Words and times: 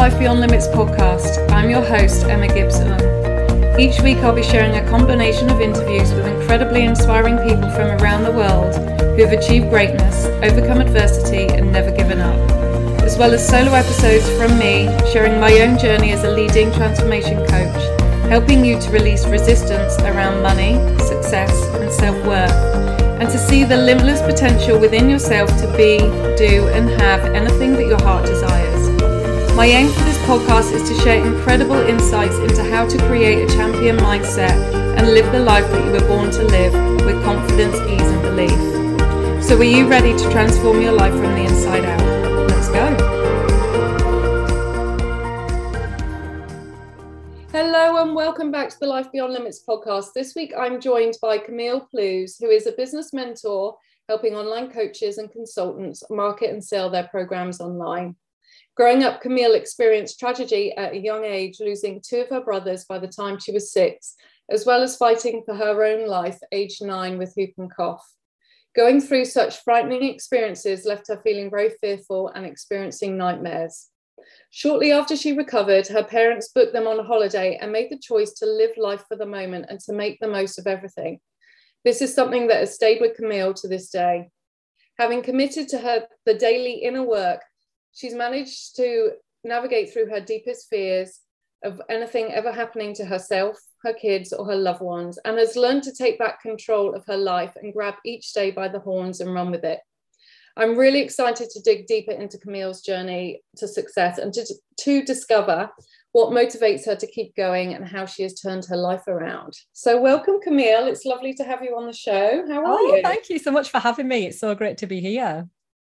Life 0.00 0.18
Beyond 0.18 0.40
Limits 0.40 0.66
podcast. 0.68 1.52
I'm 1.52 1.68
your 1.68 1.82
host, 1.82 2.24
Emma 2.24 2.48
Gibson. 2.48 2.88
Each 3.78 4.00
week, 4.00 4.16
I'll 4.24 4.34
be 4.34 4.42
sharing 4.42 4.74
a 4.76 4.88
combination 4.88 5.50
of 5.50 5.60
interviews 5.60 6.14
with 6.14 6.26
incredibly 6.26 6.84
inspiring 6.84 7.36
people 7.36 7.68
from 7.72 8.00
around 8.00 8.24
the 8.24 8.32
world 8.32 8.74
who 8.98 9.22
have 9.22 9.38
achieved 9.38 9.68
greatness, 9.68 10.24
overcome 10.42 10.80
adversity, 10.80 11.52
and 11.54 11.70
never 11.70 11.90
given 11.90 12.18
up, 12.18 12.34
as 13.02 13.18
well 13.18 13.34
as 13.34 13.46
solo 13.46 13.74
episodes 13.74 14.26
from 14.38 14.58
me 14.58 14.88
sharing 15.12 15.38
my 15.38 15.52
own 15.60 15.78
journey 15.78 16.12
as 16.12 16.24
a 16.24 16.30
leading 16.30 16.72
transformation 16.72 17.36
coach, 17.48 18.00
helping 18.30 18.64
you 18.64 18.80
to 18.80 18.90
release 18.92 19.26
resistance 19.26 19.98
around 19.98 20.42
money, 20.42 20.76
success, 21.00 21.52
and 21.74 21.92
self 21.92 22.16
worth, 22.24 22.50
and 23.20 23.28
to 23.28 23.36
see 23.36 23.64
the 23.64 23.76
limitless 23.76 24.22
potential 24.22 24.80
within 24.80 25.10
yourself 25.10 25.50
to 25.60 25.66
be, 25.76 25.98
do, 26.38 26.68
and 26.68 26.88
have 26.88 27.22
anything 27.34 27.74
that 27.74 27.86
your 27.86 28.00
heart 28.00 28.24
desires. 28.24 28.79
My 29.60 29.66
aim 29.66 29.88
for 29.92 30.04
this 30.04 30.16
podcast 30.20 30.72
is 30.72 30.88
to 30.88 30.94
share 31.02 31.22
incredible 31.22 31.76
insights 31.76 32.34
into 32.36 32.64
how 32.64 32.88
to 32.88 32.96
create 33.06 33.44
a 33.44 33.54
champion 33.54 33.98
mindset 33.98 34.56
and 34.96 35.08
live 35.08 35.30
the 35.32 35.38
life 35.38 35.70
that 35.70 35.84
you 35.84 35.92
were 35.92 36.08
born 36.08 36.30
to 36.30 36.44
live 36.44 36.72
with 37.04 37.22
confidence, 37.22 37.76
ease, 37.76 38.00
and 38.00 38.22
belief. 38.22 39.44
So, 39.44 39.58
are 39.58 39.62
you 39.62 39.86
ready 39.86 40.16
to 40.16 40.30
transform 40.30 40.80
your 40.80 40.92
life 40.92 41.12
from 41.12 41.34
the 41.34 41.44
inside 41.44 41.84
out? 41.84 42.48
Let's 42.48 42.68
go. 42.70 42.86
Hello, 47.52 48.02
and 48.02 48.14
welcome 48.14 48.50
back 48.50 48.70
to 48.70 48.78
the 48.80 48.86
Life 48.86 49.12
Beyond 49.12 49.34
Limits 49.34 49.62
podcast. 49.62 50.14
This 50.14 50.34
week, 50.34 50.54
I'm 50.58 50.80
joined 50.80 51.18
by 51.20 51.36
Camille 51.36 51.86
Plews, 51.94 52.38
who 52.38 52.48
is 52.48 52.66
a 52.66 52.72
business 52.72 53.12
mentor 53.12 53.76
helping 54.08 54.36
online 54.36 54.70
coaches 54.70 55.18
and 55.18 55.30
consultants 55.30 56.02
market 56.08 56.48
and 56.48 56.64
sell 56.64 56.88
their 56.88 57.08
programs 57.08 57.60
online. 57.60 58.16
Growing 58.80 59.04
up, 59.04 59.20
Camille 59.20 59.52
experienced 59.52 60.18
tragedy 60.18 60.74
at 60.74 60.94
a 60.94 60.98
young 60.98 61.22
age, 61.22 61.60
losing 61.60 62.00
two 62.00 62.22
of 62.22 62.30
her 62.30 62.40
brothers 62.40 62.86
by 62.86 62.98
the 62.98 63.06
time 63.06 63.38
she 63.38 63.52
was 63.52 63.70
six, 63.70 64.14
as 64.48 64.64
well 64.64 64.82
as 64.82 64.96
fighting 64.96 65.42
for 65.44 65.54
her 65.54 65.84
own 65.84 66.08
life, 66.08 66.38
aged 66.50 66.82
nine, 66.82 67.18
with 67.18 67.34
whooping 67.36 67.68
cough. 67.68 68.02
Going 68.74 69.02
through 69.02 69.26
such 69.26 69.62
frightening 69.64 70.04
experiences 70.04 70.86
left 70.86 71.08
her 71.08 71.20
feeling 71.22 71.50
very 71.50 71.74
fearful 71.78 72.28
and 72.28 72.46
experiencing 72.46 73.18
nightmares. 73.18 73.88
Shortly 74.48 74.92
after 74.92 75.14
she 75.14 75.36
recovered, 75.36 75.86
her 75.88 76.02
parents 76.02 76.48
booked 76.48 76.72
them 76.72 76.86
on 76.86 76.98
a 76.98 77.04
holiday 77.04 77.58
and 77.60 77.70
made 77.70 77.90
the 77.90 77.98
choice 77.98 78.32
to 78.38 78.46
live 78.46 78.78
life 78.78 79.04
for 79.06 79.16
the 79.18 79.26
moment 79.26 79.66
and 79.68 79.78
to 79.80 79.92
make 79.92 80.18
the 80.20 80.26
most 80.26 80.58
of 80.58 80.66
everything. 80.66 81.20
This 81.84 82.00
is 82.00 82.14
something 82.14 82.46
that 82.46 82.60
has 82.60 82.76
stayed 82.76 83.02
with 83.02 83.18
Camille 83.18 83.52
to 83.52 83.68
this 83.68 83.90
day. 83.90 84.30
Having 84.98 85.20
committed 85.20 85.68
to 85.68 85.78
her 85.80 86.06
the 86.24 86.32
daily 86.32 86.76
inner 86.76 87.02
work 87.02 87.42
she's 87.94 88.14
managed 88.14 88.76
to 88.76 89.12
navigate 89.44 89.92
through 89.92 90.06
her 90.10 90.20
deepest 90.20 90.68
fears 90.68 91.20
of 91.62 91.80
anything 91.90 92.32
ever 92.32 92.52
happening 92.52 92.94
to 92.94 93.04
herself, 93.04 93.58
her 93.82 93.92
kids, 93.92 94.32
or 94.32 94.46
her 94.46 94.56
loved 94.56 94.80
ones, 94.80 95.18
and 95.24 95.38
has 95.38 95.56
learned 95.56 95.82
to 95.82 95.92
take 95.92 96.18
back 96.18 96.40
control 96.40 96.94
of 96.94 97.04
her 97.06 97.16
life 97.16 97.52
and 97.56 97.72
grab 97.72 97.94
each 98.04 98.32
day 98.32 98.50
by 98.50 98.68
the 98.68 98.80
horns 98.80 99.20
and 99.20 99.34
run 99.34 99.50
with 99.50 99.64
it. 99.64 99.80
I'm 100.56 100.76
really 100.76 101.00
excited 101.00 101.48
to 101.50 101.60
dig 101.60 101.86
deeper 101.86 102.12
into 102.12 102.38
Camille's 102.38 102.82
journey 102.82 103.42
to 103.56 103.68
success 103.68 104.18
and 104.18 104.32
to, 104.34 104.44
to 104.80 105.02
discover 105.02 105.70
what 106.12 106.32
motivates 106.32 106.86
her 106.86 106.96
to 106.96 107.06
keep 107.06 107.36
going 107.36 107.74
and 107.74 107.86
how 107.86 108.04
she 108.04 108.24
has 108.24 108.34
turned 108.34 108.64
her 108.66 108.76
life 108.76 109.06
around. 109.06 109.54
So, 109.72 110.00
welcome, 110.00 110.40
Camille. 110.42 110.88
It's 110.88 111.04
lovely 111.04 111.34
to 111.34 111.44
have 111.44 111.62
you 111.62 111.76
on 111.76 111.86
the 111.86 111.92
show. 111.92 112.44
How 112.48 112.64
are 112.64 112.78
oh, 112.78 112.96
you? 112.96 113.02
Thank 113.02 113.28
you 113.28 113.38
so 113.38 113.52
much 113.52 113.70
for 113.70 113.78
having 113.78 114.08
me. 114.08 114.26
It's 114.26 114.40
so 114.40 114.54
great 114.54 114.78
to 114.78 114.86
be 114.86 115.00
here. 115.00 115.48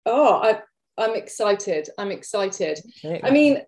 Oh, 0.06 0.42
I, 0.42 0.60
I'm 0.98 1.16
excited. 1.16 1.90
I'm 1.98 2.12
excited. 2.12 2.80
I 3.24 3.32
mean, 3.32 3.62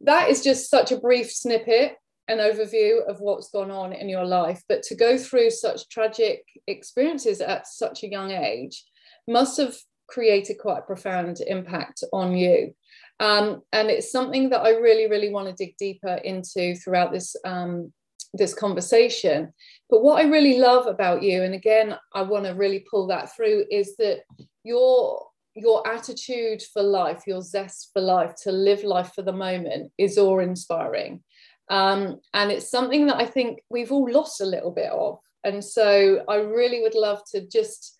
that 0.00 0.30
is 0.30 0.42
just 0.42 0.70
such 0.70 0.92
a 0.92 0.98
brief 0.98 1.30
snippet, 1.30 1.96
an 2.28 2.38
overview 2.38 3.06
of 3.08 3.20
what's 3.20 3.50
gone 3.50 3.70
on 3.70 3.92
in 3.92 4.08
your 4.08 4.24
life. 4.24 4.62
But 4.68 4.82
to 4.84 4.94
go 4.94 5.18
through 5.18 5.50
such 5.50 5.88
tragic 5.88 6.44
experiences 6.66 7.40
at 7.40 7.66
such 7.66 8.02
a 8.02 8.10
young 8.10 8.30
age 8.30 8.84
must 9.28 9.58
have 9.58 9.76
created 10.06 10.58
quite 10.58 10.78
a 10.78 10.82
profound 10.82 11.40
impact 11.46 12.04
on 12.12 12.36
you. 12.36 12.74
Um, 13.20 13.62
and 13.72 13.90
it's 13.90 14.10
something 14.10 14.50
that 14.50 14.62
I 14.62 14.70
really, 14.70 15.08
really 15.08 15.30
want 15.30 15.48
to 15.48 15.54
dig 15.54 15.76
deeper 15.76 16.14
into 16.24 16.74
throughout 16.74 17.12
this 17.12 17.36
um, 17.44 17.92
this 18.36 18.52
conversation. 18.52 19.52
But 19.88 20.02
what 20.02 20.20
I 20.20 20.28
really 20.28 20.58
love 20.58 20.86
about 20.86 21.22
you, 21.22 21.44
and 21.44 21.54
again, 21.54 21.96
I 22.12 22.22
want 22.22 22.46
to 22.46 22.52
really 22.52 22.84
pull 22.90 23.06
that 23.06 23.34
through, 23.34 23.66
is 23.70 23.96
that 23.96 24.22
you're 24.64 25.24
your 25.54 25.86
attitude 25.86 26.62
for 26.72 26.82
life, 26.82 27.22
your 27.26 27.42
zest 27.42 27.90
for 27.92 28.02
life, 28.02 28.34
to 28.42 28.52
live 28.52 28.82
life 28.82 29.12
for 29.14 29.22
the 29.22 29.32
moment 29.32 29.92
is 29.98 30.18
awe 30.18 30.40
inspiring. 30.40 31.22
Um, 31.70 32.20
and 32.34 32.50
it's 32.50 32.70
something 32.70 33.06
that 33.06 33.16
I 33.16 33.26
think 33.26 33.60
we've 33.70 33.92
all 33.92 34.10
lost 34.10 34.40
a 34.40 34.46
little 34.46 34.72
bit 34.72 34.90
of. 34.90 35.18
And 35.44 35.64
so 35.64 36.24
I 36.28 36.36
really 36.36 36.80
would 36.82 36.94
love 36.94 37.22
to 37.32 37.46
just 37.46 37.98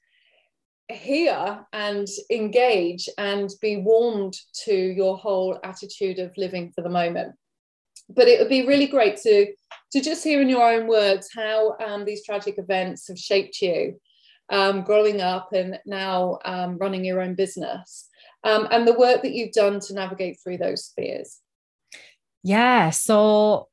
hear 0.91 1.65
and 1.73 2.07
engage 2.31 3.09
and 3.17 3.51
be 3.63 3.79
warmed 3.79 4.37
to 4.65 4.75
your 4.75 5.17
whole 5.17 5.59
attitude 5.63 6.19
of 6.19 6.37
living 6.37 6.73
for 6.75 6.83
the 6.83 6.91
moment. 6.91 7.35
But 8.09 8.29
it 8.29 8.39
would 8.39 8.51
be 8.51 8.67
really 8.67 8.87
great 8.87 9.17
to, 9.19 9.47
to 9.93 10.01
just 10.01 10.25
hear 10.25 10.43
in 10.43 10.49
your 10.49 10.69
own 10.69 10.87
words 10.87 11.31
how 11.35 11.77
um, 11.79 12.05
these 12.05 12.25
tragic 12.25 12.59
events 12.59 13.09
have 13.09 13.19
shaped 13.19 13.63
you 13.63 13.99
um, 14.51 14.83
growing 14.83 15.21
up 15.21 15.53
and 15.53 15.79
now 15.87 16.39
um, 16.45 16.79
running 16.79 17.05
your 17.05 17.21
own 17.21 17.35
business 17.35 18.09
um, 18.45 18.69
and 18.71 18.87
the 18.87 18.99
work 18.99 19.23
that 19.23 19.33
you've 19.33 19.53
done 19.53 19.81
to 19.81 19.95
navigate 19.95 20.39
through 20.43 20.59
those 20.59 20.93
fears. 20.97 21.41
Yeah. 22.43 22.91
So, 22.91 23.69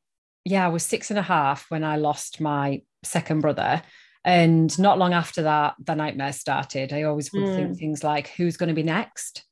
yeah, 0.45 0.65
I 0.65 0.69
was 0.69 0.83
six 0.83 1.09
and 1.09 1.19
a 1.19 1.23
half 1.23 1.65
when 1.69 1.83
I 1.83 1.97
lost 1.97 2.39
my 2.39 2.81
second 3.03 3.41
brother. 3.41 3.81
And 4.23 4.77
not 4.79 4.97
long 4.97 5.13
after 5.13 5.43
that, 5.43 5.75
the 5.83 5.95
nightmare 5.95 6.31
started. 6.31 6.93
I 6.93 7.03
always 7.03 7.33
would 7.33 7.43
mm. 7.43 7.55
think 7.55 7.77
things 7.77 8.03
like, 8.03 8.29
who's 8.29 8.55
going 8.55 8.69
to 8.69 8.75
be 8.75 8.83
next? 8.83 9.43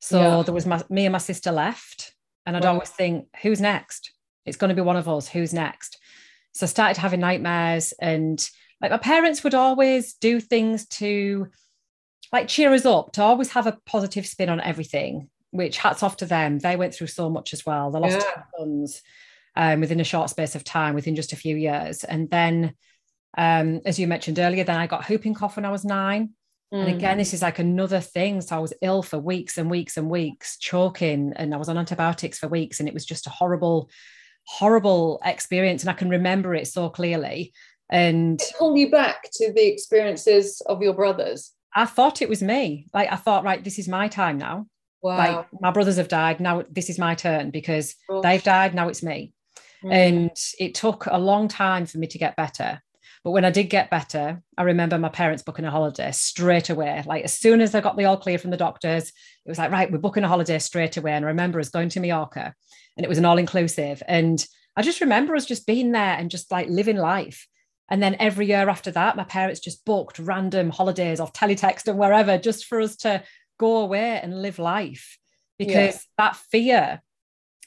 So 0.00 0.20
yeah. 0.20 0.42
there 0.42 0.54
was 0.54 0.66
my, 0.66 0.82
me 0.88 1.06
and 1.06 1.12
my 1.12 1.18
sister 1.18 1.50
left. 1.50 2.14
And 2.46 2.56
I'd 2.56 2.64
wow. 2.64 2.74
always 2.74 2.90
think, 2.90 3.26
who's 3.42 3.60
next? 3.60 4.12
It's 4.46 4.56
going 4.56 4.68
to 4.68 4.74
be 4.74 4.80
one 4.82 4.96
of 4.96 5.08
us. 5.08 5.28
Who's 5.28 5.52
next? 5.52 5.98
So 6.52 6.64
I 6.64 6.68
started 6.68 7.00
having 7.00 7.20
nightmares 7.20 7.92
and 8.00 8.40
like 8.80 8.90
my 8.90 8.98
parents 8.98 9.44
would 9.44 9.54
always 9.54 10.14
do 10.14 10.40
things 10.40 10.86
to 10.86 11.48
like 12.32 12.48
cheer 12.48 12.72
us 12.72 12.86
up, 12.86 13.12
to 13.12 13.22
always 13.22 13.50
have 13.50 13.66
a 13.66 13.78
positive 13.86 14.26
spin 14.26 14.48
on 14.48 14.60
everything, 14.60 15.28
which 15.50 15.78
hats 15.78 16.02
off 16.02 16.16
to 16.18 16.26
them. 16.26 16.58
They 16.58 16.76
went 16.76 16.94
through 16.94 17.08
so 17.08 17.28
much 17.28 17.52
as 17.52 17.66
well. 17.66 17.90
They 17.90 17.98
lost 17.98 18.18
yeah. 18.18 18.34
two 18.34 18.42
sons 18.58 19.02
um, 19.56 19.80
within 19.80 20.00
a 20.00 20.04
short 20.04 20.30
space 20.30 20.54
of 20.54 20.64
time, 20.64 20.94
within 20.94 21.16
just 21.16 21.32
a 21.32 21.36
few 21.36 21.56
years. 21.56 22.04
And 22.04 22.30
then, 22.30 22.74
um, 23.36 23.80
as 23.84 23.98
you 23.98 24.06
mentioned 24.06 24.38
earlier, 24.38 24.64
then 24.64 24.78
I 24.78 24.86
got 24.86 25.08
whooping 25.08 25.34
cough 25.34 25.56
when 25.56 25.64
I 25.64 25.70
was 25.70 25.84
nine. 25.84 26.30
Mm. 26.72 26.86
And 26.86 26.94
again, 26.94 27.18
this 27.18 27.34
is 27.34 27.42
like 27.42 27.58
another 27.58 28.00
thing. 28.00 28.40
So 28.40 28.56
I 28.56 28.60
was 28.60 28.72
ill 28.80 29.02
for 29.02 29.18
weeks 29.18 29.58
and 29.58 29.68
weeks 29.68 29.96
and 29.96 30.08
weeks, 30.08 30.56
choking, 30.56 31.32
and 31.34 31.52
I 31.52 31.56
was 31.56 31.68
on 31.68 31.78
antibiotics 31.78 32.38
for 32.38 32.48
weeks. 32.48 32.78
And 32.78 32.88
it 32.88 32.94
was 32.94 33.04
just 33.04 33.26
a 33.26 33.30
horrible, 33.30 33.90
horrible 34.44 35.20
experience. 35.24 35.82
And 35.82 35.90
I 35.90 35.94
can 35.94 36.10
remember 36.10 36.54
it 36.54 36.68
so 36.68 36.88
clearly 36.88 37.52
and 37.90 38.40
pull 38.58 38.76
you 38.76 38.90
back 38.90 39.28
to 39.32 39.52
the 39.52 39.66
experiences 39.66 40.60
of 40.66 40.82
your 40.82 40.94
brothers 40.94 41.52
i 41.74 41.84
thought 41.84 42.22
it 42.22 42.28
was 42.28 42.42
me 42.42 42.86
like 42.94 43.10
i 43.12 43.16
thought 43.16 43.44
right 43.44 43.64
this 43.64 43.78
is 43.78 43.88
my 43.88 44.08
time 44.08 44.38
now 44.38 44.66
wow. 45.02 45.16
like 45.16 45.46
my 45.60 45.70
brothers 45.70 45.96
have 45.96 46.08
died 46.08 46.40
now 46.40 46.62
this 46.70 46.88
is 46.88 46.98
my 46.98 47.14
turn 47.14 47.50
because 47.50 47.94
they've 48.22 48.42
died 48.42 48.74
now 48.74 48.88
it's 48.88 49.02
me 49.02 49.32
mm. 49.82 49.92
and 49.92 50.30
it 50.58 50.74
took 50.74 51.06
a 51.06 51.18
long 51.18 51.48
time 51.48 51.86
for 51.86 51.98
me 51.98 52.06
to 52.06 52.18
get 52.18 52.36
better 52.36 52.80
but 53.22 53.32
when 53.32 53.44
I 53.44 53.50
did 53.50 53.64
get 53.64 53.90
better, 53.90 54.42
I 54.56 54.62
remember 54.62 54.98
my 54.98 55.10
parents 55.10 55.42
booking 55.42 55.66
a 55.66 55.70
holiday 55.70 56.10
straight 56.12 56.70
away. 56.70 57.02
Like 57.04 57.24
as 57.24 57.34
soon 57.34 57.60
as 57.60 57.74
I 57.74 57.80
got 57.80 57.96
the 57.96 58.06
all 58.06 58.16
clear 58.16 58.38
from 58.38 58.50
the 58.50 58.56
doctors, 58.56 59.08
it 59.08 59.48
was 59.48 59.58
like, 59.58 59.70
right, 59.70 59.92
we're 59.92 59.98
booking 59.98 60.24
a 60.24 60.28
holiday 60.28 60.58
straight 60.58 60.96
away. 60.96 61.12
And 61.12 61.24
I 61.24 61.28
remember 61.28 61.60
us 61.60 61.68
going 61.68 61.90
to 61.90 62.00
Mallorca 62.00 62.54
and 62.96 63.04
it 63.04 63.08
was 63.08 63.18
an 63.18 63.26
all 63.26 63.36
inclusive. 63.36 64.02
And 64.08 64.44
I 64.74 64.82
just 64.82 65.02
remember 65.02 65.36
us 65.36 65.44
just 65.44 65.66
being 65.66 65.92
there 65.92 66.16
and 66.16 66.30
just 66.30 66.50
like 66.50 66.68
living 66.70 66.96
life. 66.96 67.46
And 67.90 68.02
then 68.02 68.16
every 68.20 68.46
year 68.46 68.68
after 68.68 68.92
that, 68.92 69.16
my 69.16 69.24
parents 69.24 69.60
just 69.60 69.84
booked 69.84 70.20
random 70.20 70.70
holidays 70.70 71.18
off 71.18 71.32
teletext 71.32 71.88
and 71.88 71.98
wherever 71.98 72.38
just 72.38 72.66
for 72.66 72.80
us 72.80 72.96
to 72.98 73.24
go 73.58 73.78
away 73.78 74.20
and 74.22 74.40
live 74.40 74.58
life. 74.60 75.18
Because 75.58 75.94
yeah. 75.94 76.00
that 76.16 76.36
fear, 76.36 77.02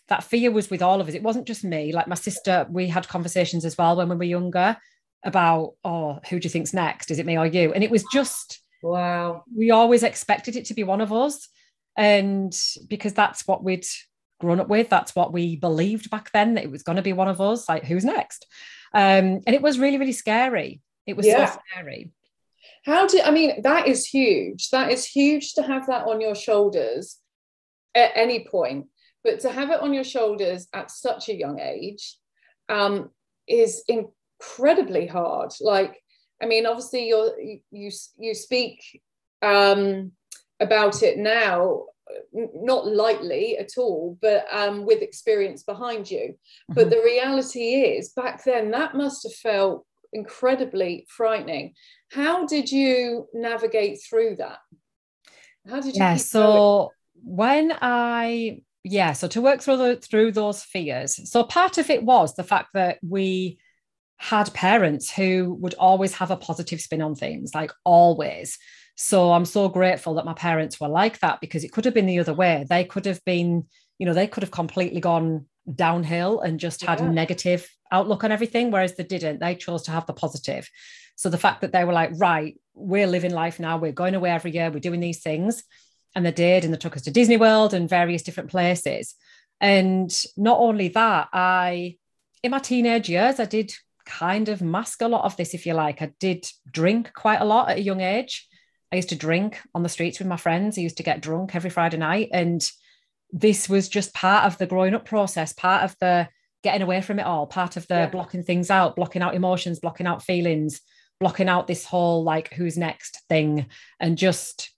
that 0.07 0.23
fear 0.23 0.49
was 0.49 0.69
with 0.69 0.81
all 0.81 1.01
of 1.01 1.07
us. 1.07 1.13
It 1.13 1.23
wasn't 1.23 1.45
just 1.45 1.63
me. 1.63 1.91
Like 1.91 2.07
my 2.07 2.15
sister, 2.15 2.65
we 2.69 2.87
had 2.87 3.07
conversations 3.07 3.65
as 3.65 3.77
well 3.77 3.97
when 3.97 4.09
we 4.09 4.15
were 4.15 4.23
younger 4.23 4.77
about, 5.23 5.73
oh, 5.83 6.19
who 6.29 6.39
do 6.39 6.45
you 6.45 6.49
think's 6.49 6.73
next? 6.73 7.11
Is 7.11 7.19
it 7.19 7.25
me 7.25 7.37
or 7.37 7.45
you? 7.45 7.73
And 7.73 7.83
it 7.83 7.91
was 7.91 8.03
just, 8.11 8.61
wow. 8.81 9.43
We 9.55 9.71
always 9.71 10.03
expected 10.03 10.55
it 10.55 10.65
to 10.65 10.73
be 10.73 10.83
one 10.83 11.01
of 11.01 11.13
us. 11.13 11.47
And 11.97 12.57
because 12.87 13.13
that's 13.13 13.45
what 13.47 13.63
we'd 13.63 13.85
grown 14.43 14.59
up 14.59 14.69
with, 14.69 14.89
that's 14.89 15.15
what 15.15 15.33
we 15.33 15.55
believed 15.55 16.09
back 16.09 16.31
then 16.31 16.53
that 16.53 16.65
it 16.65 16.71
was 16.71 16.83
going 16.83 16.97
to 16.97 17.09
be 17.09 17.13
one 17.13 17.27
of 17.27 17.41
us. 17.41 17.67
Like, 17.67 17.83
who's 17.85 18.05
next? 18.05 18.45
Um, 18.93 19.41
and 19.45 19.55
it 19.57 19.61
was 19.61 19.79
really, 19.79 19.97
really 19.97 20.19
scary. 20.25 20.81
It 21.07 21.17
was 21.17 21.25
yeah. 21.25 21.49
so 21.49 21.59
scary. 21.71 22.11
How 22.85 23.07
did 23.07 23.21
I 23.21 23.31
mean 23.31 23.61
that 23.63 23.87
is 23.87 24.05
huge. 24.05 24.69
That 24.69 24.91
is 24.91 25.05
huge 25.05 25.53
to 25.55 25.63
have 25.63 25.87
that 25.87 26.05
on 26.05 26.21
your 26.21 26.35
shoulders 26.35 27.17
at 27.95 28.11
any 28.15 28.45
point. 28.45 28.87
but 29.23 29.39
to 29.41 29.51
have 29.51 29.69
it 29.71 29.79
on 29.79 29.93
your 29.93 30.03
shoulders 30.03 30.67
at 30.73 30.91
such 30.91 31.29
a 31.29 31.35
young 31.35 31.59
age 31.59 32.17
um, 32.69 33.09
is 33.47 33.83
incredibly 33.87 35.07
hard. 35.07 35.51
Like, 35.61 36.01
I 36.41 36.45
mean, 36.45 36.65
obviously, 36.65 37.07
you're 37.07 37.31
you 37.39 37.91
you 38.17 38.33
speak 38.33 39.01
um, 39.41 40.11
about 40.59 41.03
it 41.03 41.17
now, 41.17 41.85
not 42.33 42.87
lightly 42.87 43.57
at 43.57 43.77
all, 43.77 44.17
but 44.21 44.45
um, 44.51 44.85
with 44.85 45.01
experience 45.01 45.63
behind 45.63 46.09
you. 46.09 46.19
Mm-hmm. 46.19 46.73
But 46.73 46.89
the 46.89 47.01
reality 47.03 47.75
is, 47.75 48.09
back 48.09 48.43
then, 48.43 48.71
that 48.71 48.95
must 48.95 49.23
have 49.23 49.33
felt 49.33 49.85
incredibly 50.11 51.05
frightening. 51.09 51.73
How 52.11 52.45
did 52.45 52.71
you 52.71 53.27
navigate 53.33 53.99
through 54.07 54.37
that? 54.37 54.59
How 55.67 55.81
did 55.81 55.95
you? 55.95 56.01
Yeah, 56.01 56.17
so 56.17 56.91
when 57.23 57.73
I 57.81 58.61
yeah, 58.83 59.13
so 59.13 59.27
to 59.29 59.41
work 59.41 59.61
through 59.61 59.77
the, 59.77 59.95
through 59.95 60.33
those 60.33 60.61
fears. 60.61 61.31
So 61.31 61.43
part 61.43 61.77
of 61.77 61.89
it 61.89 62.03
was 62.03 62.35
the 62.35 62.43
fact 62.43 62.69
that 62.73 62.99
we 63.01 63.57
had 64.17 64.53
parents 64.53 65.11
who 65.11 65.57
would 65.59 65.73
always 65.75 66.13
have 66.15 66.31
a 66.31 66.37
positive 66.37 66.81
spin 66.81 67.01
on 67.01 67.15
things, 67.15 67.55
like 67.55 67.71
always. 67.85 68.57
So 68.95 69.31
I'm 69.31 69.45
so 69.45 69.69
grateful 69.69 70.15
that 70.15 70.25
my 70.25 70.33
parents 70.33 70.79
were 70.79 70.87
like 70.87 71.19
that 71.19 71.41
because 71.41 71.63
it 71.63 71.71
could 71.71 71.85
have 71.85 71.93
been 71.93 72.05
the 72.05 72.19
other 72.19 72.33
way. 72.33 72.65
They 72.69 72.83
could 72.83 73.05
have 73.05 73.23
been, 73.25 73.65
you 73.97 74.05
know, 74.05 74.13
they 74.13 74.27
could 74.27 74.43
have 74.43 74.51
completely 74.51 74.99
gone 74.99 75.45
downhill 75.73 76.41
and 76.41 76.59
just 76.59 76.83
had 76.83 76.99
yeah. 76.99 77.07
a 77.07 77.09
negative 77.09 77.67
outlook 77.91 78.23
on 78.23 78.31
everything, 78.31 78.71
whereas 78.71 78.95
they 78.95 79.03
didn't. 79.03 79.39
They 79.39 79.55
chose 79.55 79.83
to 79.83 79.91
have 79.91 80.05
the 80.05 80.13
positive. 80.13 80.69
So 81.15 81.29
the 81.29 81.37
fact 81.37 81.61
that 81.61 81.71
they 81.71 81.85
were 81.85 81.93
like, 81.93 82.11
right, 82.15 82.59
we're 82.73 83.07
living 83.07 83.33
life 83.33 83.59
now, 83.59 83.77
we're 83.77 83.91
going 83.91 84.15
away 84.15 84.31
every 84.31 84.51
year, 84.51 84.71
we're 84.71 84.79
doing 84.79 84.99
these 84.99 85.21
things. 85.21 85.63
And 86.15 86.25
they 86.25 86.31
did, 86.31 86.63
and 86.63 86.73
they 86.73 86.77
took 86.77 86.95
us 86.95 87.03
to 87.03 87.11
Disney 87.11 87.37
World 87.37 87.73
and 87.73 87.89
various 87.89 88.21
different 88.21 88.51
places. 88.51 89.15
And 89.59 90.13
not 90.37 90.59
only 90.59 90.89
that, 90.89 91.29
I, 91.33 91.97
in 92.43 92.51
my 92.51 92.59
teenage 92.59 93.09
years, 93.09 93.39
I 93.39 93.45
did 93.45 93.73
kind 94.05 94.49
of 94.49 94.61
mask 94.61 95.01
a 95.01 95.07
lot 95.07 95.25
of 95.25 95.37
this, 95.37 95.53
if 95.53 95.65
you 95.65 95.73
like. 95.73 96.01
I 96.01 96.11
did 96.19 96.45
drink 96.69 97.13
quite 97.13 97.41
a 97.41 97.45
lot 97.45 97.69
at 97.69 97.77
a 97.77 97.81
young 97.81 98.01
age. 98.01 98.47
I 98.93 98.97
used 98.97 99.09
to 99.09 99.15
drink 99.15 99.59
on 99.73 99.81
the 99.81 99.89
streets 99.89 100.19
with 100.19 100.27
my 100.27 100.37
friends. 100.37 100.77
I 100.77 100.81
used 100.81 100.97
to 100.97 101.03
get 101.03 101.19
drunk 101.19 101.55
every 101.55 101.71
Friday 101.71 101.97
night. 101.97 102.29
And 102.31 102.63
this 103.31 103.67
was 103.67 103.89
just 103.89 104.13
part 104.13 104.45
of 104.45 104.59
the 104.59 104.67
growing 104.67 104.93
up 104.93 105.03
process, 105.03 105.51
part 105.51 105.81
of 105.81 105.95
the 105.99 106.29
getting 106.61 106.83
away 106.83 107.01
from 107.01 107.17
it 107.17 107.25
all, 107.25 107.47
part 107.47 107.75
of 107.75 107.87
the 107.87 107.95
yeah. 107.95 108.09
blocking 108.09 108.43
things 108.43 108.69
out, 108.69 108.95
blocking 108.95 109.23
out 109.23 109.33
emotions, 109.33 109.79
blocking 109.79 110.05
out 110.05 110.21
feelings, 110.21 110.79
blocking 111.19 111.49
out 111.49 111.65
this 111.65 111.85
whole 111.85 112.23
like 112.23 112.53
who's 112.53 112.77
next 112.77 113.19
thing. 113.29 113.65
And 113.99 114.15
just, 114.15 114.69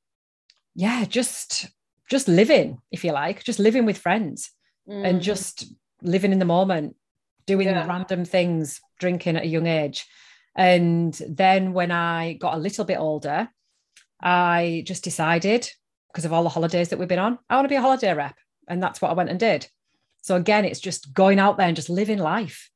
yeah, 0.75 1.03
just 1.03 1.67
just 2.09 2.29
living, 2.29 2.77
if 2.91 3.03
you 3.03 3.11
like, 3.11 3.43
just 3.43 3.59
living 3.59 3.83
with 3.83 3.97
friends 3.97 4.49
mm. 4.87 5.05
and 5.05 5.21
just 5.21 5.65
living 6.01 6.31
in 6.31 6.39
the 6.39 6.45
moment, 6.45 6.95
doing 7.45 7.67
yeah. 7.67 7.85
random 7.85 8.23
things, 8.23 8.79
drinking 8.97 9.35
at 9.35 9.43
a 9.43 9.47
young 9.47 9.67
age. 9.67 10.05
And 10.55 11.13
then 11.27 11.73
when 11.73 11.91
I 11.91 12.33
got 12.33 12.53
a 12.53 12.59
little 12.59 12.85
bit 12.85 12.97
older, 12.97 13.49
I 14.21 14.83
just 14.85 15.03
decided 15.03 15.69
because 16.11 16.25
of 16.25 16.33
all 16.33 16.43
the 16.43 16.49
holidays 16.49 16.89
that 16.89 16.99
we've 16.99 17.07
been 17.07 17.19
on, 17.19 17.37
I 17.49 17.55
want 17.55 17.65
to 17.65 17.69
be 17.69 17.75
a 17.75 17.81
holiday 17.81 18.13
rep. 18.13 18.35
And 18.67 18.81
that's 18.81 19.01
what 19.01 19.11
I 19.11 19.15
went 19.15 19.29
and 19.29 19.39
did. 19.39 19.67
So 20.21 20.35
again, 20.35 20.65
it's 20.65 20.79
just 20.79 21.13
going 21.13 21.39
out 21.39 21.57
there 21.57 21.67
and 21.67 21.75
just 21.75 21.89
living 21.89 22.17
life, 22.17 22.71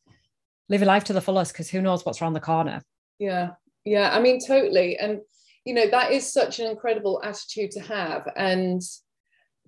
living 0.67 0.87
life 0.87 1.05
to 1.05 1.13
the 1.13 1.21
fullest 1.21 1.53
because 1.53 1.69
who 1.69 1.81
knows 1.81 2.05
what's 2.05 2.21
around 2.21 2.33
the 2.33 2.39
corner. 2.39 2.81
Yeah. 3.17 3.51
Yeah. 3.85 4.11
I 4.13 4.19
mean, 4.19 4.39
totally. 4.45 4.97
And, 4.97 5.21
you 5.65 5.73
know, 5.73 5.89
that 5.89 6.11
is 6.11 6.31
such 6.31 6.59
an 6.59 6.67
incredible 6.67 7.21
attitude 7.23 7.71
to 7.71 7.79
have. 7.79 8.27
And 8.35 8.81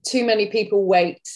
too 0.05 0.25
many 0.25 0.47
people 0.47 0.85
wait 0.85 1.27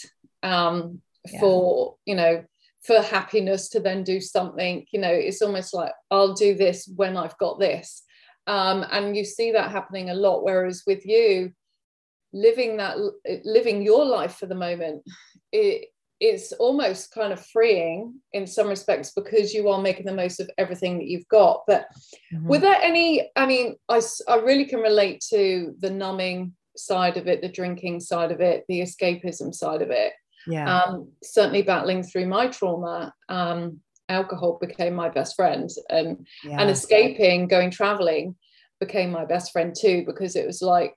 um, 0.44 1.02
yeah. 1.32 1.40
for, 1.40 1.96
you 2.06 2.16
know, 2.16 2.44
for 2.84 3.02
happiness 3.02 3.70
to 3.70 3.80
then 3.80 4.04
do 4.04 4.22
something. 4.22 4.86
You 4.92 5.00
know, 5.00 5.12
it's 5.12 5.42
almost 5.42 5.74
like, 5.74 5.94
I'll 6.12 6.34
do 6.34 6.54
this 6.54 6.88
when 6.96 7.18
I've 7.18 7.38
got 7.38 7.60
this. 7.60 8.04
Um, 8.48 8.86
and 8.92 9.16
you 9.16 9.26
see 9.26 9.52
that 9.52 9.72
happening 9.72 10.10
a 10.10 10.14
lot. 10.14 10.44
Whereas 10.44 10.84
with 10.86 11.06
you, 11.06 11.52
living 12.34 12.78
that, 12.78 12.98
living 13.44 13.82
your 13.82 14.06
life 14.06 14.36
for 14.36 14.46
the 14.46 14.56
moment, 14.56 15.04
it, 15.52 15.90
it's 16.20 16.52
almost 16.54 17.12
kind 17.12 17.34
of 17.34 17.46
freeing 17.48 18.14
in 18.34 18.48
some 18.48 18.68
respects 18.68 19.12
because 19.12 19.54
you 19.54 19.70
are 19.70 19.82
making 19.82 20.06
the 20.06 20.14
most 20.14 20.40
of 20.40 20.50
everything 20.58 20.98
that 20.98 21.08
you've 21.08 21.28
got. 21.28 21.64
But 21.68 21.88
mm-hmm. 22.34 22.48
were 22.48 22.60
there 22.60 22.78
any, 22.82 23.30
I 23.36 23.46
mean, 23.46 23.76
I, 23.90 24.02
I 24.28 24.38
really 24.38 24.66
can 24.66 24.80
relate 24.80 25.24
to 25.30 25.76
the 25.80 25.90
numbing 25.90 26.54
side 26.78 27.18
of 27.18 27.28
it, 27.28 27.42
the 27.42 27.50
drinking 27.50 28.00
side 28.00 28.32
of 28.32 28.42
it, 28.42 28.64
the 28.68 28.82
escapism 28.82 29.54
side 29.54 29.82
of 29.82 29.92
it. 29.92 30.14
Yeah. 30.48 30.84
Um, 30.84 31.10
certainly 31.24 31.64
battling 31.64 32.04
through 32.04 32.28
my 32.28 32.48
trauma. 32.48 33.14
Um, 33.30 33.82
alcohol 34.10 34.58
became 34.62 34.94
my 34.94 35.10
best 35.10 35.36
friend 35.36 35.70
and 35.90 36.26
yeah. 36.44 36.60
and 36.60 36.70
escaping 36.70 37.48
going 37.48 37.72
traveling 37.72 38.36
became 38.80 39.12
my 39.12 39.26
best 39.26 39.52
friend 39.52 39.74
too 39.78 40.04
because 40.06 40.36
it 40.36 40.46
was 40.46 40.62
like 40.62 40.96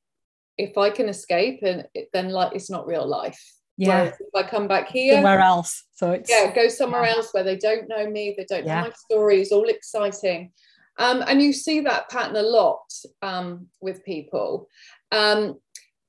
if 0.56 0.76
i 0.76 0.90
can 0.90 1.08
escape 1.08 1.60
and 1.62 1.86
it, 1.94 2.08
then 2.12 2.28
like 2.30 2.54
it's 2.54 2.70
not 2.70 2.86
real 2.86 3.06
life 3.06 3.42
yeah 3.76 4.02
Whereas 4.02 4.14
if 4.20 4.34
i 4.34 4.48
come 4.48 4.68
back 4.68 4.88
here 4.88 5.14
somewhere 5.14 5.40
else 5.40 5.84
so 5.94 6.12
it's 6.12 6.30
yeah 6.30 6.52
go 6.54 6.68
somewhere 6.68 7.04
yeah. 7.04 7.12
else 7.12 7.28
where 7.32 7.44
they 7.44 7.56
don't 7.56 7.88
know 7.88 8.08
me 8.08 8.34
they 8.36 8.44
don't 8.44 8.66
yeah. 8.66 8.82
know 8.82 8.88
my 8.88 8.92
story 8.92 9.40
it's 9.40 9.52
all 9.52 9.68
exciting 9.68 10.52
um, 11.00 11.22
and 11.28 11.40
you 11.40 11.52
see 11.52 11.78
that 11.82 12.10
pattern 12.10 12.34
a 12.34 12.42
lot 12.42 12.92
um, 13.22 13.68
with 13.80 14.04
people 14.04 14.68
um, 15.12 15.56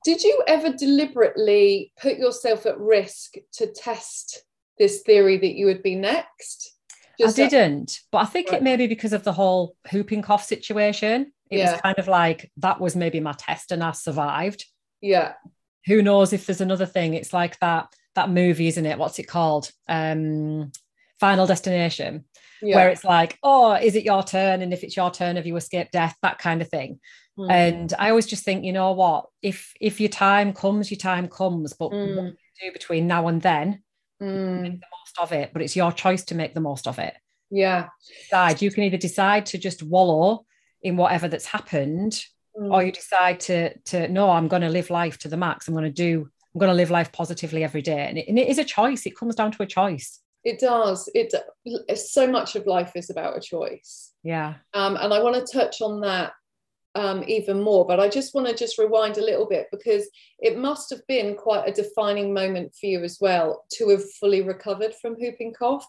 did 0.04 0.24
you 0.24 0.42
ever 0.48 0.74
deliberately 0.74 1.94
put 2.02 2.18
yourself 2.18 2.66
at 2.66 2.80
risk 2.80 3.36
to 3.54 3.68
test 3.68 4.44
this 4.80 5.02
theory 5.02 5.38
that 5.38 5.56
you 5.56 5.68
would 5.68 5.84
be 5.84 5.96
next 5.96 6.79
just 7.20 7.40
I 7.40 7.48
didn't, 7.48 8.00
but 8.12 8.20
I 8.20 8.26
think 8.26 8.50
right. 8.50 8.58
it 8.58 8.64
may 8.64 8.76
be 8.76 8.88
because 8.88 9.14
of 9.14 9.24
the 9.24 9.34
whole 9.34 9.76
whooping 9.92 10.22
cough 10.22 10.44
situation. 10.44 11.32
It 11.50 11.60
yeah. 11.60 11.72
was 11.72 11.82
kind 11.82 11.98
of 12.00 12.08
like 12.08 12.52
that 12.58 12.80
was 12.80 12.96
maybe 12.96 13.20
my 13.20 13.34
test 13.38 13.72
and 13.72 13.84
I 13.84 13.92
survived. 13.92 14.66
Yeah. 15.02 15.34
Who 15.86 16.02
knows 16.02 16.34
if 16.34 16.46
there's 16.46 16.62
another 16.62 16.86
thing? 16.86 17.14
It's 17.14 17.34
like 17.34 17.60
that 17.60 17.94
that 18.16 18.30
movie, 18.30 18.68
isn't 18.68 18.86
it? 18.86 18.98
What's 18.98 19.20
it 19.20 19.28
called? 19.28 19.72
Um 19.88 20.72
Final 21.20 21.46
Destination. 21.46 22.26
Yeah. 22.62 22.76
Where 22.76 22.90
it's 22.90 23.04
like, 23.04 23.38
oh, 23.42 23.74
is 23.74 23.96
it 23.96 24.04
your 24.04 24.24
turn? 24.24 24.62
And 24.62 24.74
if 24.74 24.84
it's 24.84 24.96
your 24.96 25.12
turn, 25.12 25.38
have 25.38 25.46
you 25.46 25.56
escaped 25.56 25.92
death? 25.94 26.16
That 26.22 26.40
kind 26.40 26.62
of 26.62 26.70
thing. 26.70 27.00
Mm. 27.38 27.52
And 27.52 27.94
I 27.98 28.10
always 28.10 28.26
just 28.26 28.44
think, 28.44 28.66
you 28.66 28.74
know 28.74 28.92
what? 28.92 29.28
If 29.42 29.74
if 29.80 30.00
your 30.00 30.10
time 30.10 30.54
comes, 30.54 30.92
your 30.92 30.98
time 30.98 31.28
comes. 31.28 31.74
But 31.74 31.92
mm. 31.92 32.16
what 32.16 32.26
you 32.26 32.34
do 32.62 32.72
between 32.74 33.08
now 33.08 33.28
and 33.28 33.42
then, 33.42 33.84
mm. 34.22 34.62
make 34.62 34.80
the 34.80 34.88
most 35.00 35.20
of 35.20 35.32
it. 35.32 35.52
But 35.54 35.62
it's 35.62 35.76
your 35.76 35.92
choice 35.92 36.24
to 36.26 36.36
make 36.36 36.54
the 36.54 36.62
most 36.62 36.88
of 36.88 37.00
it. 37.00 37.14
Yeah. 37.50 37.88
Decide. 38.24 38.62
You 38.62 38.72
can 38.72 38.84
either 38.84 38.98
decide 38.98 39.46
to 39.48 39.58
just 39.58 39.84
wallow 39.84 40.46
in 40.82 40.98
whatever 40.98 41.28
that's 41.28 41.46
happened, 41.46 42.24
mm. 42.60 42.74
or 42.74 42.84
you 42.84 42.92
decide 42.92 43.40
to 43.42 43.78
to 43.78 44.08
no, 44.08 44.30
I'm 44.30 44.48
going 44.48 44.62
to 44.62 44.70
live 44.70 44.90
life 44.90 45.18
to 45.20 45.28
the 45.28 45.38
max. 45.38 45.68
I'm 45.68 45.74
going 45.74 45.86
to 45.86 45.92
do. 45.92 46.30
I'm 46.54 46.60
going 46.60 46.72
to 46.72 46.76
live 46.76 46.90
life 46.90 47.12
positively 47.12 47.64
every 47.64 47.82
day, 47.82 48.08
and 48.08 48.18
it, 48.18 48.28
and 48.28 48.40
it 48.40 48.48
is 48.48 48.58
a 48.58 48.64
choice. 48.64 49.06
It 49.06 49.16
comes 49.16 49.36
down 49.36 49.52
to 49.52 49.64
a 49.64 49.68
choice. 49.68 50.20
It 50.44 50.60
does. 50.60 51.10
It 51.14 51.34
so 51.98 52.28
much 52.28 52.56
of 52.56 52.66
life 52.66 52.94
is 52.96 53.10
about 53.10 53.38
a 53.38 53.42
choice. 53.42 54.14
Yeah. 54.24 54.56
Um, 54.74 54.96
and 54.96 55.14
I 55.14 55.22
want 55.22 55.36
to 55.36 55.58
touch 55.58 55.82
on 55.82 56.02
that 56.02 56.34
um, 56.96 57.24
even 57.28 57.62
more. 57.62 57.86
But 57.86 58.00
I 58.00 58.10
just 58.10 58.34
want 58.34 58.48
to 58.48 58.56
just 58.56 58.78
rewind 58.78 59.18
a 59.18 59.24
little 59.24 59.48
bit 59.48 59.68
because 59.72 60.10
it 60.40 60.58
must 60.58 60.90
have 60.90 61.06
been 61.08 61.36
quite 61.36 61.68
a 61.68 61.74
defining 61.74 62.34
moment 62.34 62.74
for 62.80 62.88
you 62.88 63.04
as 63.04 63.20
well 63.22 63.66
to 63.74 63.90
have 63.90 64.04
fully 64.14 64.42
recovered 64.42 64.96
from 64.96 65.14
whooping 65.14 65.54
cough. 65.54 65.86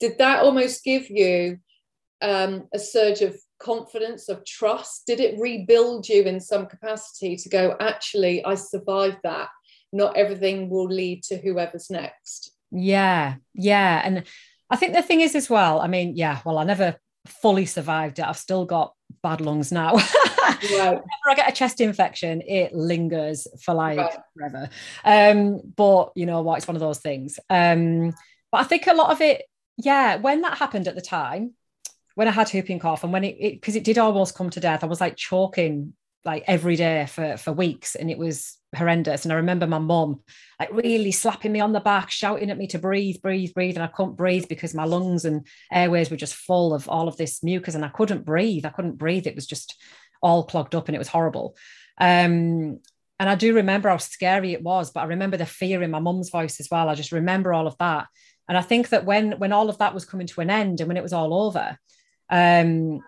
Did 0.00 0.18
that 0.18 0.42
almost 0.42 0.84
give 0.84 1.08
you 1.10 1.58
um, 2.20 2.68
a 2.72 2.78
surge 2.78 3.22
of 3.22 3.36
confidence, 3.58 4.28
of 4.28 4.44
trust? 4.44 5.06
Did 5.06 5.20
it 5.20 5.40
rebuild 5.40 6.08
you 6.08 6.22
in 6.22 6.40
some 6.40 6.66
capacity 6.66 7.36
to 7.36 7.48
go, 7.48 7.76
actually, 7.80 8.44
I 8.44 8.54
survived 8.54 9.18
that? 9.24 9.48
Not 9.92 10.16
everything 10.16 10.70
will 10.70 10.86
lead 10.86 11.22
to 11.24 11.36
whoever's 11.36 11.90
next. 11.90 12.52
Yeah, 12.70 13.36
yeah. 13.54 14.00
And 14.04 14.24
I 14.70 14.76
think 14.76 14.94
the 14.94 15.02
thing 15.02 15.20
is 15.20 15.34
as 15.34 15.50
well, 15.50 15.80
I 15.80 15.86
mean, 15.86 16.16
yeah, 16.16 16.40
well, 16.44 16.58
I 16.58 16.64
never 16.64 16.96
fully 17.26 17.66
survived 17.66 18.18
it. 18.18 18.26
I've 18.26 18.38
still 18.38 18.64
got 18.64 18.94
bad 19.22 19.40
lungs 19.40 19.72
now. 19.72 19.94
right. 19.94 20.60
Whenever 20.70 21.02
I 21.28 21.34
get 21.34 21.48
a 21.48 21.52
chest 21.52 21.80
infection, 21.80 22.42
it 22.42 22.74
lingers 22.74 23.46
for 23.62 23.74
like 23.74 23.98
right. 23.98 24.16
forever. 24.36 24.68
Um, 25.04 25.60
but 25.76 26.12
you 26.14 26.26
know 26.26 26.42
what? 26.42 26.58
It's 26.58 26.68
one 26.68 26.76
of 26.76 26.80
those 26.80 26.98
things. 26.98 27.38
Um, 27.48 28.12
but 28.50 28.60
I 28.60 28.64
think 28.64 28.86
a 28.86 28.94
lot 28.94 29.10
of 29.10 29.20
it, 29.20 29.42
yeah, 29.76 30.16
when 30.16 30.42
that 30.42 30.58
happened 30.58 30.88
at 30.88 30.94
the 30.94 31.00
time, 31.00 31.54
when 32.14 32.28
I 32.28 32.32
had 32.32 32.50
whooping 32.50 32.78
cough 32.78 33.04
and 33.04 33.12
when 33.12 33.24
it, 33.24 33.38
because 33.38 33.74
it, 33.74 33.80
it 33.80 33.84
did 33.84 33.98
almost 33.98 34.34
come 34.34 34.50
to 34.50 34.60
death, 34.60 34.84
I 34.84 34.86
was 34.86 35.00
like 35.00 35.16
choking 35.16 35.94
like 36.24 36.44
every 36.46 36.76
day 36.76 37.06
for 37.06 37.36
for 37.36 37.52
weeks 37.52 37.94
and 37.94 38.10
it 38.10 38.18
was 38.18 38.56
horrendous. 38.74 39.24
And 39.24 39.32
i 39.32 39.36
remember 39.36 39.66
my 39.66 39.78
mum 39.78 40.20
like 40.58 40.72
really 40.72 41.12
slapping 41.12 41.52
me 41.52 41.60
on 41.60 41.72
the 41.72 41.80
back 41.80 42.10
shouting 42.10 42.50
at 42.50 42.58
me 42.58 42.66
to 42.68 42.78
breathe 42.78 43.22
breathe 43.22 43.52
breathe. 43.54 43.76
And 43.76 43.84
i 43.84 43.88
couldn't 43.88 44.16
breathe 44.16 44.46
because 44.48 44.74
my 44.74 44.84
lungs 44.84 45.24
and 45.24 45.46
airways 45.70 46.10
were 46.10 46.16
just 46.16 46.34
full 46.34 46.72
of 46.74 46.88
all 46.88 47.08
of 47.08 47.16
this 47.16 47.42
mucus 47.42 47.74
and 47.74 47.84
i 47.84 47.88
couldn't 47.88 48.24
breathe. 48.24 48.64
I 48.66 48.70
couldn't 48.70 48.98
breathe. 48.98 49.26
It 49.26 49.34
was 49.34 49.46
just 49.46 49.76
all 50.22 50.44
clogged 50.44 50.74
up 50.74 50.88
and 50.88 50.94
it 50.94 50.98
was 50.98 51.08
horrible. 51.08 51.56
Um, 51.98 52.80
And 53.18 53.30
I 53.30 53.36
do 53.36 53.54
remember 53.54 53.88
how 53.88 53.98
scary 53.98 54.52
it 54.52 54.62
was, 54.62 54.90
but 54.90 55.00
I 55.00 55.04
remember 55.06 55.36
the 55.36 55.46
fear 55.46 55.82
in 55.82 55.90
my 55.92 56.00
mum's 56.00 56.30
voice 56.30 56.58
as 56.58 56.68
well. 56.70 56.88
I 56.88 56.94
just 56.96 57.12
remember 57.12 57.52
all 57.52 57.66
of 57.68 57.76
that. 57.78 58.06
And 58.48 58.58
I 58.58 58.62
think 58.62 58.88
that 58.88 59.04
when 59.04 59.38
when 59.38 59.52
all 59.52 59.68
of 59.68 59.78
that 59.78 59.94
was 59.94 60.04
coming 60.04 60.26
to 60.28 60.40
an 60.40 60.50
end 60.50 60.80
and 60.80 60.88
when 60.88 60.96
it 60.96 61.02
was 61.02 61.12
all 61.12 61.32
over, 61.46 61.78
um, 62.30 63.00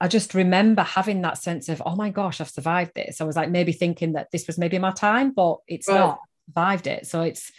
I 0.00 0.08
just 0.08 0.34
remember 0.34 0.82
having 0.82 1.20
that 1.22 1.38
sense 1.38 1.68
of, 1.68 1.82
oh 1.84 1.94
my 1.94 2.10
gosh, 2.10 2.40
I've 2.40 2.48
survived 2.48 2.92
this. 2.94 3.20
I 3.20 3.24
was 3.24 3.36
like 3.36 3.50
maybe 3.50 3.72
thinking 3.72 4.14
that 4.14 4.28
this 4.32 4.46
was 4.46 4.56
maybe 4.56 4.78
my 4.78 4.92
time, 4.92 5.32
but 5.32 5.58
it's 5.68 5.88
right. 5.88 5.98
not 5.98 6.20
survived 6.48 6.86
it. 6.86 7.06
So 7.06 7.20
it's 7.22 7.52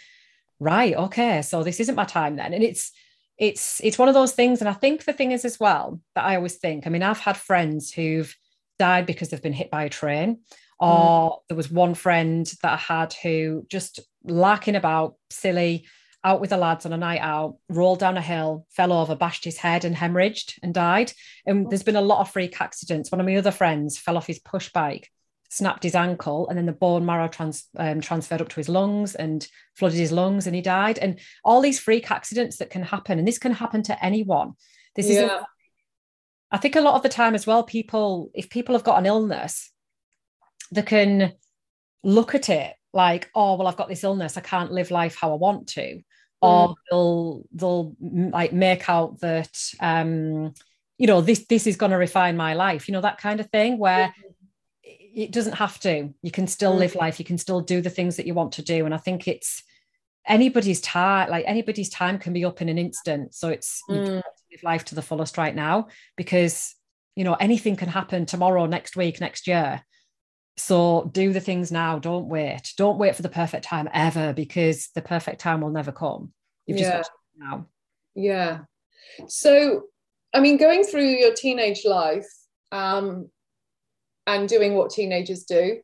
right, 0.58 0.94
okay. 0.94 1.42
So 1.42 1.62
this 1.62 1.78
isn't 1.80 1.94
my 1.94 2.04
time 2.04 2.36
then. 2.36 2.52
And 2.52 2.64
it's 2.64 2.90
it's 3.38 3.80
it's 3.82 3.98
one 3.98 4.08
of 4.08 4.14
those 4.14 4.32
things. 4.32 4.60
And 4.60 4.68
I 4.68 4.72
think 4.72 5.04
the 5.04 5.12
thing 5.12 5.32
is 5.32 5.44
as 5.44 5.60
well 5.60 6.00
that 6.14 6.24
I 6.24 6.36
always 6.36 6.56
think, 6.56 6.86
I 6.86 6.90
mean, 6.90 7.02
I've 7.02 7.18
had 7.18 7.36
friends 7.36 7.92
who've 7.92 8.34
died 8.78 9.06
because 9.06 9.28
they've 9.28 9.42
been 9.42 9.52
hit 9.52 9.70
by 9.70 9.84
a 9.84 9.88
train. 9.88 10.36
Mm. 10.36 10.40
Or 10.88 11.30
mm. 11.30 11.38
there 11.48 11.56
was 11.56 11.70
one 11.70 11.94
friend 11.94 12.50
that 12.62 12.72
I 12.72 12.76
had 12.76 13.12
who 13.14 13.64
just 13.68 14.00
larking 14.24 14.74
about, 14.74 15.14
silly, 15.30 15.86
out 16.24 16.40
with 16.40 16.50
the 16.50 16.56
lads 16.56 16.86
on 16.86 16.92
a 16.92 16.96
night 16.96 17.20
out, 17.20 17.56
rolled 17.68 17.98
down 17.98 18.16
a 18.16 18.22
hill, 18.22 18.66
fell 18.70 18.92
over, 18.92 19.16
bashed 19.16 19.44
his 19.44 19.58
head 19.58 19.84
and 19.84 19.96
hemorrhaged 19.96 20.58
and 20.62 20.72
died. 20.72 21.12
And 21.46 21.68
there's 21.68 21.82
been 21.82 21.96
a 21.96 22.00
lot 22.00 22.20
of 22.20 22.30
freak 22.30 22.60
accidents. 22.60 23.10
One 23.10 23.20
of 23.20 23.26
my 23.26 23.36
other 23.36 23.50
friends 23.50 23.98
fell 23.98 24.16
off 24.16 24.28
his 24.28 24.38
push 24.38 24.70
bike, 24.70 25.10
snapped 25.50 25.82
his 25.82 25.96
ankle, 25.96 26.48
and 26.48 26.56
then 26.56 26.66
the 26.66 26.72
bone 26.72 27.04
marrow 27.04 27.26
trans, 27.26 27.64
um, 27.76 28.00
transferred 28.00 28.40
up 28.40 28.48
to 28.50 28.56
his 28.56 28.68
lungs 28.68 29.16
and 29.16 29.46
flooded 29.74 29.98
his 29.98 30.12
lungs, 30.12 30.46
and 30.46 30.54
he 30.54 30.62
died. 30.62 30.98
And 30.98 31.18
all 31.44 31.60
these 31.60 31.80
freak 31.80 32.10
accidents 32.10 32.58
that 32.58 32.70
can 32.70 32.82
happen, 32.82 33.18
and 33.18 33.26
this 33.26 33.38
can 33.38 33.52
happen 33.52 33.82
to 33.84 34.04
anyone. 34.04 34.52
This 34.94 35.08
yeah. 35.08 35.24
is, 35.24 35.30
I 36.52 36.58
think, 36.58 36.76
a 36.76 36.80
lot 36.80 36.94
of 36.94 37.02
the 37.02 37.08
time 37.08 37.34
as 37.34 37.48
well. 37.48 37.64
People, 37.64 38.30
if 38.32 38.48
people 38.48 38.76
have 38.76 38.84
got 38.84 38.98
an 38.98 39.06
illness, 39.06 39.72
they 40.70 40.82
can 40.82 41.32
look 42.04 42.36
at 42.36 42.48
it 42.48 42.74
like, 42.92 43.28
oh, 43.34 43.56
well, 43.56 43.66
I've 43.66 43.76
got 43.76 43.88
this 43.88 44.04
illness, 44.04 44.36
I 44.36 44.40
can't 44.40 44.70
live 44.70 44.90
life 44.90 45.16
how 45.16 45.32
I 45.32 45.36
want 45.36 45.66
to 45.70 46.00
or 46.42 46.68
mm. 46.68 46.74
they'll 46.90 47.42
they'll 47.52 47.96
like 48.00 48.52
make 48.52 48.88
out 48.90 49.20
that 49.20 49.56
um 49.80 50.52
you 50.98 51.06
know 51.06 51.20
this 51.20 51.46
this 51.46 51.66
is 51.66 51.76
going 51.76 51.92
to 51.92 51.96
refine 51.96 52.36
my 52.36 52.54
life 52.54 52.88
you 52.88 52.92
know 52.92 53.00
that 53.00 53.18
kind 53.18 53.40
of 53.40 53.48
thing 53.50 53.78
where 53.78 54.12
it 54.82 55.30
doesn't 55.30 55.54
have 55.54 55.78
to 55.78 56.12
you 56.22 56.30
can 56.30 56.46
still 56.46 56.74
live 56.74 56.92
mm. 56.92 57.00
life 57.00 57.18
you 57.18 57.24
can 57.24 57.38
still 57.38 57.60
do 57.60 57.80
the 57.80 57.90
things 57.90 58.16
that 58.16 58.26
you 58.26 58.34
want 58.34 58.52
to 58.52 58.62
do 58.62 58.84
and 58.84 58.94
i 58.94 58.98
think 58.98 59.26
it's 59.26 59.62
anybody's 60.26 60.80
time 60.80 61.30
like 61.30 61.44
anybody's 61.46 61.88
time 61.88 62.18
can 62.18 62.32
be 62.32 62.44
up 62.44 62.60
in 62.60 62.68
an 62.68 62.78
instant 62.78 63.34
so 63.34 63.48
it's 63.48 63.82
mm. 63.88 64.22
live 64.50 64.62
life 64.62 64.84
to 64.84 64.94
the 64.94 65.02
fullest 65.02 65.38
right 65.38 65.54
now 65.54 65.88
because 66.16 66.74
you 67.16 67.24
know 67.24 67.34
anything 67.34 67.76
can 67.76 67.88
happen 67.88 68.26
tomorrow 68.26 68.66
next 68.66 68.96
week 68.96 69.20
next 69.20 69.46
year 69.46 69.82
so 70.56 71.10
do 71.12 71.32
the 71.32 71.40
things 71.40 71.72
now. 71.72 71.98
Don't 71.98 72.28
wait. 72.28 72.74
Don't 72.76 72.98
wait 72.98 73.16
for 73.16 73.22
the 73.22 73.28
perfect 73.28 73.64
time 73.64 73.88
ever 73.92 74.32
because 74.32 74.88
the 74.94 75.02
perfect 75.02 75.40
time 75.40 75.60
will 75.60 75.70
never 75.70 75.92
come. 75.92 76.32
You've 76.66 76.78
yeah. 76.78 76.98
just 76.98 77.10
now. 77.36 77.66
Yeah. 78.14 78.60
So, 79.28 79.84
I 80.34 80.40
mean, 80.40 80.58
going 80.58 80.84
through 80.84 81.06
your 81.06 81.34
teenage 81.34 81.84
life 81.84 82.28
um, 82.70 83.30
and 84.26 84.48
doing 84.48 84.74
what 84.74 84.90
teenagers 84.90 85.44
do 85.44 85.80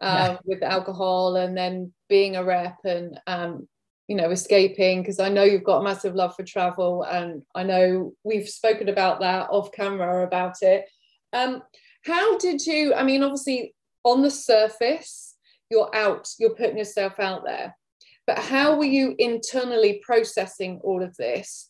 um, 0.00 0.16
yeah. 0.16 0.36
with 0.44 0.62
alcohol 0.62 1.36
and 1.36 1.56
then 1.56 1.92
being 2.08 2.36
a 2.36 2.44
rep 2.44 2.78
and, 2.84 3.20
um, 3.26 3.68
you 4.08 4.16
know, 4.16 4.30
escaping, 4.30 5.02
because 5.02 5.20
I 5.20 5.28
know 5.28 5.44
you've 5.44 5.64
got 5.64 5.78
a 5.78 5.84
massive 5.84 6.16
love 6.16 6.34
for 6.34 6.42
travel 6.42 7.04
and 7.04 7.42
I 7.54 7.62
know 7.62 8.12
we've 8.24 8.48
spoken 8.48 8.88
about 8.88 9.20
that 9.20 9.48
off 9.50 9.70
camera 9.72 10.24
about 10.26 10.56
it. 10.62 10.86
Um, 11.32 11.62
how 12.04 12.36
did 12.38 12.66
you, 12.66 12.92
I 12.92 13.04
mean, 13.04 13.22
obviously, 13.22 13.74
on 14.04 14.22
the 14.22 14.30
surface, 14.30 15.36
you're 15.70 15.94
out, 15.94 16.28
you're 16.38 16.54
putting 16.54 16.78
yourself 16.78 17.18
out 17.18 17.44
there. 17.44 17.76
But 18.26 18.38
how 18.38 18.76
were 18.76 18.84
you 18.84 19.14
internally 19.18 20.00
processing 20.04 20.80
all 20.82 21.02
of 21.02 21.16
this 21.16 21.68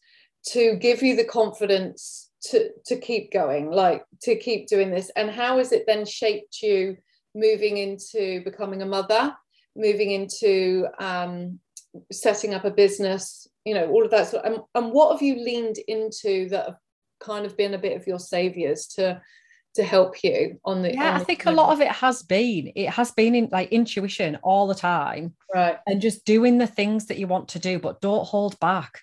to 0.48 0.76
give 0.76 1.02
you 1.02 1.16
the 1.16 1.24
confidence 1.24 2.30
to, 2.50 2.70
to 2.86 2.96
keep 2.96 3.32
going, 3.32 3.70
like 3.70 4.04
to 4.22 4.36
keep 4.36 4.66
doing 4.66 4.90
this? 4.90 5.10
And 5.16 5.30
how 5.30 5.58
has 5.58 5.72
it 5.72 5.84
then 5.86 6.04
shaped 6.04 6.62
you 6.62 6.96
moving 7.34 7.76
into 7.76 8.42
becoming 8.44 8.82
a 8.82 8.86
mother, 8.86 9.34
moving 9.76 10.10
into 10.10 10.86
um, 10.98 11.60
setting 12.12 12.54
up 12.54 12.64
a 12.64 12.70
business, 12.70 13.46
you 13.64 13.74
know, 13.74 13.88
all 13.88 14.04
of 14.04 14.10
that 14.10 14.32
and, 14.44 14.58
and 14.74 14.92
what 14.92 15.12
have 15.12 15.22
you 15.22 15.36
leaned 15.36 15.76
into 15.88 16.48
that 16.48 16.66
have 16.66 16.76
kind 17.20 17.44
of 17.46 17.56
been 17.56 17.74
a 17.74 17.78
bit 17.78 17.96
of 17.96 18.06
your 18.06 18.18
saviors 18.18 18.86
to 18.86 19.20
to 19.74 19.84
help 19.84 20.22
you 20.24 20.58
on 20.64 20.82
the 20.82 20.92
yeah 20.92 21.14
on 21.14 21.20
i 21.20 21.24
think 21.24 21.46
a 21.46 21.50
lot 21.50 21.72
of 21.72 21.80
it 21.80 21.90
has 21.90 22.22
been 22.22 22.72
it 22.74 22.88
has 22.88 23.12
been 23.12 23.34
in 23.34 23.48
like 23.52 23.70
intuition 23.70 24.36
all 24.42 24.66
the 24.66 24.74
time 24.74 25.34
right. 25.54 25.78
and 25.86 26.00
just 26.00 26.24
doing 26.24 26.58
the 26.58 26.66
things 26.66 27.06
that 27.06 27.18
you 27.18 27.26
want 27.26 27.48
to 27.48 27.58
do 27.58 27.78
but 27.78 28.00
don't 28.00 28.26
hold 28.26 28.58
back. 28.60 29.00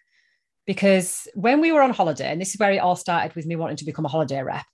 Because 0.66 1.30
when 1.34 1.62
we 1.62 1.72
were 1.72 1.82
on 1.82 1.92
holiday 1.92 2.30
and 2.30 2.42
this 2.42 2.54
is 2.54 2.60
where 2.60 2.74
it 2.74 2.80
all 2.80 2.98
started 2.98 3.34
with 3.36 3.46
me 3.46 3.56
wanting 3.56 3.78
to 3.78 3.86
become 3.86 4.04
a 4.04 4.10
holiday 4.10 4.42
rep 4.44 4.66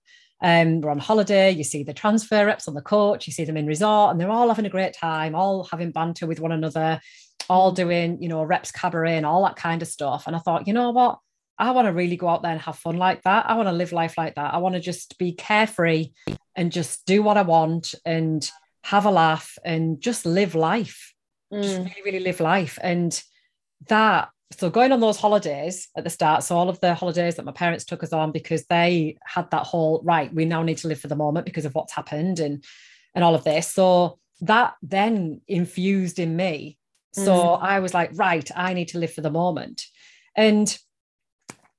um, 0.42 0.82
we're 0.82 0.90
on 0.90 0.98
holiday 0.98 1.52
you 1.52 1.64
see 1.64 1.84
the 1.84 1.94
transfer 1.94 2.48
reps 2.48 2.68
on 2.68 2.74
the 2.74 2.82
coach 2.82 3.28
you 3.28 3.34
see 3.34 3.46
them 3.46 3.58
in 3.58 3.68
resort 3.68 4.10
and 4.10 4.20
they're 4.20 4.32
all 4.32 4.48
having 4.48 4.66
a 4.66 4.70
great 4.70 4.94
time 4.94 5.36
all 5.36 5.64
having 5.66 5.92
banter 5.92 6.26
with 6.26 6.40
one 6.40 6.52
another 6.52 7.00
all 7.48 7.72
mm. 7.72 7.76
doing 7.76 8.22
you 8.22 8.28
know 8.28 8.44
reps 8.44 8.72
cabaret 8.72 9.18
and 9.18 9.26
all 9.26 9.44
that 9.44 9.56
kind 9.56 9.84
of 9.84 9.88
stuff. 9.88 10.26
And 10.26 10.36
i 10.36 10.40
thought 10.40 10.68
you 10.68 10.74
know 10.74 10.90
what 10.90 11.20
I 11.58 11.72
want 11.72 11.88
to 11.88 11.94
really 11.94 12.18
go 12.18 12.28
out 12.28 12.42
there 12.42 12.52
and 12.52 12.62
have 12.62 12.78
fun 12.78 12.98
like 12.98 13.24
that. 13.24 13.50
I 13.50 13.56
want 13.56 13.68
to 13.68 13.74
live 13.74 13.92
life 13.92 14.18
like 14.18 14.36
that. 14.36 14.54
I 14.54 14.58
want 14.58 14.76
to 14.76 14.82
just 14.82 15.18
be 15.18 15.34
carefree 15.34 16.12
and 16.56 16.72
just 16.72 17.06
do 17.06 17.22
what 17.22 17.38
I 17.38 17.44
want 17.44 17.96
and 18.06 18.50
have 18.84 19.06
a 19.06 19.12
laugh 19.12 19.58
and 19.64 20.02
just 20.02 20.26
live 20.26 20.56
life. 20.56 21.14
Mm. 21.54 21.64
Just 21.64 21.78
really, 21.78 22.02
really 22.06 22.20
live 22.20 22.40
life. 22.40 22.80
And 22.82 23.22
that, 23.88 24.30
so 24.52 24.70
going 24.70 24.92
on 24.92 25.00
those 25.00 25.18
holidays 25.18 25.88
at 25.96 26.04
the 26.04 26.10
start, 26.10 26.44
so 26.44 26.58
all 26.58 26.70
of 26.70 26.80
the 26.80 26.94
holidays 26.94 27.36
that 27.36 27.46
my 27.46 27.52
parents 27.52 27.86
took 27.86 28.04
us 28.04 28.14
on 28.14 28.32
because 28.32 28.66
they 28.66 29.18
had 29.26 29.50
that 29.52 29.64
whole 29.64 30.02
right, 30.04 30.34
we 30.34 30.46
now 30.46 30.64
need 30.64 30.78
to 30.80 30.88
live 30.88 31.00
for 31.00 31.08
the 31.08 31.16
moment 31.16 31.46
because 31.46 31.66
of 31.66 31.76
what's 31.76 31.94
happened 31.94 32.40
and 32.40 32.64
and 33.16 33.24
all 33.24 33.36
of 33.36 33.44
this. 33.44 33.68
So 33.68 34.20
that 34.42 34.74
then 34.82 35.42
infused 35.48 36.20
in 36.20 36.36
me. 36.36 36.78
So 37.14 37.32
mm. 37.32 37.62
I 37.62 37.80
was 37.80 37.94
like, 37.94 38.12
right, 38.16 38.50
I 38.56 38.74
need 38.74 38.90
to 38.90 38.98
live 38.98 39.14
for 39.14 39.22
the 39.22 39.30
moment. 39.30 39.86
And 40.36 40.76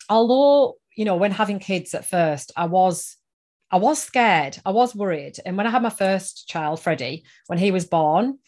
although 0.08 0.76
you 0.96 1.04
know 1.04 1.16
when 1.16 1.30
having 1.30 1.58
kids 1.58 1.94
at 1.94 2.04
first 2.04 2.52
i 2.56 2.64
was 2.64 3.16
i 3.70 3.76
was 3.76 4.02
scared 4.02 4.58
i 4.64 4.70
was 4.70 4.94
worried 4.94 5.36
and 5.44 5.56
when 5.56 5.66
i 5.66 5.70
had 5.70 5.82
my 5.82 5.90
first 5.90 6.48
child 6.48 6.80
freddie 6.80 7.24
when 7.46 7.58
he 7.58 7.70
was 7.70 7.84
born 7.84 8.38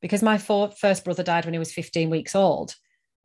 because 0.00 0.22
my 0.22 0.38
first 0.38 1.04
brother 1.04 1.22
died 1.22 1.44
when 1.44 1.54
he 1.54 1.58
was 1.58 1.72
15 1.72 2.10
weeks 2.10 2.34
old 2.34 2.70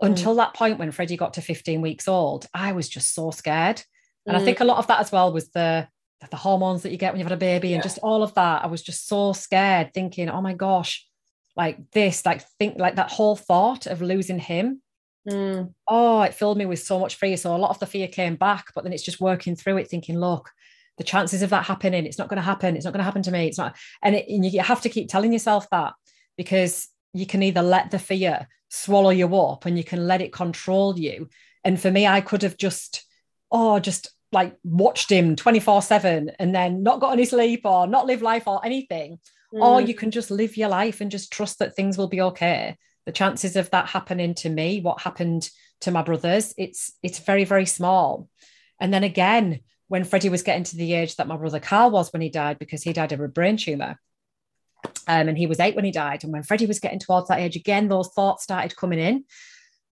mm. 0.02 0.08
until 0.08 0.36
that 0.36 0.54
point 0.54 0.80
when 0.80 0.92
freddie 0.92 1.18
got 1.18 1.34
to 1.36 1.42
15 1.42 1.82
weeks 1.82 2.08
old 2.08 2.46
i 2.54 2.72
was 2.72 2.88
just 2.88 3.14
so 3.14 3.32
scared 3.32 3.82
and 4.26 4.38
mm. 4.38 4.40
i 4.40 4.44
think 4.44 4.60
a 4.60 4.66
lot 4.66 4.78
of 4.78 4.88
that 4.88 5.00
as 5.00 5.12
well 5.12 5.32
was 5.32 5.50
the 5.50 5.88
the 6.30 6.38
hormones 6.38 6.84
that 6.84 6.92
you 6.92 6.98
get 6.98 7.12
when 7.12 7.20
you've 7.20 7.28
had 7.28 7.36
a 7.36 7.38
baby 7.38 7.70
yeah. 7.70 7.76
and 7.76 7.84
just 7.84 7.98
all 8.04 8.22
of 8.22 8.34
that 8.36 8.64
i 8.64 8.68
was 8.68 8.84
just 8.84 9.08
so 9.08 9.34
scared 9.34 9.92
thinking 9.94 10.30
oh 10.30 10.42
my 10.42 10.54
gosh 10.54 11.08
like 11.58 11.78
this 11.92 12.26
like 12.26 12.44
think 12.60 12.78
like 12.78 12.96
that 12.96 13.12
whole 13.12 13.36
thought 13.36 13.88
of 13.88 14.02
losing 14.02 14.40
him 14.40 14.82
Mm. 15.28 15.74
Oh, 15.88 16.22
it 16.22 16.34
filled 16.34 16.58
me 16.58 16.66
with 16.66 16.80
so 16.80 17.00
much 17.00 17.16
fear. 17.16 17.38
So 17.38 17.56
a 17.56 17.58
lot 17.58 17.70
of 17.70 17.80
the 17.80 17.86
fear 17.86 18.08
came 18.08 18.36
back, 18.36 18.68
but 18.74 18.84
then 18.84 18.94
it's 18.94 19.04
just 19.04 19.22
working 19.22 19.56
through 19.56 19.78
it, 19.78 19.90
thinking, 19.90 20.20
look, 20.20 20.50
the 20.98 21.04
chances 21.04 21.42
of 21.42 21.52
that 21.52 21.66
happening, 21.66 22.06
it's 22.06 22.18
not 22.18 22.28
going 22.28 22.38
to 22.38 22.44
happen. 22.44 22.76
It's 22.76 22.86
not 22.86 22.92
going 22.92 23.00
to 23.00 23.06
happen 23.06 23.24
to 23.24 23.32
me. 23.32 23.48
It's 23.48 23.58
not. 23.58 23.76
And, 24.02 24.16
it, 24.16 24.26
and 24.28 24.46
you 24.46 24.62
have 24.62 24.82
to 24.82 24.90
keep 24.90 25.10
telling 25.10 25.34
yourself 25.34 25.68
that 25.72 25.94
because 26.38 26.88
you 27.14 27.26
can 27.26 27.44
either 27.44 27.62
let 27.62 27.92
the 27.92 28.00
fear 28.00 28.48
swallow 28.70 29.10
you 29.10 29.36
up 29.36 29.66
and 29.66 29.78
you 29.78 29.84
can 29.84 30.08
let 30.08 30.22
it 30.22 30.34
control 30.34 30.98
you. 30.98 31.30
And 31.64 31.80
for 31.80 31.92
me, 31.92 32.08
I 32.08 32.22
could 32.22 32.42
have 32.42 32.58
just, 32.58 33.06
oh, 33.52 33.80
just 33.80 34.12
like 34.32 34.56
watched 34.64 35.12
him 35.12 35.36
24 35.36 35.82
7 35.82 36.32
and 36.40 36.56
then 36.56 36.84
not 36.84 37.02
got 37.02 37.12
any 37.12 37.26
sleep 37.26 37.62
or 37.66 37.86
not 37.86 38.08
live 38.08 38.22
life 38.22 38.48
or 38.48 38.66
anything. 38.66 39.20
Mm. 39.54 39.62
Or 39.62 39.82
you 39.82 39.94
can 39.94 40.12
just 40.12 40.32
live 40.32 40.56
your 40.56 40.70
life 40.70 41.02
and 41.02 41.12
just 41.12 41.32
trust 41.32 41.60
that 41.60 41.76
things 41.76 41.98
will 41.98 42.08
be 42.08 42.22
okay 42.22 42.78
the 43.06 43.12
chances 43.12 43.56
of 43.56 43.70
that 43.72 43.88
happening 43.88 44.34
to 44.36 44.50
me 44.50 44.80
what 44.82 45.02
happened 45.02 45.50
to 45.82 45.92
my 45.92 46.02
brothers 46.02 46.54
it's 46.58 46.94
it's 47.04 47.20
very 47.20 47.44
very 47.44 47.66
small. 47.66 48.30
And 48.80 48.94
then 48.94 49.04
again 49.04 49.62
when 49.88 50.04
freddie 50.04 50.30
was 50.30 50.44
getting 50.44 50.64
to 50.64 50.78
the 50.78 50.94
age 50.94 51.16
that 51.16 51.28
my 51.28 51.38
brother 51.38 51.60
carl 51.60 51.92
was 51.92 52.12
when 52.14 52.22
he 52.22 52.30
died 52.30 52.60
because 52.60 52.84
he 52.84 52.94
died 52.94 53.12
of 53.12 53.20
a 53.20 53.28
brain 53.28 53.58
tumor 53.58 54.00
um, 55.08 55.28
and 55.28 55.38
he 55.38 55.48
was 55.48 55.60
eight 55.60 55.76
when 55.76 55.86
he 55.86 55.92
died. 55.92 56.24
And 56.24 56.32
when 56.32 56.44
freddie 56.44 56.66
was 56.66 56.80
getting 56.80 57.00
towards 57.00 57.28
that 57.28 57.40
age 57.40 57.56
again 57.56 57.88
those 57.88 58.10
thoughts 58.10 58.44
started 58.44 58.76
coming 58.76 59.00
in 59.00 59.26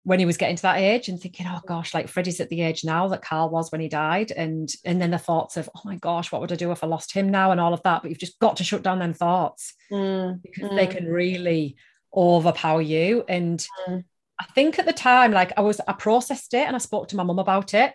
when 0.03 0.19
he 0.19 0.25
was 0.25 0.37
getting 0.37 0.55
to 0.55 0.61
that 0.61 0.77
age 0.77 1.09
and 1.09 1.19
thinking 1.19 1.45
oh 1.47 1.59
gosh 1.67 1.93
like 1.93 2.07
freddie's 2.07 2.39
at 2.39 2.49
the 2.49 2.61
age 2.61 2.83
now 2.83 3.07
that 3.09 3.21
carl 3.21 3.49
was 3.49 3.71
when 3.71 3.81
he 3.81 3.89
died. 3.89 4.31
And 4.31 4.69
and 4.85 5.01
then 5.01 5.11
the 5.11 5.17
thoughts 5.17 5.57
of 5.57 5.69
oh 5.75 5.81
my 5.83 5.95
gosh 5.95 6.31
what 6.31 6.41
would 6.41 6.51
i 6.51 6.55
do 6.55 6.71
if 6.71 6.83
i 6.83 6.87
lost 6.87 7.11
him 7.11 7.29
now 7.29 7.51
and 7.51 7.59
all 7.59 7.73
of 7.73 7.83
that? 7.83 8.01
But 8.01 8.11
you've 8.11 8.19
just 8.19 8.39
got 8.39 8.57
to 8.57 8.63
shut 8.63 8.83
down 8.83 8.99
them 8.99 9.13
thoughts 9.13 9.73
mm, 9.91 10.39
because 10.41 10.69
mm. 10.69 10.75
they 10.75 10.87
can 10.87 11.07
really 11.07 11.75
overpower 12.15 12.81
you. 12.81 13.23
And 13.27 13.65
mm. 13.87 14.03
I 14.39 14.45
think 14.55 14.79
at 14.79 14.85
the 14.85 14.93
time, 14.93 15.31
like 15.31 15.53
I 15.57 15.61
was, 15.61 15.81
I 15.87 15.93
processed 15.93 16.53
it 16.53 16.65
and 16.65 16.75
I 16.75 16.79
spoke 16.79 17.07
to 17.09 17.15
my 17.15 17.23
mum 17.23 17.39
about 17.39 17.73
it. 17.73 17.93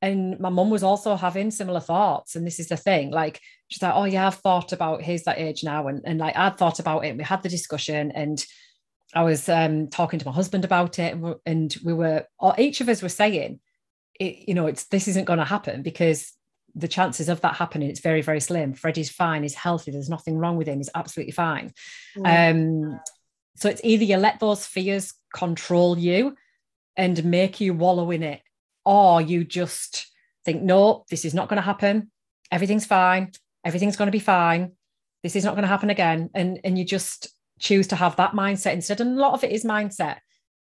And 0.00 0.38
my 0.38 0.48
mum 0.48 0.70
was 0.70 0.84
also 0.84 1.16
having 1.16 1.50
similar 1.50 1.80
thoughts. 1.80 2.36
And 2.36 2.46
this 2.46 2.60
is 2.60 2.68
the 2.68 2.76
thing, 2.76 3.10
like 3.10 3.40
she's 3.68 3.82
like, 3.82 3.94
oh 3.94 4.04
yeah, 4.04 4.28
I've 4.28 4.36
thought 4.36 4.72
about 4.72 5.02
he's 5.02 5.24
that 5.24 5.38
age 5.38 5.64
now. 5.64 5.88
And, 5.88 6.02
and 6.04 6.20
like 6.20 6.36
I'd 6.36 6.56
thought 6.56 6.78
about 6.78 7.04
it. 7.04 7.16
we 7.16 7.24
had 7.24 7.42
the 7.42 7.48
discussion 7.48 8.12
and 8.12 8.44
I 9.14 9.22
was 9.22 9.48
um, 9.48 9.88
talking 9.88 10.18
to 10.18 10.26
my 10.26 10.32
husband 10.32 10.64
about 10.64 10.98
it. 10.98 11.16
And 11.46 11.74
we 11.82 11.94
were, 11.94 12.26
or 12.38 12.54
each 12.58 12.80
of 12.80 12.88
us 12.88 13.02
were 13.02 13.08
saying, 13.08 13.58
it, 14.20 14.48
you 14.48 14.54
know, 14.54 14.66
it's 14.66 14.84
this 14.84 15.08
isn't 15.08 15.24
going 15.24 15.38
to 15.38 15.44
happen 15.44 15.82
because 15.82 16.32
the 16.74 16.88
chances 16.88 17.28
of 17.28 17.40
that 17.40 17.56
happening 17.56 17.88
it's 17.88 18.00
very 18.00 18.22
very 18.22 18.40
slim 18.40 18.72
freddie's 18.72 19.10
fine 19.10 19.42
he's 19.42 19.54
healthy 19.54 19.90
there's 19.90 20.10
nothing 20.10 20.36
wrong 20.36 20.56
with 20.56 20.68
him 20.68 20.78
he's 20.78 20.90
absolutely 20.94 21.32
fine 21.32 21.72
mm. 22.16 22.52
um 22.52 23.00
so 23.58 23.68
it's 23.68 23.80
either 23.82 24.04
you 24.04 24.16
let 24.16 24.38
those 24.38 24.64
fears 24.64 25.14
control 25.34 25.98
you 25.98 26.36
and 26.96 27.24
make 27.24 27.60
you 27.60 27.74
wallow 27.74 28.12
in 28.12 28.22
it 28.22 28.40
or 28.84 29.20
you 29.20 29.44
just 29.44 30.06
think 30.44 30.62
no 30.62 31.04
this 31.10 31.24
is 31.24 31.34
not 31.34 31.48
going 31.48 31.56
to 31.56 31.62
happen. 31.62 32.10
Everything's 32.52 32.86
fine. 32.86 33.32
Everything's 33.64 33.96
going 33.96 34.06
to 34.06 34.12
be 34.12 34.20
fine. 34.20 34.72
This 35.24 35.34
is 35.34 35.44
not 35.44 35.54
going 35.54 35.62
to 35.62 35.68
happen 35.68 35.90
again. 35.90 36.30
And 36.34 36.60
and 36.62 36.78
you 36.78 36.84
just 36.84 37.28
choose 37.58 37.88
to 37.88 37.96
have 37.96 38.14
that 38.16 38.32
mindset 38.32 38.74
instead. 38.74 39.00
And 39.00 39.18
a 39.18 39.20
lot 39.20 39.34
of 39.34 39.42
it 39.42 39.50
is 39.50 39.64
mindset. 39.64 40.18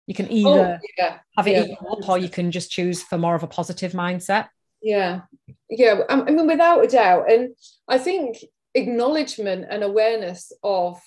You 0.08 0.16
can 0.16 0.25
oh, 0.25 0.32
either 0.32 0.80
oh, 0.82 0.88
yeah. 0.98 1.20
have 1.38 1.48
it 1.48 1.70
yeah. 1.70 1.75
up 1.92 2.10
or 2.10 2.18
you 2.18 2.30
can 2.30 2.50
just 2.50 2.72
choose 2.72 3.04
for 3.04 3.20
more 3.20 3.36
of 3.36 3.44
a 3.44 3.48
positive 3.48 3.92
mindset. 3.92 4.48
Yeah. 4.82 5.22
Yeah 5.70 6.01
i 6.10 6.16
mean 6.24 6.48
without 6.48 6.84
a 6.84 6.88
doubt. 6.88 7.32
And 7.32 7.56
i 7.88 7.98
think 7.98 8.38
acknowledgement 8.74 9.66
and 9.70 9.84
awareness 9.84 10.51
of 10.63 11.00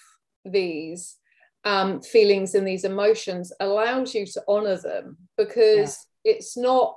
these 0.45 1.17
um, 1.65 2.01
feelings 2.01 2.55
and 2.55 2.67
these 2.67 2.85
emotions 2.85 3.53
allows 3.61 4.15
you 4.15 4.27
to 4.27 4.43
honor 4.49 4.77
them 4.77 5.17
because 5.37 6.07
yeah. 6.25 6.33
it's 6.33 6.57
not 6.57 6.97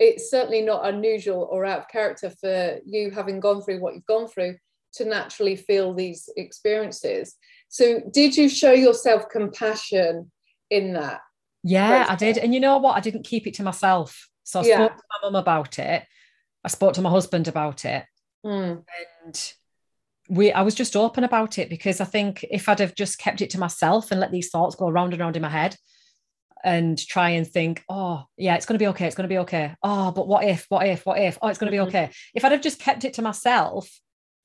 it's 0.00 0.28
certainly 0.30 0.60
not 0.60 0.86
unusual 0.86 1.48
or 1.50 1.64
out 1.64 1.80
of 1.80 1.88
character 1.88 2.32
for 2.40 2.78
you 2.84 3.12
having 3.12 3.38
gone 3.38 3.62
through 3.62 3.80
what 3.80 3.94
you've 3.94 4.06
gone 4.06 4.26
through 4.26 4.56
to 4.94 5.04
naturally 5.04 5.54
feel 5.54 5.94
these 5.94 6.28
experiences 6.36 7.36
so 7.68 8.00
did 8.12 8.36
you 8.36 8.48
show 8.48 8.72
yourself 8.72 9.28
compassion 9.30 10.30
in 10.70 10.92
that 10.92 11.20
yeah 11.62 12.06
i 12.08 12.16
did 12.16 12.36
and 12.36 12.52
you 12.52 12.58
know 12.58 12.78
what 12.78 12.96
i 12.96 13.00
didn't 13.00 13.24
keep 13.24 13.46
it 13.46 13.54
to 13.54 13.62
myself 13.62 14.28
so 14.44 14.60
I 14.60 14.64
yeah. 14.64 14.76
spoke 14.76 14.96
to 14.96 15.02
my 15.10 15.28
mum 15.28 15.34
about 15.34 15.78
it. 15.78 16.04
I 16.62 16.68
spoke 16.68 16.94
to 16.94 17.02
my 17.02 17.10
husband 17.10 17.48
about 17.48 17.84
it. 17.84 18.04
Mm. 18.44 18.84
And 19.24 19.52
we 20.28 20.52
I 20.52 20.62
was 20.62 20.74
just 20.74 20.96
open 20.96 21.24
about 21.24 21.58
it 21.58 21.68
because 21.68 22.00
I 22.00 22.04
think 22.04 22.44
if 22.50 22.68
I'd 22.68 22.80
have 22.80 22.94
just 22.94 23.18
kept 23.18 23.40
it 23.40 23.50
to 23.50 23.60
myself 23.60 24.10
and 24.10 24.20
let 24.20 24.32
these 24.32 24.50
thoughts 24.50 24.76
go 24.76 24.88
around 24.88 25.12
and 25.12 25.20
around 25.20 25.36
in 25.36 25.42
my 25.42 25.48
head 25.48 25.76
and 26.64 26.98
try 26.98 27.30
and 27.30 27.46
think, 27.46 27.84
oh, 27.90 28.24
yeah, 28.38 28.54
it's 28.54 28.64
going 28.64 28.78
to 28.78 28.82
be 28.82 28.88
okay. 28.88 29.06
It's 29.06 29.14
going 29.14 29.28
to 29.28 29.32
be 29.32 29.38
okay. 29.38 29.74
Oh, 29.82 30.12
but 30.12 30.26
what 30.26 30.44
if, 30.44 30.64
what 30.70 30.86
if, 30.86 31.04
what 31.04 31.20
if? 31.20 31.36
Oh, 31.42 31.48
it's 31.48 31.58
going 31.58 31.70
to 31.70 31.76
be 31.76 31.80
mm-hmm. 31.80 31.88
okay. 31.88 32.10
If 32.34 32.42
I'd 32.42 32.52
have 32.52 32.62
just 32.62 32.80
kept 32.80 33.04
it 33.04 33.14
to 33.14 33.22
myself, 33.22 33.90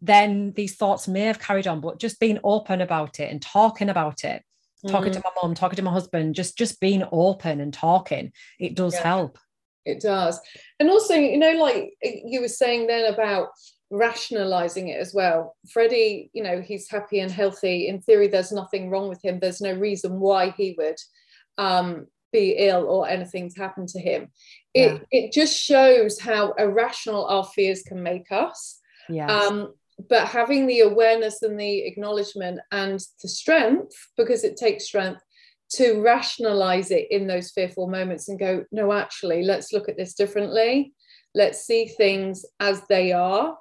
then 0.02 0.52
these 0.54 0.76
thoughts 0.76 1.08
may 1.08 1.22
have 1.22 1.40
carried 1.40 1.66
on, 1.66 1.80
but 1.80 2.00
just 2.00 2.20
being 2.20 2.40
open 2.44 2.82
about 2.82 3.22
it 3.22 3.32
and 3.32 3.42
talking 3.42 3.88
about 3.88 4.26
it, 4.26 4.44
talking 4.86 5.12
mm-hmm. 5.12 5.22
to 5.22 5.24
my 5.24 5.32
mom, 5.42 5.56
talking 5.56 5.78
to 5.78 5.82
my 5.82 5.92
husband, 5.92 6.36
just 6.36 6.58
just 6.58 6.82
being 6.82 7.04
open 7.14 7.62
and 7.62 7.74
talking, 7.74 8.34
it 8.60 8.76
does 8.76 8.96
yeah. 8.96 9.04
help 9.04 9.40
it 9.86 10.02
does 10.02 10.40
and 10.80 10.90
also 10.90 11.14
you 11.14 11.38
know 11.38 11.54
like 11.54 11.94
you 12.02 12.42
were 12.42 12.48
saying 12.48 12.88
then 12.88 13.12
about 13.12 13.48
rationalizing 13.92 14.90
it 14.90 15.00
as 15.00 15.14
well 15.14 15.56
freddie 15.70 16.30
you 16.34 16.44
know 16.44 16.62
he's 16.62 16.90
happy 16.90 17.20
and 17.20 17.32
healthy 17.32 17.88
in 17.88 18.00
theory 18.02 18.28
there's 18.28 18.52
nothing 18.52 18.90
wrong 18.90 19.10
with 19.10 19.24
him 19.24 19.40
there's 19.40 19.62
no 19.62 19.74
reason 19.74 20.20
why 20.20 20.52
he 20.52 20.76
would 20.78 20.98
um, 21.58 22.06
be 22.32 22.52
ill 22.52 22.86
or 22.86 23.10
anything's 23.10 23.58
happened 23.58 23.88
to 23.88 24.00
him 24.00 24.30
it 24.74 24.94
yeah. 24.94 25.00
it 25.12 25.32
just 25.32 25.60
shows 25.60 26.20
how 26.20 26.52
irrational 26.54 27.26
our 27.26 27.44
fears 27.44 27.82
can 27.82 28.02
make 28.02 28.32
us 28.32 28.80
yes. 29.10 29.30
um, 29.30 29.74
but 30.08 30.28
having 30.28 30.68
the 30.68 30.82
awareness 30.82 31.42
and 31.42 31.60
the 31.60 31.80
acknowledgement 31.80 32.60
and 32.72 33.00
the 33.22 33.28
strength 33.28 33.96
because 34.16 34.44
it 34.44 34.56
takes 34.56 34.86
strength 34.86 35.22
to 35.70 36.02
rationalize 36.02 36.92
it 36.92 37.08
in 37.12 37.28
those 37.28 37.52
fearful 37.52 37.88
moments 37.88 38.28
and 38.28 38.40
go, 38.40 38.66
no, 38.72 38.92
actually, 38.92 39.44
let's 39.44 39.72
look 39.72 39.88
at 39.88 39.98
this 39.98 40.14
differently. 40.14 40.94
Let's 41.36 41.66
see 41.66 41.88
things 41.88 42.44
as 42.60 42.82
they 42.90 43.12
are, 43.12 43.56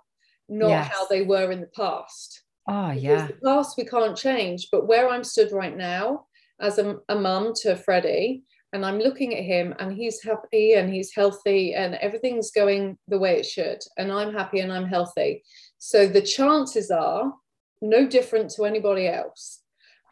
not 0.49 0.69
yes. 0.69 0.93
how 0.93 1.07
they 1.07 1.23
were 1.23 1.51
in 1.51 1.61
the 1.61 1.67
past. 1.69 2.43
Oh, 2.69 2.91
yeah. 2.91 3.27
the 3.29 3.35
past 3.45 3.77
we 3.79 3.85
can't 3.85 4.17
change, 4.17 4.69
but 4.71 4.87
where 4.87 5.09
I'm 5.09 5.25
stood 5.25 5.53
right 5.53 5.77
now 5.77 6.27
as 6.61 6.79
a, 6.79 6.97
a 7.09 7.15
mum 7.15 7.53
to 7.63 7.77
Freddie, 7.77 8.43
and 8.73 8.85
I'm 8.85 8.99
looking 8.99 9.35
at 9.35 9.45
him 9.45 9.75
and 9.79 9.93
he's 9.93 10.23
happy 10.23 10.75
and 10.75 10.93
he's 10.93 11.15
healthy 11.15 11.75
and 11.75 11.95
everything's 11.97 12.51
going 12.51 12.99
the 13.09 13.19
way 13.19 13.39
it 13.39 13.47
should. 13.47 13.79
And 13.97 14.13
I'm 14.13 14.35
happy 14.35 14.61
and 14.61 14.71
I'm 14.71 14.87
healthy. 14.87 15.43
So 15.79 16.07
the 16.07 16.21
chances 16.21 16.91
are 16.91 17.33
no 17.81 18.07
different 18.07 18.51
to 18.51 18.65
anybody 18.65 19.09
else 19.09 19.63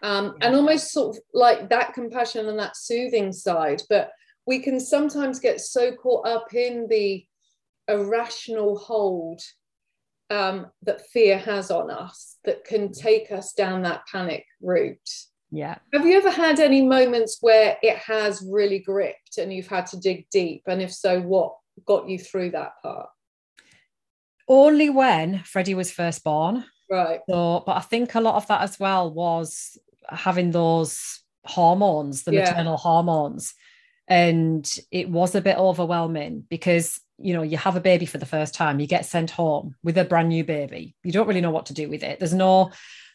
um, 0.02 0.36
yeah. 0.38 0.46
and 0.46 0.56
almost 0.56 0.92
sort 0.92 1.16
of 1.16 1.22
like 1.34 1.68
that 1.68 1.92
compassion 1.92 2.48
and 2.48 2.58
that 2.58 2.76
soothing 2.76 3.32
side. 3.32 3.82
But 3.90 4.10
we 4.46 4.60
can 4.60 4.80
sometimes 4.80 5.38
get 5.38 5.60
so 5.60 5.92
caught 5.92 6.26
up 6.26 6.54
in 6.54 6.86
the 6.88 7.26
irrational 7.88 8.78
hold 8.78 9.40
um, 10.30 10.66
that 10.82 11.06
fear 11.12 11.38
has 11.38 11.70
on 11.70 11.90
us 11.90 12.36
that 12.44 12.64
can 12.64 12.92
take 12.92 13.30
us 13.30 13.52
down 13.52 13.82
that 13.82 14.02
panic 14.10 14.44
route. 14.60 15.10
Yeah. 15.50 15.76
Have 15.92 16.04
you 16.04 16.16
ever 16.16 16.30
had 16.30 16.58
any 16.58 16.82
moments 16.82 17.38
where 17.40 17.76
it 17.82 17.96
has 17.98 18.44
really 18.48 18.80
gripped 18.80 19.38
and 19.38 19.52
you've 19.52 19.68
had 19.68 19.86
to 19.88 20.00
dig 20.00 20.28
deep? 20.30 20.62
And 20.66 20.82
if 20.82 20.92
so, 20.92 21.20
what 21.20 21.54
got 21.86 22.08
you 22.08 22.18
through 22.18 22.50
that 22.50 22.72
part? 22.82 23.08
Only 24.48 24.90
when 24.90 25.40
Freddie 25.44 25.74
was 25.74 25.92
first 25.92 26.24
born. 26.24 26.64
Right. 26.90 27.20
So, 27.28 27.62
but 27.66 27.76
I 27.76 27.80
think 27.80 28.14
a 28.14 28.20
lot 28.20 28.36
of 28.36 28.46
that 28.48 28.62
as 28.62 28.78
well 28.78 29.12
was 29.12 29.78
having 30.08 30.50
those 30.50 31.20
hormones, 31.44 32.24
the 32.24 32.32
yeah. 32.32 32.50
maternal 32.50 32.76
hormones. 32.76 33.54
And 34.08 34.68
it 34.92 35.08
was 35.08 35.34
a 35.34 35.40
bit 35.40 35.58
overwhelming 35.58 36.44
because, 36.48 37.00
you 37.18 37.34
know, 37.34 37.42
you 37.42 37.56
have 37.56 37.76
a 37.76 37.80
baby 37.80 38.06
for 38.06 38.18
the 38.18 38.26
first 38.26 38.54
time, 38.54 38.80
you 38.80 38.86
get 38.86 39.06
sent 39.06 39.30
home 39.30 39.74
with 39.82 39.96
a 39.98 40.04
brand 40.04 40.28
new 40.28 40.44
baby. 40.44 40.94
You 41.02 41.12
don't 41.12 41.26
really 41.26 41.40
know 41.40 41.50
what 41.50 41.66
to 41.66 41.74
do 41.74 41.88
with 41.88 42.02
it. 42.02 42.18
There's 42.18 42.34
no, 42.34 42.70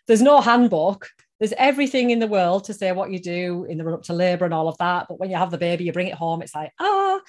there's 0.07 0.21
no 0.21 0.41
handbook. 0.41 1.09
There's 1.39 1.53
everything 1.57 2.11
in 2.11 2.19
the 2.19 2.27
world 2.27 2.65
to 2.65 2.73
say 2.73 2.91
what 2.91 3.11
you 3.11 3.19
do 3.19 3.65
in 3.65 3.77
the 3.77 3.83
run 3.83 3.95
up 3.95 4.03
to 4.03 4.13
labor 4.13 4.45
and 4.45 4.53
all 4.53 4.67
of 4.67 4.77
that. 4.77 5.07
But 5.07 5.19
when 5.19 5.29
you 5.29 5.37
have 5.37 5.51
the 5.51 5.57
baby, 5.57 5.83
you 5.85 5.93
bring 5.93 6.07
it 6.07 6.13
home, 6.13 6.41
it's 6.41 6.55
like, 6.55 6.71
ah. 6.79 7.19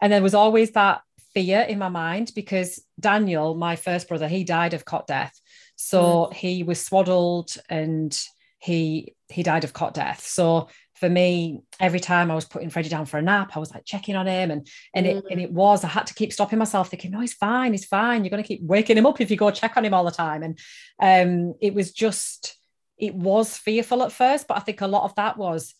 And 0.00 0.12
there 0.12 0.22
was 0.22 0.34
always 0.34 0.72
that 0.72 1.02
fear 1.34 1.60
in 1.60 1.78
my 1.78 1.88
mind 1.88 2.32
because 2.34 2.82
Daniel, 2.98 3.54
my 3.54 3.76
first 3.76 4.08
brother, 4.08 4.28
he 4.28 4.44
died 4.44 4.74
of 4.74 4.84
cot 4.84 5.06
death. 5.06 5.38
So 5.76 6.02
mm. 6.02 6.34
he 6.34 6.62
was 6.62 6.80
swaddled 6.80 7.56
and 7.68 8.16
he 8.58 9.14
he 9.28 9.42
died 9.42 9.64
of 9.64 9.72
cot 9.72 9.94
death. 9.94 10.20
So 10.26 10.68
for 10.94 11.08
me, 11.08 11.60
every 11.80 12.00
time 12.00 12.30
I 12.30 12.34
was 12.34 12.44
putting 12.44 12.70
Freddie 12.70 12.88
down 12.88 13.06
for 13.06 13.18
a 13.18 13.22
nap, 13.22 13.56
I 13.56 13.58
was 13.58 13.72
like 13.72 13.84
checking 13.84 14.16
on 14.16 14.26
him, 14.26 14.50
and 14.50 14.66
and 14.94 15.06
mm. 15.06 15.16
it 15.16 15.24
and 15.30 15.40
it 15.40 15.52
was 15.52 15.84
I 15.84 15.88
had 15.88 16.06
to 16.06 16.14
keep 16.14 16.32
stopping 16.32 16.58
myself, 16.58 16.90
thinking, 16.90 17.10
no, 17.10 17.20
he's 17.20 17.34
fine, 17.34 17.72
he's 17.72 17.84
fine. 17.84 18.24
You're 18.24 18.30
going 18.30 18.42
to 18.42 18.46
keep 18.46 18.62
waking 18.62 18.96
him 18.96 19.06
up 19.06 19.20
if 19.20 19.30
you 19.30 19.36
go 19.36 19.50
check 19.50 19.76
on 19.76 19.84
him 19.84 19.94
all 19.94 20.04
the 20.04 20.10
time, 20.10 20.42
and 20.42 20.58
um, 21.00 21.54
it 21.60 21.74
was 21.74 21.92
just 21.92 22.56
it 22.98 23.14
was 23.14 23.56
fearful 23.56 24.02
at 24.02 24.12
first, 24.12 24.46
but 24.46 24.56
I 24.56 24.60
think 24.60 24.80
a 24.80 24.86
lot 24.86 25.04
of 25.04 25.14
that 25.16 25.36
was, 25.36 25.74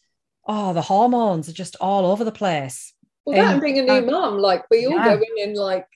oh, 0.47 0.73
the 0.73 0.83
hormones 0.83 1.49
are 1.49 1.53
just 1.53 1.77
all 1.81 2.07
over 2.07 2.25
the 2.25 2.33
place. 2.33 2.93
Well, 3.25 3.37
that 3.37 3.53
and, 3.53 3.63
being 3.63 3.79
a 3.79 3.83
new 3.83 4.07
mum, 4.11 4.39
like 4.39 4.65
we 4.71 4.87
all 4.87 4.93
yeah. 4.93 5.17
go 5.17 5.23
in 5.23 5.49
and 5.49 5.57
like 5.57 5.87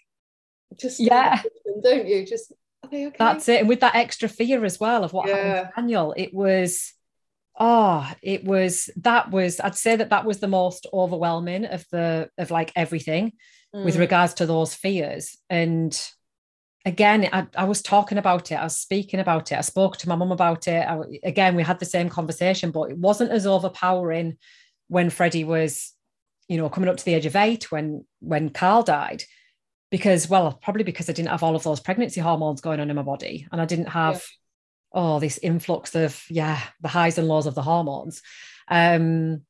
just 0.78 1.00
yeah, 1.00 1.42
don't 1.82 2.06
you? 2.06 2.24
Just 2.24 2.52
okay? 2.84 3.12
That's 3.18 3.48
it. 3.48 3.60
And 3.60 3.68
with 3.68 3.80
that 3.80 3.94
extra 3.94 4.28
fear 4.28 4.64
as 4.64 4.80
well 4.80 5.04
of 5.04 5.12
what 5.12 5.28
yeah. 5.28 5.36
happened 5.36 5.68
to 5.74 5.80
Daniel, 5.80 6.14
it 6.16 6.32
was, 6.32 6.94
oh, 7.58 8.10
it 8.22 8.44
was, 8.44 8.88
that 8.96 9.30
was, 9.30 9.60
I'd 9.60 9.76
say 9.76 9.96
that 9.96 10.10
that 10.10 10.24
was 10.24 10.38
the 10.38 10.48
most 10.48 10.86
overwhelming 10.92 11.64
of 11.64 11.84
the, 11.90 12.30
of 12.38 12.50
like 12.50 12.72
everything 12.76 13.32
mm. 13.74 13.84
with 13.84 13.96
regards 13.96 14.34
to 14.34 14.46
those 14.46 14.74
fears. 14.74 15.36
And 15.50 15.98
again, 16.84 17.28
I, 17.32 17.46
I, 17.56 17.64
was 17.64 17.82
talking 17.82 18.18
about 18.18 18.52
it, 18.52 18.56
I 18.56 18.64
was 18.64 18.78
speaking 18.78 19.20
about 19.20 19.50
it, 19.52 19.58
I 19.58 19.62
spoke 19.62 19.96
to 19.98 20.08
my 20.08 20.16
mum 20.16 20.32
about 20.32 20.68
it. 20.68 20.86
I, 20.86 21.00
again, 21.24 21.56
we 21.56 21.62
had 21.62 21.78
the 21.78 21.84
same 21.84 22.08
conversation, 22.08 22.70
but 22.70 22.90
it 22.90 22.98
wasn't 22.98 23.32
as 23.32 23.46
overpowering 23.46 24.38
when 24.88 25.10
Freddie 25.10 25.44
was, 25.44 25.92
you 26.48 26.56
know, 26.56 26.68
coming 26.68 26.88
up 26.88 26.96
to 26.96 27.04
the 27.04 27.14
age 27.14 27.26
of 27.26 27.36
eight 27.36 27.70
when 27.70 28.04
when 28.20 28.50
Carl 28.50 28.82
died 28.82 29.24
because 29.90 30.28
well 30.28 30.52
probably 30.62 30.84
because 30.84 31.08
i 31.08 31.12
didn't 31.12 31.30
have 31.30 31.42
all 31.42 31.56
of 31.56 31.62
those 31.62 31.80
pregnancy 31.80 32.20
hormones 32.20 32.60
going 32.60 32.80
on 32.80 32.90
in 32.90 32.96
my 32.96 33.02
body 33.02 33.46
and 33.50 33.60
i 33.60 33.64
didn't 33.64 33.88
have 33.88 34.14
yeah. 34.14 34.20
Oh 34.92 35.18
this 35.20 35.38
influx 35.38 35.94
of 35.94 36.24
yeah 36.30 36.60
the 36.80 36.88
highs 36.88 37.18
and 37.18 37.28
lows 37.28 37.46
of 37.46 37.54
the 37.54 37.62
hormones 37.62 38.22
um 38.68 39.42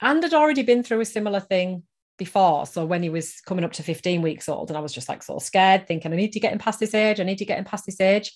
and 0.00 0.22
had 0.22 0.34
already 0.34 0.62
been 0.62 0.82
through 0.82 1.00
a 1.00 1.04
similar 1.04 1.40
thing 1.40 1.82
before 2.16 2.64
so 2.66 2.84
when 2.84 3.02
he 3.02 3.10
was 3.10 3.40
coming 3.40 3.64
up 3.64 3.72
to 3.72 3.82
15 3.82 4.22
weeks 4.22 4.48
old 4.48 4.70
and 4.70 4.76
i 4.76 4.80
was 4.80 4.92
just 4.92 5.08
like 5.08 5.22
so 5.22 5.38
scared 5.38 5.86
thinking 5.86 6.12
i 6.12 6.16
need 6.16 6.32
to 6.32 6.40
get 6.40 6.52
him 6.52 6.58
past 6.58 6.78
this 6.78 6.94
age 6.94 7.18
i 7.18 7.24
need 7.24 7.38
to 7.38 7.44
get 7.44 7.58
him 7.58 7.64
past 7.64 7.86
this 7.86 8.00
age 8.00 8.32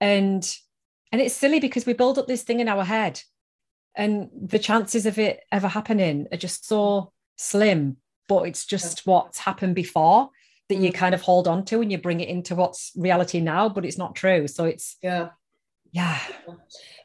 and 0.00 0.56
and 1.12 1.20
it's 1.20 1.34
silly 1.34 1.60
because 1.60 1.86
we 1.86 1.92
build 1.92 2.18
up 2.18 2.26
this 2.26 2.42
thing 2.42 2.60
in 2.60 2.68
our 2.68 2.84
head 2.84 3.20
and 3.96 4.28
the 4.32 4.58
chances 4.58 5.06
of 5.06 5.18
it 5.18 5.40
ever 5.50 5.68
happening 5.68 6.26
are 6.30 6.38
just 6.38 6.66
so 6.68 7.12
slim 7.36 7.96
but 8.28 8.42
it's 8.42 8.64
just 8.64 9.06
what's 9.06 9.38
happened 9.38 9.74
before 9.74 10.30
that 10.68 10.76
you 10.76 10.90
mm. 10.90 10.94
kind 10.94 11.14
of 11.14 11.22
hold 11.22 11.48
on 11.48 11.64
to 11.66 11.80
and 11.80 11.90
you 11.90 11.98
bring 11.98 12.20
it 12.20 12.28
into 12.28 12.54
what's 12.54 12.92
reality 12.96 13.40
now, 13.40 13.68
but 13.68 13.84
it's 13.84 13.98
not 13.98 14.14
true. 14.14 14.48
So 14.48 14.64
it's 14.64 14.96
yeah, 15.02 15.30
yeah. 15.92 16.18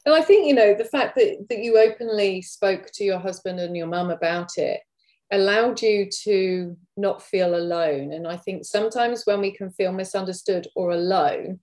And 0.05 0.15
I 0.15 0.21
think 0.21 0.47
you 0.47 0.53
know 0.53 0.73
the 0.73 0.85
fact 0.85 1.15
that 1.15 1.47
that 1.49 1.59
you 1.59 1.77
openly 1.77 2.41
spoke 2.41 2.89
to 2.93 3.03
your 3.03 3.19
husband 3.19 3.59
and 3.59 3.75
your 3.75 3.87
mum 3.87 4.09
about 4.09 4.57
it 4.57 4.81
allowed 5.31 5.81
you 5.81 6.09
to 6.23 6.77
not 6.97 7.23
feel 7.23 7.55
alone. 7.55 8.11
And 8.11 8.27
I 8.27 8.37
think 8.37 8.65
sometimes 8.65 9.23
when 9.25 9.39
we 9.39 9.51
can 9.51 9.71
feel 9.71 9.93
misunderstood 9.93 10.67
or 10.75 10.91
alone, 10.91 11.59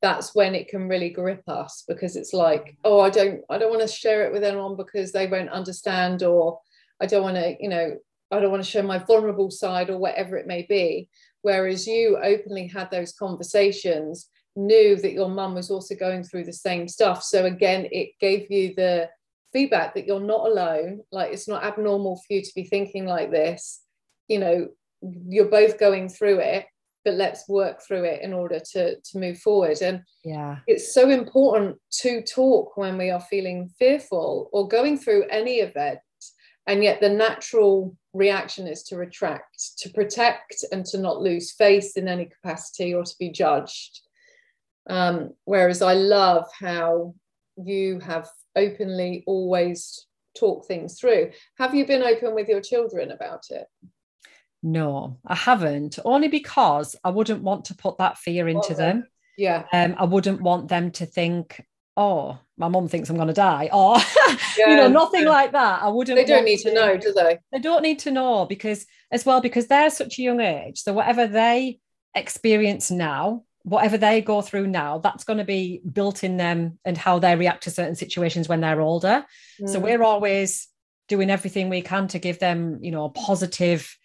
that's 0.00 0.34
when 0.34 0.54
it 0.54 0.68
can 0.68 0.88
really 0.88 1.10
grip 1.10 1.42
us 1.48 1.82
because 1.88 2.14
it's 2.14 2.32
like, 2.32 2.76
oh, 2.84 3.00
I 3.00 3.10
don't, 3.10 3.40
I 3.50 3.58
don't 3.58 3.70
want 3.70 3.82
to 3.82 3.88
share 3.88 4.24
it 4.24 4.32
with 4.32 4.44
anyone 4.44 4.76
because 4.76 5.10
they 5.10 5.26
won't 5.26 5.50
understand, 5.50 6.22
or 6.22 6.60
I 7.00 7.06
don't 7.06 7.24
want 7.24 7.36
to, 7.36 7.56
you 7.58 7.68
know, 7.68 7.96
I 8.30 8.38
don't 8.38 8.52
want 8.52 8.62
to 8.62 8.70
show 8.70 8.82
my 8.82 8.98
vulnerable 8.98 9.50
side 9.50 9.90
or 9.90 9.98
whatever 9.98 10.36
it 10.36 10.46
may 10.46 10.62
be. 10.68 11.08
Whereas 11.42 11.86
you 11.86 12.18
openly 12.22 12.68
had 12.68 12.90
those 12.90 13.12
conversations, 13.12 14.28
knew 14.58 14.96
that 14.96 15.12
your 15.12 15.28
mum 15.28 15.54
was 15.54 15.70
also 15.70 15.94
going 15.94 16.24
through 16.24 16.44
the 16.44 16.52
same 16.52 16.88
stuff. 16.88 17.22
So 17.22 17.46
again, 17.46 17.88
it 17.92 18.10
gave 18.20 18.50
you 18.50 18.74
the 18.74 19.08
feedback 19.52 19.94
that 19.94 20.06
you're 20.06 20.20
not 20.20 20.46
alone. 20.46 21.00
Like 21.12 21.32
it's 21.32 21.48
not 21.48 21.64
abnormal 21.64 22.16
for 22.16 22.34
you 22.34 22.42
to 22.42 22.54
be 22.54 22.64
thinking 22.64 23.06
like 23.06 23.30
this. 23.30 23.82
You 24.26 24.40
know, 24.40 24.68
you're 25.00 25.46
both 25.48 25.78
going 25.78 26.08
through 26.08 26.40
it, 26.40 26.66
but 27.04 27.14
let's 27.14 27.48
work 27.48 27.80
through 27.86 28.04
it 28.04 28.22
in 28.22 28.32
order 28.32 28.60
to 28.72 28.96
to 29.00 29.18
move 29.18 29.38
forward. 29.38 29.80
And 29.80 30.02
yeah, 30.24 30.58
it's 30.66 30.92
so 30.92 31.08
important 31.08 31.76
to 32.02 32.22
talk 32.22 32.76
when 32.76 32.98
we 32.98 33.10
are 33.10 33.20
feeling 33.20 33.70
fearful 33.78 34.50
or 34.52 34.68
going 34.68 34.98
through 34.98 35.24
any 35.30 35.56
event. 35.60 36.00
And 36.66 36.82
yet 36.82 37.00
the 37.00 37.08
natural 37.08 37.96
reaction 38.12 38.66
is 38.66 38.82
to 38.84 38.96
retract, 38.96 39.78
to 39.78 39.88
protect, 39.90 40.64
and 40.70 40.84
to 40.86 40.98
not 40.98 41.22
lose 41.22 41.52
face 41.52 41.96
in 41.96 42.08
any 42.08 42.26
capacity 42.26 42.92
or 42.92 43.04
to 43.04 43.14
be 43.18 43.30
judged. 43.30 44.02
Um, 44.88 45.30
whereas 45.44 45.82
I 45.82 45.94
love 45.94 46.48
how 46.58 47.14
you 47.56 48.00
have 48.00 48.28
openly 48.56 49.24
always 49.26 50.06
talk 50.38 50.66
things 50.66 50.98
through. 50.98 51.32
Have 51.58 51.74
you 51.74 51.86
been 51.86 52.02
open 52.02 52.34
with 52.34 52.48
your 52.48 52.60
children 52.60 53.10
about 53.10 53.46
it? 53.50 53.66
No, 54.62 55.18
I 55.24 55.34
haven't, 55.34 55.98
only 56.04 56.28
because 56.28 56.96
I 57.04 57.10
wouldn't 57.10 57.42
want 57.42 57.66
to 57.66 57.74
put 57.74 57.98
that 57.98 58.18
fear 58.18 58.48
into 58.48 58.74
them. 58.74 59.06
Yeah. 59.36 59.64
Um, 59.72 59.94
I 59.98 60.04
wouldn't 60.04 60.40
want 60.40 60.68
them 60.68 60.90
to 60.92 61.06
think, 61.06 61.64
oh, 61.96 62.38
my 62.56 62.66
mom 62.66 62.88
thinks 62.88 63.08
I'm 63.08 63.16
going 63.16 63.28
to 63.28 63.34
die, 63.34 63.70
or 63.72 63.96
yeah. 64.58 64.70
you 64.70 64.76
know, 64.76 64.88
nothing 64.88 65.24
yeah. 65.24 65.28
like 65.30 65.52
that. 65.52 65.82
I 65.82 65.88
wouldn't. 65.88 66.16
They 66.16 66.24
don't 66.24 66.44
need 66.44 66.58
to, 66.60 66.70
to 66.70 66.74
know, 66.74 66.96
do 66.96 67.12
they? 67.12 67.38
They 67.52 67.60
don't 67.60 67.82
need 67.82 68.00
to 68.00 68.10
know 68.10 68.46
because, 68.46 68.84
as 69.12 69.24
well, 69.24 69.40
because 69.40 69.68
they're 69.68 69.90
such 69.90 70.18
a 70.18 70.22
young 70.22 70.40
age. 70.40 70.80
So 70.80 70.92
whatever 70.92 71.28
they 71.28 71.78
experience 72.16 72.90
now, 72.90 73.44
whatever 73.68 73.98
they 73.98 74.20
go 74.20 74.40
through 74.40 74.66
now, 74.66 74.98
that's 74.98 75.24
going 75.24 75.38
to 75.38 75.44
be 75.44 75.80
built 75.92 76.24
in 76.24 76.36
them 76.36 76.78
and 76.84 76.96
how 76.96 77.18
they 77.18 77.36
react 77.36 77.64
to 77.64 77.70
certain 77.70 77.94
situations 77.94 78.48
when 78.48 78.60
they're 78.60 78.80
older. 78.80 79.24
Mm. 79.60 79.68
So 79.68 79.78
we're 79.78 80.02
always 80.02 80.68
doing 81.08 81.30
everything 81.30 81.68
we 81.68 81.82
can 81.82 82.08
to 82.08 82.18
give 82.18 82.38
them, 82.38 82.78
you 82.82 82.90
know, 82.90 83.08
positive 83.10 83.96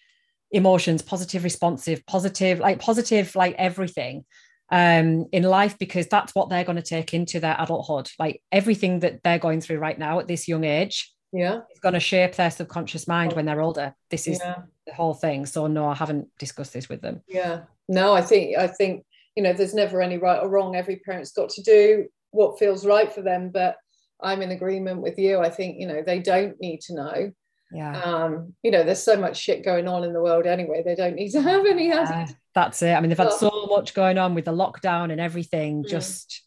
emotions, 0.52 1.02
positive 1.02 1.43
responsive, 1.43 2.06
positive, 2.06 2.60
like 2.60 2.80
positive, 2.80 3.36
like 3.36 3.56
everything 3.58 4.26
um, 4.71 5.26
in 5.32 5.43
life 5.43 5.78
because 5.78 6.08
that's 6.08 6.34
what 6.34 6.49
they're 6.49 6.63
going 6.63 6.78
to 6.78 6.82
take 6.82 7.13
into 7.13 7.39
their 7.39 7.56
adulthood. 7.60 8.10
Like 8.17 8.41
everything 8.52 8.99
that 8.99 9.23
they're 9.23 9.39
going 9.39 9.62
through 9.62 9.80
right 9.80 9.97
now 9.97 10.19
at 10.19 10.28
this 10.28 10.47
young 10.47 10.63
age, 10.63 11.12
yeah, 11.32 11.62
is 11.73 11.80
going 11.80 11.93
to 11.93 11.99
shape 11.99 12.36
their 12.36 12.52
subconscious 12.52 13.08
mind 13.08 13.34
when 13.34 13.45
they're 13.45 13.62
older. 13.62 13.95
This 14.10 14.28
is 14.28 14.39
yeah. 14.39 14.62
the 14.86 14.93
whole 14.93 15.13
thing. 15.13 15.45
So 15.45 15.67
no, 15.67 15.88
I 15.88 15.95
haven't 15.95 16.28
discussed 16.38 16.73
this 16.73 16.89
with 16.89 17.02
them. 17.02 17.21
Yeah, 17.28 17.62
no, 17.88 18.13
I 18.13 18.21
think 18.21 18.58
I 18.58 18.67
think 18.67 19.06
you 19.36 19.43
know 19.43 19.54
there's 19.54 19.74
never 19.74 20.02
any 20.02 20.17
right 20.17 20.41
or 20.41 20.50
wrong. 20.50 20.76
Every 20.76 20.98
parent's 20.98 21.32
got 21.32 21.50
to 21.50 21.63
do 21.63 22.08
what 22.32 22.60
feels 22.60 22.86
right 22.86 23.12
for 23.12 23.22
them, 23.22 23.50
but 23.50 23.76
I'm 24.22 24.41
in 24.41 24.52
agreement 24.52 25.02
with 25.02 25.17
you. 25.17 25.39
I 25.39 25.50
think 25.50 25.80
you 25.80 25.88
know 25.88 26.04
they 26.06 26.19
don't 26.19 26.60
need 26.60 26.82
to 26.82 26.96
know 26.96 27.32
yeah 27.74 28.00
um 28.02 28.54
you 28.62 28.72
know 28.72 28.84
there's 28.84 29.02
so 29.02 29.17
much 29.17 29.36
shit 29.38 29.65
going 29.65 29.88
on 29.88 30.04
in 30.04 30.13
the 30.13 30.22
world 30.22 30.46
anyway 30.46 30.84
they 30.84 30.96
don't 30.96 31.15
need 31.15 31.32
to 31.32 31.41
have 31.41 31.65
any 31.65 31.88
yeah, 31.88 32.28
that's 32.54 32.82
it 32.82 32.93
i 32.93 33.02
mean 33.02 33.10
they've 33.10 33.17
had 33.17 33.34
so 33.34 33.67
much 33.67 33.93
going 33.93 34.17
on 34.17 34.36
with 34.36 34.46
the 34.46 34.52
lockdown 34.52 35.12
and 35.12 35.19
everything 35.19 35.84
mm. 35.84 35.89
just 35.89 36.43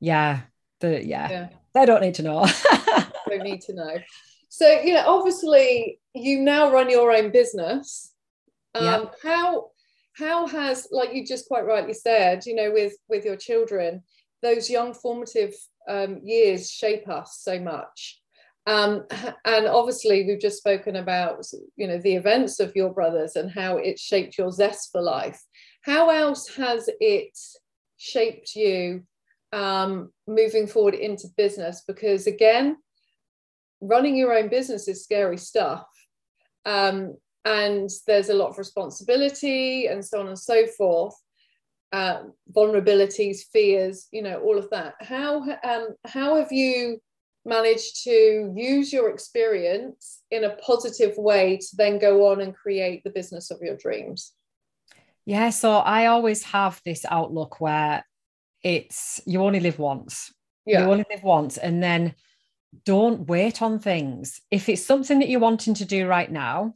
yeah 0.00 0.40
the 0.80 1.04
yeah, 1.04 1.30
yeah. 1.30 1.48
they 1.74 1.84
don't 1.84 2.00
need 2.00 2.14
to 2.14 2.22
know 2.22 2.46
don't 3.28 3.42
need 3.42 3.60
to 3.60 3.74
know 3.74 3.96
so 4.48 4.68
you 4.80 4.94
know 4.94 5.02
obviously 5.06 5.98
you 6.14 6.40
now 6.40 6.70
run 6.70 6.88
your 6.88 7.10
own 7.10 7.30
business 7.32 8.12
um 8.74 8.84
yeah. 8.84 9.04
how 9.22 9.70
how 10.18 10.46
has 10.46 10.88
like 10.90 11.14
you 11.14 11.24
just 11.26 11.46
quite 11.48 11.64
rightly 11.64 11.94
said 11.94 12.44
you 12.46 12.54
know 12.54 12.70
with 12.72 12.94
with 13.08 13.24
your 13.24 13.36
children 13.36 14.02
those 14.42 14.70
young 14.70 14.94
formative 14.94 15.54
um, 15.88 16.20
years 16.22 16.70
shape 16.70 17.08
us 17.08 17.40
so 17.42 17.58
much 17.58 18.20
um, 18.68 19.06
and 19.46 19.66
obviously, 19.66 20.26
we've 20.26 20.40
just 20.40 20.58
spoken 20.58 20.96
about 20.96 21.46
you 21.76 21.88
know 21.88 21.98
the 21.98 22.14
events 22.14 22.60
of 22.60 22.76
your 22.76 22.92
brothers 22.92 23.34
and 23.34 23.50
how 23.50 23.78
it 23.78 23.98
shaped 23.98 24.36
your 24.36 24.52
zest 24.52 24.90
for 24.92 25.00
life. 25.00 25.42
How 25.82 26.10
else 26.10 26.54
has 26.56 26.90
it 27.00 27.38
shaped 27.96 28.54
you 28.54 29.04
um, 29.54 30.12
moving 30.26 30.66
forward 30.66 30.94
into 30.94 31.28
business? 31.36 31.82
Because 31.86 32.26
again, 32.26 32.76
running 33.80 34.16
your 34.16 34.36
own 34.36 34.48
business 34.48 34.86
is 34.86 35.02
scary 35.02 35.38
stuff. 35.38 35.86
Um, 36.66 37.16
and 37.48 37.90
there's 38.06 38.28
a 38.28 38.34
lot 38.34 38.50
of 38.50 38.58
responsibility 38.58 39.86
and 39.86 40.04
so 40.04 40.20
on 40.20 40.28
and 40.28 40.38
so 40.38 40.66
forth 40.66 41.14
uh, 41.92 42.22
vulnerabilities 42.52 43.38
fears 43.52 44.08
you 44.12 44.22
know 44.22 44.40
all 44.40 44.58
of 44.58 44.68
that 44.70 44.94
how 45.00 45.40
um, 45.64 45.88
how 46.04 46.36
have 46.36 46.52
you 46.52 47.00
managed 47.48 48.04
to 48.04 48.52
use 48.54 48.92
your 48.92 49.10
experience 49.10 50.22
in 50.30 50.44
a 50.44 50.54
positive 50.56 51.16
way 51.16 51.56
to 51.56 51.76
then 51.76 51.98
go 51.98 52.28
on 52.30 52.40
and 52.40 52.54
create 52.54 53.02
the 53.02 53.10
business 53.10 53.50
of 53.50 53.60
your 53.60 53.76
dreams? 53.76 54.32
Yeah, 55.24 55.50
so 55.50 55.72
I 55.72 56.06
always 56.06 56.42
have 56.44 56.80
this 56.84 57.04
outlook 57.10 57.60
where 57.60 58.04
it's 58.62 59.20
you 59.26 59.42
only 59.42 59.60
live 59.60 59.78
once. 59.78 60.32
Yeah. 60.66 60.84
You 60.84 60.92
only 60.92 61.06
live 61.10 61.22
once, 61.22 61.56
and 61.56 61.82
then 61.82 62.14
don't 62.84 63.26
wait 63.26 63.62
on 63.62 63.78
things. 63.78 64.40
If 64.50 64.68
it's 64.68 64.84
something 64.84 65.18
that 65.20 65.28
you're 65.28 65.40
wanting 65.40 65.74
to 65.74 65.84
do 65.84 66.06
right 66.06 66.30
now, 66.30 66.74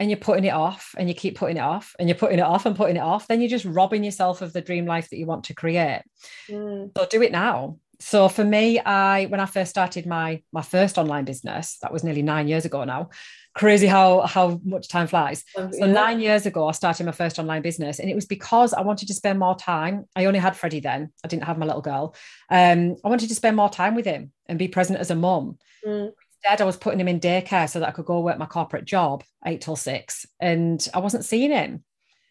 and 0.00 0.10
you're 0.10 0.18
putting 0.18 0.44
it 0.44 0.52
off 0.52 0.94
and 0.98 1.08
you 1.08 1.14
keep 1.14 1.36
putting 1.36 1.56
it 1.56 1.60
off 1.62 1.94
and 1.98 2.08
you're 2.08 2.18
putting 2.18 2.38
it 2.38 2.42
off 2.42 2.66
and 2.66 2.76
putting 2.76 2.96
it 2.96 3.00
off, 3.00 3.28
then 3.28 3.40
you're 3.40 3.48
just 3.48 3.64
robbing 3.64 4.04
yourself 4.04 4.42
of 4.42 4.52
the 4.52 4.60
dream 4.60 4.86
life 4.86 5.08
that 5.10 5.18
you 5.18 5.26
want 5.26 5.44
to 5.44 5.54
create. 5.54 6.02
Mm. 6.48 6.90
So 6.96 7.06
do 7.06 7.22
it 7.22 7.32
now 7.32 7.78
so 8.00 8.28
for 8.28 8.44
me 8.44 8.78
i 8.80 9.26
when 9.26 9.40
i 9.40 9.46
first 9.46 9.70
started 9.70 10.06
my 10.06 10.42
my 10.52 10.62
first 10.62 10.98
online 10.98 11.24
business 11.24 11.78
that 11.82 11.92
was 11.92 12.04
nearly 12.04 12.22
nine 12.22 12.48
years 12.48 12.64
ago 12.64 12.84
now 12.84 13.08
crazy 13.54 13.86
how 13.86 14.20
how 14.22 14.60
much 14.64 14.88
time 14.88 15.06
flies 15.06 15.44
so 15.54 15.70
yeah. 15.72 15.86
nine 15.86 16.20
years 16.20 16.44
ago 16.44 16.66
i 16.68 16.72
started 16.72 17.06
my 17.06 17.12
first 17.12 17.38
online 17.38 17.62
business 17.62 17.98
and 17.98 18.10
it 18.10 18.14
was 18.14 18.26
because 18.26 18.74
i 18.74 18.80
wanted 18.80 19.06
to 19.06 19.14
spend 19.14 19.38
more 19.38 19.56
time 19.56 20.04
i 20.16 20.24
only 20.24 20.38
had 20.38 20.56
freddie 20.56 20.80
then 20.80 21.10
i 21.24 21.28
didn't 21.28 21.44
have 21.44 21.58
my 21.58 21.66
little 21.66 21.82
girl 21.82 22.14
um 22.50 22.96
i 23.04 23.08
wanted 23.08 23.28
to 23.28 23.34
spend 23.34 23.56
more 23.56 23.70
time 23.70 23.94
with 23.94 24.04
him 24.04 24.32
and 24.46 24.58
be 24.58 24.68
present 24.68 24.98
as 24.98 25.10
a 25.10 25.14
mum 25.14 25.56
mm. 25.86 26.10
Instead 26.44 26.60
i 26.60 26.64
was 26.64 26.76
putting 26.76 27.00
him 27.00 27.08
in 27.08 27.20
daycare 27.20 27.68
so 27.68 27.80
that 27.80 27.88
i 27.88 27.92
could 27.92 28.04
go 28.04 28.20
work 28.20 28.38
my 28.38 28.46
corporate 28.46 28.84
job 28.84 29.24
eight 29.46 29.60
till 29.60 29.76
six 29.76 30.26
and 30.40 30.88
i 30.94 30.98
wasn't 30.98 31.24
seeing 31.24 31.50
him 31.50 31.82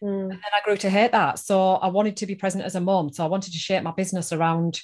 mm. 0.02 0.22
and 0.22 0.30
then 0.30 0.40
i 0.54 0.60
grew 0.64 0.76
to 0.76 0.90
hate 0.90 1.12
that 1.12 1.38
so 1.38 1.74
i 1.74 1.88
wanted 1.88 2.16
to 2.16 2.26
be 2.26 2.34
present 2.34 2.64
as 2.64 2.74
a 2.74 2.80
mum 2.80 3.10
so 3.12 3.24
i 3.24 3.28
wanted 3.28 3.52
to 3.52 3.58
shape 3.58 3.82
my 3.82 3.92
business 3.92 4.32
around 4.32 4.80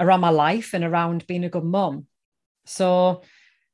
around 0.00 0.20
my 0.20 0.30
life 0.30 0.74
and 0.74 0.84
around 0.84 1.26
being 1.26 1.44
a 1.44 1.48
good 1.48 1.64
mum. 1.64 2.06
So 2.66 3.22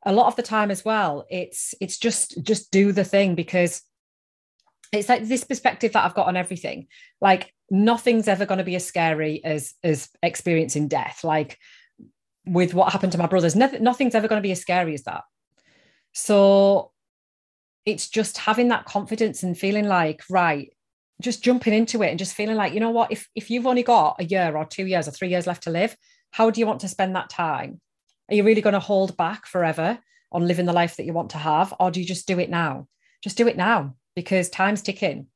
a 0.04 0.12
lot 0.12 0.26
of 0.26 0.36
the 0.36 0.42
time 0.42 0.70
as 0.70 0.84
well, 0.84 1.26
it's 1.28 1.74
it's 1.80 1.98
just 1.98 2.42
just 2.42 2.70
do 2.70 2.92
the 2.92 3.04
thing 3.04 3.34
because 3.34 3.82
it's 4.92 5.08
like 5.08 5.24
this 5.24 5.44
perspective 5.44 5.92
that 5.92 6.04
I've 6.04 6.14
got 6.14 6.28
on 6.28 6.36
everything. 6.36 6.86
Like 7.20 7.52
nothing's 7.70 8.28
ever 8.28 8.46
going 8.46 8.58
to 8.58 8.64
be 8.64 8.76
as 8.76 8.86
scary 8.86 9.42
as 9.44 9.74
as 9.82 10.08
experiencing 10.22 10.88
death. 10.88 11.24
Like 11.24 11.58
with 12.46 12.74
what 12.74 12.92
happened 12.92 13.12
to 13.12 13.18
my 13.18 13.26
brothers, 13.26 13.56
never, 13.56 13.78
nothing's 13.78 14.14
ever 14.14 14.28
going 14.28 14.40
to 14.40 14.46
be 14.46 14.52
as 14.52 14.60
scary 14.60 14.94
as 14.94 15.04
that. 15.04 15.24
So 16.12 16.92
it's 17.84 18.08
just 18.08 18.38
having 18.38 18.68
that 18.68 18.84
confidence 18.84 19.42
and 19.42 19.58
feeling 19.58 19.86
like 19.86 20.22
right 20.30 20.70
just 21.20 21.44
jumping 21.44 21.72
into 21.72 22.02
it 22.02 22.08
and 22.08 22.18
just 22.18 22.34
feeling 22.34 22.56
like 22.56 22.74
you 22.74 22.80
know 22.80 22.90
what 22.90 23.12
if 23.12 23.28
if 23.36 23.48
you've 23.48 23.68
only 23.68 23.84
got 23.84 24.16
a 24.18 24.24
year 24.24 24.56
or 24.56 24.64
two 24.64 24.84
years 24.84 25.06
or 25.06 25.12
three 25.12 25.28
years 25.28 25.46
left 25.46 25.62
to 25.62 25.70
live 25.70 25.96
how 26.34 26.50
do 26.50 26.58
you 26.58 26.66
want 26.66 26.80
to 26.80 26.88
spend 26.88 27.14
that 27.14 27.30
time? 27.30 27.80
Are 28.28 28.34
you 28.34 28.42
really 28.42 28.60
going 28.60 28.72
to 28.72 28.80
hold 28.80 29.16
back 29.16 29.46
forever 29.46 30.00
on 30.32 30.48
living 30.48 30.66
the 30.66 30.72
life 30.72 30.96
that 30.96 31.04
you 31.04 31.12
want 31.12 31.30
to 31.30 31.38
have 31.38 31.72
or 31.78 31.92
do 31.92 32.00
you 32.00 32.06
just 32.06 32.26
do 32.26 32.40
it 32.40 32.50
now? 32.50 32.88
Just 33.22 33.36
do 33.36 33.46
it 33.46 33.56
now 33.56 33.94
because 34.16 34.48
time's 34.48 34.82
ticking. 34.82 35.28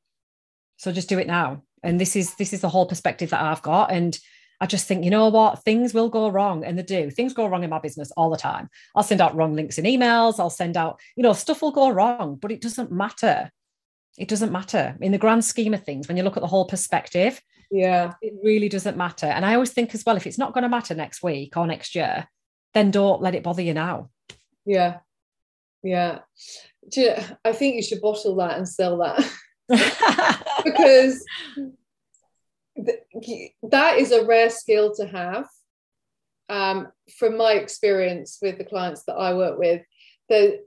So 0.76 0.90
just 0.90 1.08
do 1.08 1.20
it 1.20 1.28
now. 1.28 1.62
And 1.84 2.00
this 2.00 2.16
is 2.16 2.34
this 2.34 2.52
is 2.52 2.62
the 2.62 2.68
whole 2.68 2.86
perspective 2.86 3.30
that 3.30 3.40
i've 3.40 3.62
got. 3.62 3.92
And 3.92 4.18
I 4.60 4.66
just 4.66 4.86
think, 4.86 5.04
you 5.04 5.10
know 5.10 5.28
what, 5.28 5.62
things 5.62 5.94
will 5.94 6.08
go 6.08 6.28
wrong 6.28 6.64
and 6.64 6.78
they 6.78 6.82
do. 6.82 7.10
Things 7.10 7.32
go 7.32 7.46
wrong 7.46 7.62
in 7.62 7.70
my 7.70 7.78
business 7.78 8.10
all 8.16 8.30
the 8.30 8.36
time. 8.36 8.68
I'll 8.96 9.02
send 9.02 9.20
out 9.20 9.36
wrong 9.36 9.54
links 9.54 9.78
in 9.78 9.84
emails. 9.84 10.40
I'll 10.40 10.50
send 10.50 10.76
out, 10.76 11.00
you 11.16 11.22
know, 11.22 11.32
stuff 11.32 11.62
will 11.62 11.70
go 11.70 11.90
wrong, 11.90 12.36
but 12.36 12.50
it 12.50 12.60
doesn't 12.60 12.90
matter. 12.90 13.50
It 14.18 14.28
doesn't 14.28 14.50
matter. 14.50 14.96
In 15.00 15.12
the 15.12 15.18
grand 15.18 15.44
scheme 15.44 15.74
of 15.74 15.84
things 15.84 16.08
when 16.08 16.16
you 16.16 16.24
look 16.24 16.36
at 16.36 16.40
the 16.40 16.48
whole 16.48 16.66
perspective 16.66 17.40
yeah. 17.70 18.14
it 18.22 18.34
really 18.42 18.68
doesn't 18.68 18.96
matter. 18.96 19.26
And 19.26 19.44
i 19.44 19.54
always 19.54 19.72
think 19.72 19.94
as 19.94 20.04
well 20.04 20.16
if 20.16 20.26
it's 20.26 20.38
not 20.38 20.54
going 20.54 20.62
to 20.62 20.68
matter 20.68 20.94
next 20.94 21.22
week 21.22 21.56
or 21.56 21.66
next 21.66 21.94
year 21.94 22.26
then 22.74 22.90
don't 22.90 23.22
let 23.22 23.34
it 23.34 23.42
bother 23.42 23.62
you 23.62 23.74
now. 23.74 24.10
Yeah. 24.64 24.98
Yeah. 25.82 26.20
You 26.92 27.14
i 27.44 27.52
think 27.52 27.76
you 27.76 27.82
should 27.82 28.00
bottle 28.00 28.36
that 28.36 28.56
and 28.56 28.68
sell 28.68 28.98
that. 28.98 29.24
Because 30.64 31.24
that 33.62 33.98
is 33.98 34.12
a 34.12 34.24
rare 34.24 34.50
skill 34.50 34.94
to 34.94 35.06
have 35.06 35.46
um, 36.48 36.88
from 37.18 37.36
my 37.36 37.52
experience 37.52 38.38
with 38.40 38.58
the 38.58 38.64
clients 38.64 39.04
that 39.04 39.14
i 39.14 39.34
work 39.34 39.58
with 39.58 39.82
that 40.28 40.60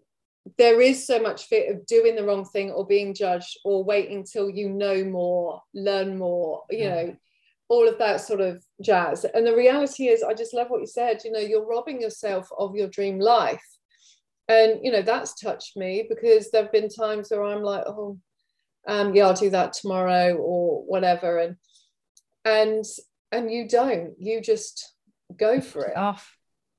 there 0.58 0.82
is 0.82 1.06
so 1.06 1.20
much 1.20 1.46
fear 1.46 1.72
of 1.72 1.86
doing 1.86 2.16
the 2.16 2.24
wrong 2.24 2.46
thing 2.46 2.72
or 2.72 2.86
being 2.86 3.14
judged 3.14 3.60
or 3.64 3.84
waiting 3.84 4.18
until 4.18 4.50
you 4.50 4.70
know 4.70 5.04
more, 5.04 5.62
learn 5.74 6.18
more, 6.18 6.64
you 6.70 6.90
know, 6.90 7.16
all 7.70 7.88
of 7.88 7.98
that 8.00 8.22
sort 8.22 8.42
of 8.42 8.64
jazz. 8.82 9.24
And 9.24 9.46
the 9.46 9.56
reality 9.56 10.08
is, 10.08 10.24
I 10.24 10.34
just 10.34 10.54
love 10.54 10.68
what 10.70 10.82
you 10.82 10.88
said, 10.88 11.22
you 11.24 11.32
know, 11.32 11.40
you're 11.40 11.66
robbing 11.66 12.02
yourself 12.02 12.50
of 12.58 12.76
your 12.76 12.88
dream 12.88 13.20
life. 13.20 13.64
And, 14.48 14.80
you 14.84 14.92
know, 14.92 15.04
that's 15.04 15.40
touched 15.40 15.78
me 15.78 16.06
because 16.10 16.50
there 16.50 16.64
have 16.64 16.72
been 16.72 16.90
times 16.90 17.30
where 17.30 17.44
I'm 17.44 17.62
like, 17.62 17.84
oh, 17.86 18.18
um, 18.88 19.16
yeah, 19.16 19.28
I'll 19.28 19.34
do 19.34 19.52
that 19.52 19.74
tomorrow 19.74 20.36
or 20.36 20.84
whatever. 20.86 21.38
And, 21.38 21.56
and, 22.46 22.86
and 23.32 23.52
you 23.52 23.68
don't, 23.68 24.14
you 24.20 24.42
just 24.42 24.94
go 25.38 25.62
for 25.62 25.86
it. 25.86 25.98
Off. 25.98 26.38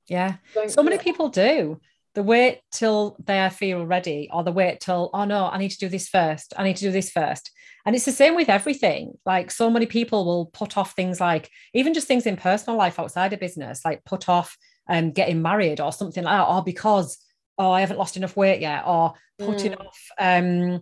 Yeah. 0.09 0.37
Don't 0.55 0.70
so 0.70 0.83
many 0.83 0.98
people 0.98 1.29
do 1.29 1.81
the 2.14 2.22
wait 2.22 2.61
till 2.70 3.16
they 3.25 3.48
feel 3.51 3.87
ready 3.87 4.29
or 4.33 4.44
the 4.44 4.53
wait 4.53 4.81
till 4.81 5.11
oh 5.14 5.25
no 5.25 5.46
i 5.46 5.59
need 5.59 5.70
to 5.70 5.79
do 5.79 5.88
this 5.88 6.09
first 6.09 6.53
i 6.57 6.62
need 6.62 6.77
to 6.77 6.85
do 6.85 6.90
this 6.90 7.11
first 7.11 7.51
and 7.87 7.96
it's 7.96 8.05
the 8.05 8.12
same 8.12 8.35
with 8.35 8.48
everything 8.48 9.12
like 9.25 9.51
so 9.51 9.70
many 9.70 9.87
people 9.87 10.25
will 10.25 10.46
put 10.46 10.77
off 10.77 10.94
things 10.94 11.20
like 11.20 11.51
even 11.72 11.94
just 11.94 12.07
things 12.07 12.27
in 12.27 12.37
personal 12.37 12.79
life 12.79 12.98
outside 12.98 13.33
of 13.33 13.40
business 13.40 13.85
like 13.85 14.05
put 14.05 14.29
off 14.29 14.57
um, 14.88 15.12
getting 15.12 15.40
married 15.40 15.81
or 15.81 15.92
something 15.92 16.25
like 16.25 16.38
that 16.38 16.53
or 16.53 16.62
because 16.62 17.18
oh 17.57 17.70
i 17.70 17.81
haven't 17.81 17.98
lost 17.98 18.16
enough 18.16 18.37
weight 18.37 18.61
yet 18.61 18.85
or 18.87 19.14
putting 19.38 19.72
mm. 19.72 19.81
off 19.81 19.98
um, 20.18 20.81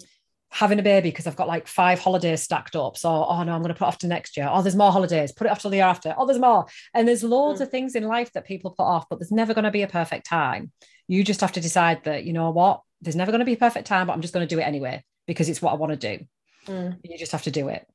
having 0.52 0.80
a 0.80 0.82
baby 0.82 1.10
because 1.10 1.26
I've 1.26 1.36
got 1.36 1.48
like 1.48 1.68
five 1.68 2.00
holidays 2.00 2.42
stacked 2.42 2.74
up. 2.74 2.96
So, 2.96 3.08
oh 3.08 3.42
no, 3.44 3.52
I'm 3.52 3.62
going 3.62 3.72
to 3.72 3.78
put 3.78 3.86
off 3.86 3.98
to 3.98 4.08
next 4.08 4.36
year. 4.36 4.48
Oh, 4.50 4.62
there's 4.62 4.76
more 4.76 4.90
holidays. 4.90 5.32
Put 5.32 5.46
it 5.46 5.50
off 5.50 5.60
till 5.60 5.70
the 5.70 5.76
year 5.76 5.86
after. 5.86 6.14
Oh, 6.18 6.26
there's 6.26 6.40
more. 6.40 6.66
And 6.92 7.06
there's 7.06 7.22
loads 7.22 7.60
mm. 7.60 7.62
of 7.62 7.70
things 7.70 7.94
in 7.94 8.04
life 8.04 8.32
that 8.32 8.46
people 8.46 8.72
put 8.72 8.82
off, 8.82 9.08
but 9.08 9.20
there's 9.20 9.30
never 9.30 9.54
going 9.54 9.64
to 9.64 9.70
be 9.70 9.82
a 9.82 9.88
perfect 9.88 10.26
time. 10.26 10.72
You 11.06 11.22
just 11.22 11.40
have 11.40 11.52
to 11.52 11.60
decide 11.60 12.04
that, 12.04 12.24
you 12.24 12.32
know 12.32 12.50
what, 12.50 12.82
there's 13.00 13.16
never 13.16 13.30
going 13.30 13.40
to 13.40 13.44
be 13.44 13.52
a 13.52 13.58
perfect 13.58 13.86
time, 13.86 14.08
but 14.08 14.12
I'm 14.12 14.22
just 14.22 14.34
going 14.34 14.46
to 14.46 14.54
do 14.54 14.60
it 14.60 14.64
anyway 14.64 15.04
because 15.26 15.48
it's 15.48 15.62
what 15.62 15.72
I 15.72 15.76
want 15.76 15.98
to 15.98 16.16
do. 16.16 16.24
Mm. 16.66 16.98
You 17.04 17.16
just 17.16 17.32
have 17.32 17.42
to 17.42 17.50
do 17.52 17.68
it. 17.68 17.86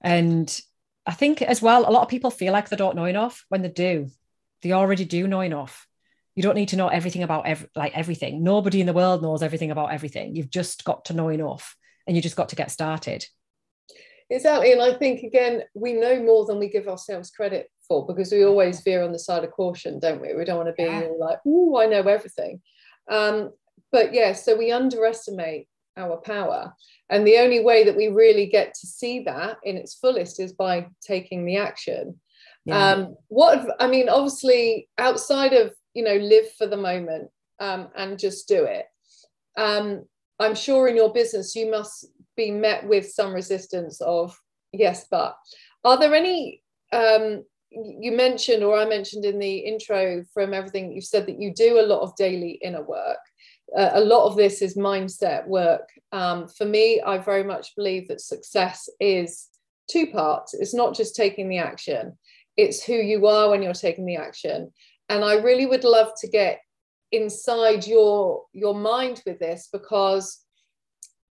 And 0.00 0.60
I 1.06 1.12
think 1.12 1.40
as 1.40 1.62
well, 1.62 1.88
a 1.88 1.92
lot 1.92 2.02
of 2.02 2.08
people 2.08 2.30
feel 2.30 2.52
like 2.52 2.68
they 2.68 2.76
don't 2.76 2.96
know 2.96 3.04
enough 3.04 3.44
when 3.48 3.62
they 3.62 3.68
do. 3.68 4.08
They 4.62 4.72
already 4.72 5.04
do 5.04 5.28
know 5.28 5.40
enough. 5.40 5.86
You 6.34 6.42
don't 6.42 6.56
need 6.56 6.70
to 6.70 6.76
know 6.76 6.88
everything 6.88 7.22
about 7.22 7.46
every, 7.46 7.68
like 7.76 7.96
everything. 7.96 8.42
Nobody 8.42 8.80
in 8.80 8.86
the 8.86 8.92
world 8.92 9.22
knows 9.22 9.42
everything 9.42 9.70
about 9.70 9.92
everything. 9.92 10.34
You've 10.34 10.50
just 10.50 10.84
got 10.84 11.04
to 11.06 11.14
know 11.14 11.28
enough 11.28 11.76
and 12.06 12.16
you 12.16 12.22
just 12.22 12.36
got 12.36 12.48
to 12.50 12.56
get 12.56 12.70
started. 12.70 13.24
Exactly. 14.30 14.72
And 14.72 14.80
I 14.80 14.94
think, 14.94 15.22
again, 15.22 15.62
we 15.74 15.92
know 15.92 16.22
more 16.22 16.46
than 16.46 16.58
we 16.58 16.68
give 16.68 16.88
ourselves 16.88 17.30
credit 17.30 17.70
for 17.86 18.06
because 18.06 18.32
we 18.32 18.44
always 18.44 18.80
veer 18.80 19.02
on 19.02 19.12
the 19.12 19.18
side 19.18 19.44
of 19.44 19.50
caution, 19.50 19.98
don't 19.98 20.22
we? 20.22 20.34
We 20.34 20.44
don't 20.44 20.56
want 20.56 20.68
to 20.68 20.82
be 20.82 20.88
yeah. 20.88 21.08
like, 21.18 21.38
oh, 21.46 21.78
I 21.78 21.86
know 21.86 22.00
everything. 22.00 22.62
Um, 23.10 23.50
but 23.90 24.14
yeah, 24.14 24.32
so 24.32 24.56
we 24.56 24.72
underestimate 24.72 25.68
our 25.96 26.16
power. 26.16 26.72
And 27.10 27.26
the 27.26 27.38
only 27.38 27.60
way 27.60 27.84
that 27.84 27.96
we 27.96 28.08
really 28.08 28.46
get 28.46 28.72
to 28.80 28.86
see 28.86 29.24
that 29.24 29.58
in 29.64 29.76
its 29.76 29.94
fullest 29.94 30.40
is 30.40 30.52
by 30.52 30.86
taking 31.02 31.44
the 31.44 31.58
action. 31.58 32.18
Yeah. 32.64 32.92
Um, 32.92 33.16
what 33.28 33.66
I 33.80 33.88
mean, 33.88 34.08
obviously, 34.08 34.88
outside 34.96 35.52
of 35.52 35.72
you 35.94 36.04
know, 36.04 36.16
live 36.16 36.50
for 36.56 36.66
the 36.66 36.76
moment 36.76 37.30
um, 37.60 37.88
and 37.96 38.18
just 38.18 38.48
do 38.48 38.64
it. 38.64 38.86
Um, 39.56 40.04
I'm 40.42 40.54
sure 40.54 40.88
in 40.88 40.96
your 40.96 41.12
business 41.12 41.54
you 41.54 41.70
must 41.70 42.06
be 42.36 42.50
met 42.50 42.86
with 42.86 43.10
some 43.10 43.32
resistance 43.32 44.00
of 44.00 44.36
yes, 44.72 45.06
but 45.10 45.36
are 45.84 45.98
there 45.98 46.14
any 46.14 46.62
um, 46.92 47.44
you 47.74 48.12
mentioned, 48.12 48.62
or 48.62 48.76
I 48.76 48.84
mentioned 48.84 49.24
in 49.24 49.38
the 49.38 49.58
intro 49.58 50.24
from 50.34 50.52
everything 50.52 50.92
you've 50.92 51.04
said, 51.04 51.26
that 51.26 51.40
you 51.40 51.52
do 51.54 51.80
a 51.80 51.86
lot 51.86 52.02
of 52.02 52.16
daily 52.16 52.52
inner 52.62 52.82
work. 52.82 53.18
Uh, 53.76 53.90
a 53.94 54.00
lot 54.00 54.26
of 54.26 54.36
this 54.36 54.60
is 54.60 54.76
mindset 54.76 55.46
work. 55.46 55.88
Um, 56.12 56.48
for 56.48 56.66
me, 56.66 57.00
I 57.00 57.18
very 57.18 57.44
much 57.44 57.74
believe 57.74 58.08
that 58.08 58.20
success 58.20 58.88
is 59.00 59.48
two 59.90 60.08
parts. 60.08 60.52
It's 60.54 60.74
not 60.74 60.94
just 60.94 61.16
taking 61.16 61.48
the 61.48 61.58
action, 61.58 62.18
it's 62.56 62.84
who 62.84 62.94
you 62.94 63.26
are 63.26 63.48
when 63.48 63.62
you're 63.62 63.72
taking 63.72 64.04
the 64.04 64.16
action. 64.16 64.72
And 65.08 65.24
I 65.24 65.34
really 65.34 65.66
would 65.66 65.84
love 65.84 66.12
to 66.20 66.28
get 66.28 66.60
inside 67.12 67.86
your 67.86 68.44
your 68.52 68.74
mind 68.74 69.22
with 69.26 69.38
this 69.38 69.68
because 69.72 70.42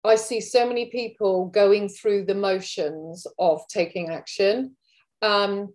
I 0.03 0.15
see 0.15 0.41
so 0.41 0.67
many 0.67 0.85
people 0.87 1.47
going 1.47 1.89
through 1.89 2.25
the 2.25 2.35
motions 2.35 3.25
of 3.37 3.61
taking 3.67 4.09
action. 4.09 4.75
Um, 5.21 5.73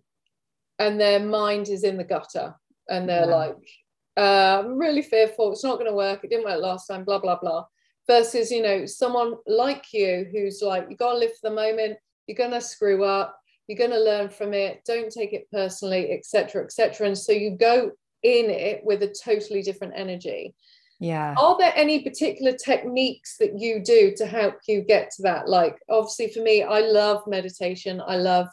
and 0.79 0.99
their 0.99 1.19
mind 1.19 1.69
is 1.69 1.83
in 1.83 1.97
the 1.97 2.03
gutter 2.03 2.53
and 2.89 3.07
they're 3.07 3.29
yeah. 3.29 3.35
like 3.35 3.69
uh, 4.17 4.63
i'm 4.63 4.77
really 4.77 5.01
fearful. 5.01 5.51
It's 5.51 5.63
not 5.63 5.75
going 5.75 5.89
to 5.89 5.95
work. 5.95 6.23
It 6.23 6.29
didn't 6.29 6.45
work 6.45 6.61
last 6.61 6.87
time 6.87 7.03
blah 7.03 7.19
blah 7.19 7.39
blah. 7.39 7.65
Versus 8.07 8.51
you 8.51 8.61
know 8.61 8.85
someone 8.85 9.35
like 9.45 9.85
you 9.93 10.27
who's 10.31 10.61
like 10.61 10.87
you 10.89 10.95
got 10.95 11.13
to 11.13 11.19
live 11.19 11.31
for 11.31 11.49
the 11.49 11.55
moment. 11.55 11.97
You're 12.27 12.37
going 12.37 12.51
to 12.51 12.61
screw 12.61 13.03
up. 13.03 13.37
You're 13.67 13.77
going 13.77 13.91
to 13.91 13.99
learn 13.99 14.29
from 14.29 14.53
it. 14.53 14.81
Don't 14.85 15.11
take 15.11 15.33
it 15.33 15.49
personally 15.51 16.11
etc 16.11 16.63
etc 16.63 17.07
and 17.07 17.17
so 17.17 17.31
you 17.31 17.57
go 17.57 17.91
in 18.25 18.49
it 18.49 18.81
with 18.83 19.03
a 19.03 19.15
totally 19.23 19.61
different 19.61 19.93
energy 19.95 20.53
yeah 20.99 21.35
are 21.37 21.57
there 21.57 21.73
any 21.75 22.01
particular 22.01 22.53
techniques 22.53 23.37
that 23.37 23.59
you 23.59 23.83
do 23.83 24.13
to 24.15 24.25
help 24.25 24.55
you 24.67 24.81
get 24.81 25.11
to 25.11 25.21
that 25.21 25.47
like 25.47 25.77
obviously 25.89 26.29
for 26.29 26.41
me 26.41 26.63
i 26.63 26.79
love 26.79 27.21
meditation 27.27 28.01
i 28.07 28.15
love 28.15 28.47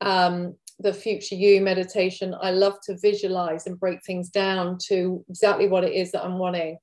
um, 0.00 0.54
the 0.80 0.92
future 0.92 1.34
you 1.34 1.60
meditation, 1.60 2.34
I 2.40 2.52
love 2.52 2.80
to 2.84 2.96
visualize 2.98 3.66
and 3.66 3.78
break 3.78 4.04
things 4.04 4.30
down 4.30 4.78
to 4.86 5.24
exactly 5.28 5.68
what 5.68 5.84
it 5.84 5.92
is 5.92 6.12
that 6.12 6.24
I'm 6.24 6.38
wanting. 6.38 6.78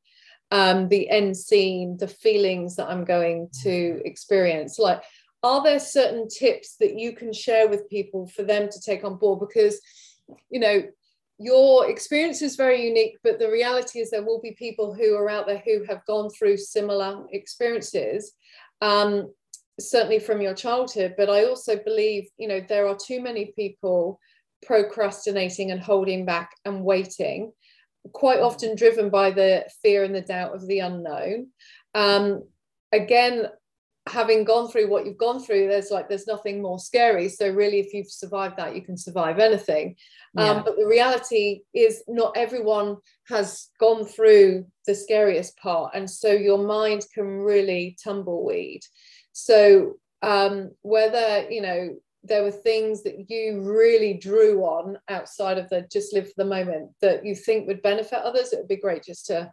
Um, 0.51 0.89
the 0.89 1.09
end 1.09 1.35
scene, 1.37 1.97
the 1.97 2.07
feelings 2.07 2.75
that 2.75 2.89
I'm 2.89 3.05
going 3.05 3.49
to 3.63 4.01
experience. 4.03 4.77
Like, 4.77 5.01
are 5.43 5.63
there 5.63 5.79
certain 5.79 6.27
tips 6.27 6.75
that 6.79 6.99
you 6.99 7.13
can 7.13 7.31
share 7.31 7.69
with 7.69 7.89
people 7.89 8.27
for 8.27 8.43
them 8.43 8.69
to 8.69 8.81
take 8.81 9.03
on 9.03 9.17
board? 9.17 9.39
Because, 9.39 9.79
you 10.49 10.59
know, 10.59 10.83
your 11.37 11.89
experience 11.89 12.41
is 12.41 12.55
very 12.55 12.85
unique, 12.85 13.17
but 13.23 13.39
the 13.39 13.51
reality 13.51 13.99
is 13.99 14.09
there 14.09 14.23
will 14.23 14.41
be 14.41 14.51
people 14.51 14.93
who 14.93 15.15
are 15.15 15.29
out 15.29 15.47
there 15.47 15.61
who 15.65 15.83
have 15.83 16.05
gone 16.05 16.29
through 16.29 16.57
similar 16.57 17.25
experiences. 17.31 18.33
Um, 18.81 19.31
certainly 19.79 20.19
from 20.19 20.41
your 20.41 20.53
childhood 20.53 21.15
but 21.17 21.29
i 21.29 21.43
also 21.45 21.75
believe 21.75 22.27
you 22.37 22.47
know 22.47 22.61
there 22.61 22.87
are 22.87 22.95
too 22.95 23.21
many 23.21 23.53
people 23.57 24.19
procrastinating 24.65 25.71
and 25.71 25.81
holding 25.81 26.25
back 26.25 26.51
and 26.63 26.83
waiting 26.83 27.51
quite 28.13 28.39
often 28.39 28.75
driven 28.75 29.09
by 29.09 29.31
the 29.31 29.65
fear 29.81 30.03
and 30.03 30.15
the 30.15 30.21
doubt 30.21 30.55
of 30.55 30.65
the 30.67 30.79
unknown 30.79 31.47
um, 31.93 32.43
again 32.91 33.47
having 34.07 34.43
gone 34.43 34.69
through 34.69 34.87
what 34.87 35.05
you've 35.05 35.17
gone 35.17 35.41
through 35.41 35.67
there's 35.67 35.89
like 35.89 36.07
there's 36.07 36.27
nothing 36.27 36.61
more 36.61 36.79
scary. 36.79 37.27
So 37.27 37.49
really 37.49 37.79
if 37.79 37.93
you've 37.93 38.11
survived 38.11 38.57
that 38.57 38.75
you 38.75 38.83
can 38.83 38.97
survive 38.97 39.39
anything. 39.39 39.95
Um, 40.37 40.45
yeah. 40.45 40.51
um, 40.51 40.63
but 40.63 40.77
the 40.77 40.85
reality 40.85 41.61
is 41.73 42.03
not 42.07 42.37
everyone 42.37 42.97
has 43.29 43.69
gone 43.79 44.05
through 44.05 44.67
the 44.85 44.93
scariest 44.93 45.57
part. 45.57 45.95
And 45.95 46.09
so 46.09 46.31
your 46.31 46.59
mind 46.59 47.05
can 47.13 47.25
really 47.25 47.97
tumbleweed. 48.03 48.81
So 49.31 49.95
um, 50.21 50.71
whether 50.81 51.49
you 51.49 51.61
know 51.61 51.95
there 52.23 52.43
were 52.43 52.51
things 52.51 53.03
that 53.03 53.29
you 53.29 53.61
really 53.61 54.15
drew 54.15 54.61
on 54.61 54.97
outside 55.09 55.57
of 55.57 55.69
the 55.69 55.87
just 55.91 56.13
live 56.13 56.25
for 56.25 56.33
the 56.37 56.45
moment 56.45 56.91
that 57.01 57.25
you 57.25 57.35
think 57.35 57.67
would 57.67 57.81
benefit 57.81 58.19
others, 58.19 58.51
it 58.51 58.57
would 58.57 58.67
be 58.67 58.75
great 58.75 59.03
just 59.03 59.27
to 59.27 59.51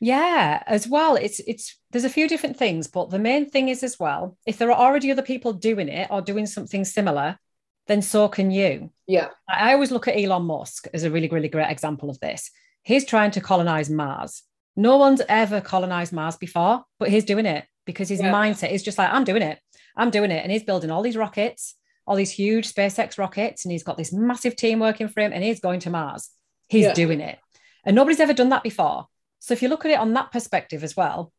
yeah 0.00 0.62
as 0.66 0.88
well 0.88 1.16
it's 1.16 1.40
it's 1.40 1.78
there's 1.90 2.04
a 2.04 2.10
few 2.10 2.28
different 2.28 2.56
things 2.56 2.86
but 2.86 3.10
the 3.10 3.18
main 3.18 3.48
thing 3.48 3.68
is 3.68 3.82
as 3.82 3.98
well 3.98 4.36
if 4.46 4.58
there 4.58 4.70
are 4.70 4.86
already 4.86 5.10
other 5.10 5.22
people 5.22 5.52
doing 5.52 5.88
it 5.88 6.08
or 6.10 6.20
doing 6.20 6.46
something 6.46 6.84
similar 6.84 7.38
then 7.86 8.02
so 8.02 8.28
can 8.28 8.50
you 8.50 8.90
yeah 9.06 9.28
i 9.48 9.72
always 9.72 9.90
look 9.90 10.08
at 10.08 10.18
elon 10.18 10.44
musk 10.44 10.86
as 10.92 11.04
a 11.04 11.10
really 11.10 11.28
really 11.28 11.48
great 11.48 11.70
example 11.70 12.10
of 12.10 12.18
this 12.20 12.50
he's 12.82 13.04
trying 13.04 13.30
to 13.30 13.40
colonize 13.40 13.88
mars 13.88 14.42
no 14.76 14.96
one's 14.96 15.22
ever 15.28 15.60
colonized 15.60 16.12
mars 16.12 16.36
before 16.36 16.84
but 16.98 17.08
he's 17.08 17.24
doing 17.24 17.46
it 17.46 17.64
because 17.86 18.08
his 18.08 18.20
yeah. 18.20 18.32
mindset 18.32 18.70
is 18.70 18.82
just 18.82 18.98
like, 18.98 19.12
I'm 19.12 19.24
doing 19.24 19.42
it. 19.42 19.58
I'm 19.96 20.10
doing 20.10 20.30
it. 20.30 20.42
And 20.42 20.50
he's 20.50 20.64
building 20.64 20.90
all 20.90 21.02
these 21.02 21.16
rockets, 21.16 21.74
all 22.06 22.16
these 22.16 22.30
huge 22.30 22.72
SpaceX 22.72 23.18
rockets, 23.18 23.64
and 23.64 23.72
he's 23.72 23.82
got 23.82 23.96
this 23.96 24.12
massive 24.12 24.56
team 24.56 24.80
working 24.80 25.08
for 25.08 25.20
him, 25.20 25.32
and 25.32 25.42
he's 25.42 25.60
going 25.60 25.80
to 25.80 25.90
Mars. 25.90 26.30
He's 26.68 26.84
yeah. 26.84 26.94
doing 26.94 27.20
it. 27.20 27.38
And 27.84 27.94
nobody's 27.94 28.20
ever 28.20 28.32
done 28.32 28.48
that 28.50 28.62
before. 28.62 29.06
So 29.44 29.52
if 29.52 29.60
you 29.60 29.68
look 29.68 29.84
at 29.84 29.90
it 29.90 29.98
on 29.98 30.14
that 30.14 30.32
perspective 30.32 30.82
as 30.82 30.96
well, 30.96 31.30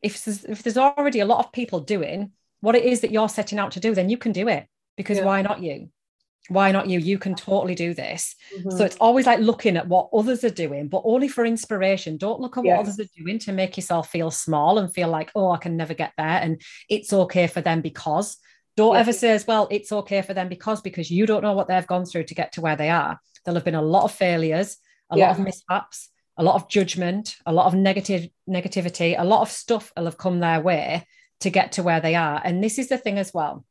if 0.00 0.24
there's, 0.24 0.46
if 0.46 0.62
there's 0.62 0.78
already 0.78 1.20
a 1.20 1.26
lot 1.26 1.44
of 1.44 1.52
people 1.52 1.80
doing, 1.80 2.32
what 2.60 2.74
it 2.74 2.86
is 2.86 3.02
that 3.02 3.10
you're 3.10 3.28
setting 3.28 3.58
out 3.58 3.72
to 3.72 3.80
do, 3.80 3.94
then 3.94 4.08
you 4.08 4.16
can 4.16 4.32
do 4.32 4.48
it 4.48 4.66
because 4.96 5.18
yeah. 5.18 5.26
why 5.26 5.42
not 5.42 5.62
you? 5.62 5.90
Why 6.48 6.72
not 6.72 6.88
you? 6.88 6.98
You 6.98 7.18
can 7.18 7.34
totally 7.34 7.74
do 7.74 7.92
this. 7.92 8.34
Mm-hmm. 8.56 8.70
So 8.70 8.86
it's 8.86 8.96
always 8.96 9.26
like 9.26 9.40
looking 9.40 9.76
at 9.76 9.86
what 9.86 10.08
others 10.10 10.42
are 10.42 10.48
doing, 10.48 10.88
but 10.88 11.02
only 11.04 11.28
for 11.28 11.44
inspiration. 11.44 12.16
Don't 12.16 12.40
look 12.40 12.56
at 12.56 12.64
what 12.64 12.78
others 12.78 12.98
are 12.98 13.22
doing 13.22 13.38
to 13.40 13.52
make 13.52 13.76
yourself 13.76 14.08
feel 14.08 14.30
small 14.30 14.78
and 14.78 14.90
feel 14.90 15.08
like, 15.08 15.30
oh, 15.34 15.50
I 15.50 15.58
can 15.58 15.76
never 15.76 15.92
get 15.92 16.14
there. 16.16 16.26
And 16.26 16.62
it's 16.88 17.12
okay 17.12 17.46
for 17.46 17.60
them 17.60 17.82
because 17.82 18.38
don't 18.74 18.96
ever 18.96 19.12
say 19.12 19.32
as 19.32 19.46
well, 19.46 19.68
it's 19.70 19.92
okay 19.92 20.22
for 20.22 20.32
them 20.32 20.48
because, 20.48 20.80
because 20.80 21.10
you 21.10 21.26
don't 21.26 21.42
know 21.42 21.52
what 21.52 21.68
they've 21.68 21.86
gone 21.86 22.06
through 22.06 22.24
to 22.24 22.34
get 22.34 22.52
to 22.52 22.62
where 22.62 22.76
they 22.76 22.88
are. 22.88 23.20
There'll 23.44 23.56
have 23.56 23.66
been 23.66 23.74
a 23.74 23.82
lot 23.82 24.04
of 24.04 24.12
failures, 24.12 24.78
a 25.10 25.18
lot 25.18 25.32
of 25.32 25.40
mishaps, 25.40 26.08
a 26.40 26.42
lot 26.42 26.54
of 26.54 26.70
judgment, 26.70 27.36
a 27.44 27.52
lot 27.52 27.66
of 27.66 27.74
negative 27.74 28.26
negativity, 28.48 29.14
a 29.16 29.24
lot 29.24 29.42
of 29.42 29.50
stuff 29.50 29.92
will 29.94 30.06
have 30.06 30.16
come 30.16 30.40
their 30.40 30.58
way 30.58 31.06
to 31.40 31.50
get 31.50 31.72
to 31.72 31.82
where 31.82 32.00
they 32.00 32.14
are. 32.14 32.40
And 32.42 32.64
this 32.64 32.78
is 32.78 32.88
the 32.88 32.96
thing 32.96 33.18
as 33.18 33.34
well. 33.34 33.66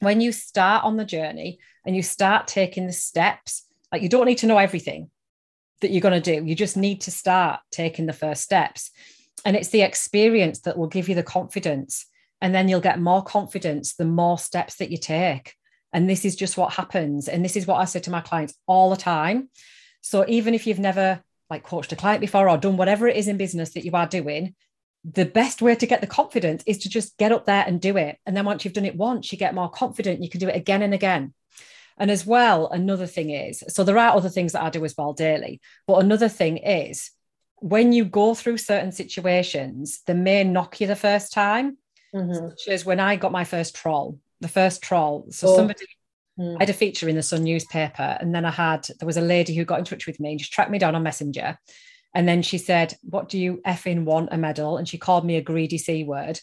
When 0.00 0.22
you 0.22 0.32
start 0.32 0.84
on 0.84 0.96
the 0.96 1.04
journey 1.04 1.58
and 1.84 1.94
you 1.94 2.02
start 2.02 2.48
taking 2.48 2.86
the 2.86 2.92
steps, 2.94 3.66
like 3.92 4.00
you 4.00 4.08
don't 4.08 4.24
need 4.24 4.38
to 4.38 4.46
know 4.46 4.56
everything 4.56 5.10
that 5.82 5.90
you're 5.90 6.00
going 6.00 6.20
to 6.20 6.40
do. 6.40 6.42
You 6.42 6.54
just 6.54 6.78
need 6.78 7.02
to 7.02 7.10
start 7.10 7.60
taking 7.70 8.06
the 8.06 8.14
first 8.14 8.42
steps. 8.42 8.90
And 9.44 9.54
it's 9.54 9.68
the 9.68 9.82
experience 9.82 10.60
that 10.60 10.78
will 10.78 10.86
give 10.86 11.10
you 11.10 11.14
the 11.14 11.22
confidence. 11.22 12.06
And 12.40 12.54
then 12.54 12.66
you'll 12.66 12.80
get 12.80 12.98
more 12.98 13.22
confidence 13.22 13.94
the 13.94 14.06
more 14.06 14.38
steps 14.38 14.76
that 14.76 14.90
you 14.90 14.96
take. 14.96 15.54
And 15.92 16.08
this 16.08 16.24
is 16.24 16.34
just 16.34 16.56
what 16.56 16.72
happens. 16.72 17.28
And 17.28 17.44
this 17.44 17.56
is 17.56 17.66
what 17.66 17.76
I 17.76 17.84
say 17.84 18.00
to 18.00 18.10
my 18.10 18.22
clients 18.22 18.54
all 18.66 18.88
the 18.88 18.96
time. 18.96 19.50
So 20.00 20.24
even 20.28 20.54
if 20.54 20.66
you've 20.66 20.78
never 20.78 21.22
like 21.50 21.62
coached 21.62 21.92
a 21.92 21.96
client 21.96 22.20
before 22.20 22.48
or 22.48 22.56
done 22.56 22.76
whatever 22.76 23.06
it 23.06 23.16
is 23.16 23.28
in 23.28 23.36
business 23.36 23.74
that 23.74 23.84
you 23.84 23.92
are 23.92 24.06
doing, 24.06 24.54
the 25.04 25.26
best 25.26 25.60
way 25.60 25.74
to 25.74 25.86
get 25.86 26.00
the 26.00 26.06
confidence 26.06 26.62
is 26.66 26.78
to 26.78 26.88
just 26.88 27.16
get 27.18 27.32
up 27.32 27.46
there 27.46 27.64
and 27.66 27.80
do 27.80 27.96
it. 27.96 28.18
And 28.24 28.36
then 28.36 28.44
once 28.44 28.64
you've 28.64 28.74
done 28.74 28.86
it 28.86 28.96
once, 28.96 29.30
you 29.30 29.38
get 29.38 29.54
more 29.54 29.68
confident. 29.68 30.22
You 30.22 30.30
can 30.30 30.40
do 30.40 30.48
it 30.48 30.56
again 30.56 30.82
and 30.82 30.94
again. 30.94 31.34
And 31.98 32.10
as 32.10 32.26
well, 32.26 32.68
another 32.68 33.06
thing 33.06 33.30
is 33.30 33.62
so 33.68 33.84
there 33.84 33.98
are 33.98 34.16
other 34.16 34.28
things 34.28 34.52
that 34.52 34.62
I 34.62 34.70
do 34.70 34.84
as 34.84 34.96
well 34.96 35.12
daily, 35.12 35.60
but 35.86 36.02
another 36.02 36.28
thing 36.28 36.56
is 36.56 37.10
when 37.56 37.92
you 37.92 38.04
go 38.04 38.34
through 38.34 38.58
certain 38.58 38.92
situations, 38.92 40.00
they 40.06 40.14
may 40.14 40.42
knock 40.44 40.80
you 40.80 40.86
the 40.86 40.96
first 40.96 41.32
time. 41.32 41.78
Mm-hmm. 42.14 42.48
Such 42.50 42.68
as 42.68 42.84
when 42.84 43.00
I 43.00 43.16
got 43.16 43.32
my 43.32 43.44
first 43.44 43.74
troll, 43.74 44.20
the 44.40 44.48
first 44.48 44.82
troll. 44.82 45.26
So 45.30 45.48
oh. 45.48 45.56
somebody 45.56 45.86
Mm. 46.38 46.56
I 46.56 46.62
had 46.62 46.70
a 46.70 46.74
feature 46.74 47.08
in 47.08 47.16
the 47.16 47.22
Sun 47.22 47.44
newspaper, 47.44 48.16
and 48.20 48.34
then 48.34 48.44
I 48.44 48.50
had 48.50 48.86
there 48.98 49.06
was 49.06 49.16
a 49.16 49.22
lady 49.22 49.54
who 49.54 49.64
got 49.64 49.78
in 49.78 49.84
touch 49.84 50.06
with 50.06 50.20
me 50.20 50.30
and 50.30 50.38
just 50.38 50.52
tracked 50.52 50.70
me 50.70 50.78
down 50.78 50.94
on 50.94 51.02
Messenger. 51.02 51.58
And 52.14 52.28
then 52.28 52.42
she 52.42 52.58
said, 52.58 52.94
What 53.02 53.28
do 53.28 53.38
you 53.38 53.60
effing 53.66 54.04
want 54.04 54.28
a 54.32 54.36
medal? 54.36 54.76
And 54.76 54.88
she 54.88 54.98
called 54.98 55.24
me 55.24 55.36
a 55.36 55.42
greedy 55.42 55.78
C 55.78 56.04
word. 56.04 56.40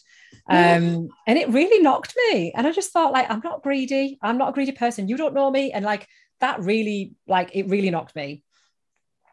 Um, 0.48 1.08
and 1.26 1.38
it 1.38 1.48
really 1.48 1.82
knocked 1.82 2.14
me. 2.28 2.52
And 2.54 2.66
I 2.66 2.72
just 2.72 2.92
thought, 2.92 3.12
like, 3.12 3.30
I'm 3.30 3.40
not 3.42 3.62
greedy. 3.62 4.18
I'm 4.22 4.38
not 4.38 4.50
a 4.50 4.52
greedy 4.52 4.72
person. 4.72 5.08
You 5.08 5.16
don't 5.16 5.34
know 5.34 5.50
me. 5.50 5.72
And 5.72 5.84
like 5.84 6.06
that 6.40 6.60
really, 6.60 7.12
like, 7.26 7.50
it 7.54 7.68
really 7.68 7.90
knocked 7.90 8.14
me. 8.14 8.42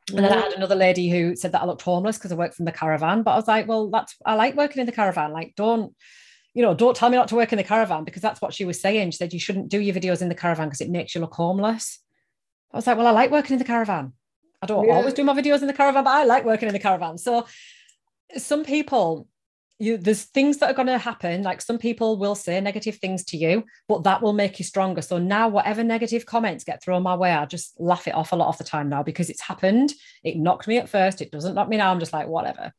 And 0.09 0.25
then 0.25 0.33
I 0.33 0.41
had 0.41 0.53
another 0.53 0.75
lady 0.75 1.09
who 1.09 1.35
said 1.35 1.51
that 1.51 1.61
I 1.61 1.65
looked 1.65 1.83
homeless 1.83 2.17
because 2.17 2.31
I 2.31 2.35
worked 2.35 2.55
from 2.55 2.65
the 2.65 2.71
caravan. 2.71 3.21
But 3.23 3.31
I 3.31 3.35
was 3.35 3.47
like, 3.47 3.67
well, 3.67 3.89
that's 3.89 4.15
I 4.25 4.35
like 4.35 4.55
working 4.55 4.79
in 4.79 4.85
the 4.85 4.91
caravan. 4.91 5.31
Like, 5.31 5.53
don't 5.55 5.93
you 6.59 6.65
know, 6.65 6.73
don't 6.73 6.93
tell 6.93 7.09
me 7.09 7.15
not 7.15 7.29
to 7.29 7.35
work 7.37 7.53
in 7.53 7.57
the 7.57 7.63
caravan 7.63 8.03
because 8.03 8.21
that's 8.21 8.41
what 8.41 8.53
she 8.53 8.65
was 8.65 8.81
saying. 8.81 9.11
She 9.11 9.17
said 9.17 9.31
you 9.31 9.39
shouldn't 9.39 9.69
do 9.69 9.79
your 9.79 9.95
videos 9.95 10.21
in 10.21 10.27
the 10.27 10.35
caravan 10.35 10.67
because 10.67 10.81
it 10.81 10.89
makes 10.89 11.15
you 11.15 11.21
look 11.21 11.33
homeless. 11.33 11.99
I 12.73 12.75
was 12.75 12.85
like, 12.85 12.97
well, 12.97 13.07
I 13.07 13.11
like 13.11 13.31
working 13.31 13.53
in 13.53 13.59
the 13.59 13.63
caravan. 13.63 14.11
I 14.61 14.65
don't 14.65 14.85
yeah. 14.85 14.95
always 14.95 15.13
do 15.13 15.23
my 15.23 15.31
videos 15.31 15.61
in 15.61 15.67
the 15.67 15.73
caravan, 15.73 16.03
but 16.03 16.09
I 16.09 16.25
like 16.25 16.43
working 16.43 16.67
in 16.67 16.73
the 16.73 16.79
caravan. 16.79 17.17
So 17.17 17.47
some 18.35 18.65
people, 18.65 19.29
you 19.77 19.95
there's 19.95 20.23
things 20.23 20.57
that 20.57 20.69
are 20.69 20.73
going 20.73 20.89
to 20.89 20.97
happen. 20.97 21.43
Like 21.43 21.61
some 21.61 21.77
people 21.77 22.17
will 22.17 22.35
say 22.35 22.59
negative 22.59 22.97
things 22.97 23.23
to 23.27 23.37
you, 23.37 23.63
but 23.87 24.03
that 24.03 24.21
will 24.21 24.33
make 24.33 24.59
you 24.59 24.65
stronger. 24.65 25.01
So 25.01 25.17
now, 25.17 25.47
whatever 25.47 25.81
negative 25.81 26.25
comments 26.25 26.65
get 26.65 26.83
thrown 26.83 27.03
my 27.03 27.15
way, 27.15 27.31
I 27.31 27.45
just 27.45 27.79
laugh 27.79 28.05
it 28.05 28.15
off 28.15 28.33
a 28.33 28.35
lot 28.35 28.49
of 28.49 28.57
the 28.57 28.65
time 28.65 28.89
now 28.89 29.01
because 29.01 29.29
it's 29.29 29.39
happened. 29.39 29.93
It 30.25 30.35
knocked 30.35 30.67
me 30.67 30.77
at 30.77 30.89
first. 30.89 31.21
It 31.21 31.31
doesn't 31.31 31.55
knock 31.55 31.69
me 31.69 31.77
now. 31.77 31.89
I'm 31.89 32.01
just 32.01 32.11
like, 32.11 32.27
whatever. 32.27 32.73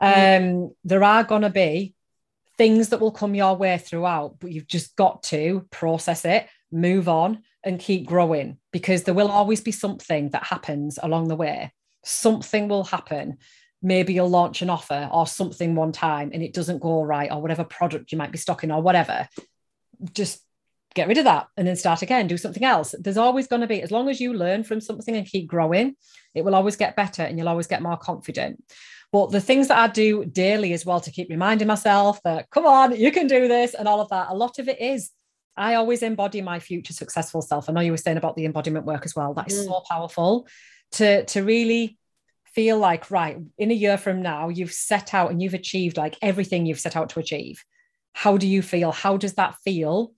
Um, 0.00 0.74
there 0.82 1.04
are 1.04 1.22
going 1.22 1.42
to 1.42 1.50
be 1.50 1.94
things 2.60 2.90
that 2.90 3.00
will 3.00 3.10
come 3.10 3.34
your 3.34 3.56
way 3.56 3.78
throughout, 3.78 4.38
but 4.38 4.52
you've 4.52 4.66
just 4.66 4.94
got 4.94 5.22
to 5.22 5.66
process 5.70 6.26
it, 6.26 6.46
move 6.70 7.08
on, 7.08 7.42
and 7.64 7.80
keep 7.80 8.06
growing 8.06 8.58
because 8.70 9.02
there 9.02 9.14
will 9.14 9.30
always 9.30 9.62
be 9.62 9.72
something 9.72 10.28
that 10.28 10.44
happens 10.44 10.98
along 11.02 11.28
the 11.28 11.36
way. 11.36 11.72
Something 12.04 12.68
will 12.68 12.84
happen. 12.84 13.38
Maybe 13.82 14.12
you'll 14.12 14.28
launch 14.28 14.60
an 14.60 14.68
offer 14.68 15.08
or 15.10 15.26
something 15.26 15.74
one 15.74 15.92
time 15.92 16.32
and 16.34 16.42
it 16.42 16.52
doesn't 16.52 16.82
go 16.82 17.02
right, 17.02 17.32
or 17.32 17.40
whatever 17.40 17.64
product 17.64 18.12
you 18.12 18.18
might 18.18 18.30
be 18.30 18.36
stocking 18.36 18.70
or 18.70 18.82
whatever. 18.82 19.26
Just 20.12 20.42
get 20.94 21.08
rid 21.08 21.16
of 21.16 21.24
that 21.24 21.46
and 21.56 21.66
then 21.66 21.76
start 21.76 22.02
again, 22.02 22.26
do 22.26 22.36
something 22.36 22.64
else. 22.64 22.94
There's 22.98 23.16
always 23.16 23.46
going 23.46 23.62
to 23.62 23.68
be, 23.68 23.80
as 23.80 23.90
long 23.90 24.10
as 24.10 24.20
you 24.20 24.34
learn 24.34 24.64
from 24.64 24.82
something 24.82 25.16
and 25.16 25.26
keep 25.26 25.46
growing, 25.46 25.96
it 26.34 26.44
will 26.44 26.54
always 26.54 26.76
get 26.76 26.94
better 26.94 27.22
and 27.22 27.38
you'll 27.38 27.48
always 27.48 27.68
get 27.68 27.80
more 27.80 27.96
confident. 27.96 28.62
But 29.12 29.32
the 29.32 29.40
things 29.40 29.68
that 29.68 29.78
I 29.78 29.88
do 29.88 30.24
daily 30.24 30.72
as 30.72 30.86
well 30.86 31.00
to 31.00 31.10
keep 31.10 31.28
reminding 31.30 31.66
myself 31.66 32.20
that, 32.22 32.48
come 32.50 32.64
on, 32.64 32.96
you 32.96 33.10
can 33.10 33.26
do 33.26 33.48
this 33.48 33.74
and 33.74 33.88
all 33.88 34.00
of 34.00 34.08
that, 34.10 34.28
a 34.30 34.34
lot 34.34 34.58
of 34.58 34.68
it 34.68 34.80
is 34.80 35.10
I 35.56 35.74
always 35.74 36.02
embody 36.02 36.40
my 36.42 36.60
future 36.60 36.92
successful 36.92 37.42
self. 37.42 37.68
I 37.68 37.72
know 37.72 37.80
you 37.80 37.90
were 37.90 37.96
saying 37.96 38.16
about 38.16 38.36
the 38.36 38.44
embodiment 38.44 38.86
work 38.86 39.04
as 39.04 39.16
well. 39.16 39.34
That 39.34 39.50
is 39.50 39.58
mm. 39.60 39.66
so 39.66 39.82
powerful 39.88 40.46
to, 40.92 41.24
to 41.24 41.42
really 41.42 41.98
feel 42.54 42.78
like, 42.78 43.10
right, 43.10 43.36
in 43.58 43.70
a 43.70 43.74
year 43.74 43.98
from 43.98 44.22
now, 44.22 44.48
you've 44.48 44.72
set 44.72 45.12
out 45.12 45.30
and 45.30 45.42
you've 45.42 45.54
achieved 45.54 45.96
like 45.96 46.16
everything 46.22 46.66
you've 46.66 46.80
set 46.80 46.96
out 46.96 47.10
to 47.10 47.20
achieve. 47.20 47.64
How 48.12 48.36
do 48.36 48.46
you 48.46 48.62
feel? 48.62 48.92
How 48.92 49.16
does 49.16 49.34
that 49.34 49.56
feel 49.64 50.12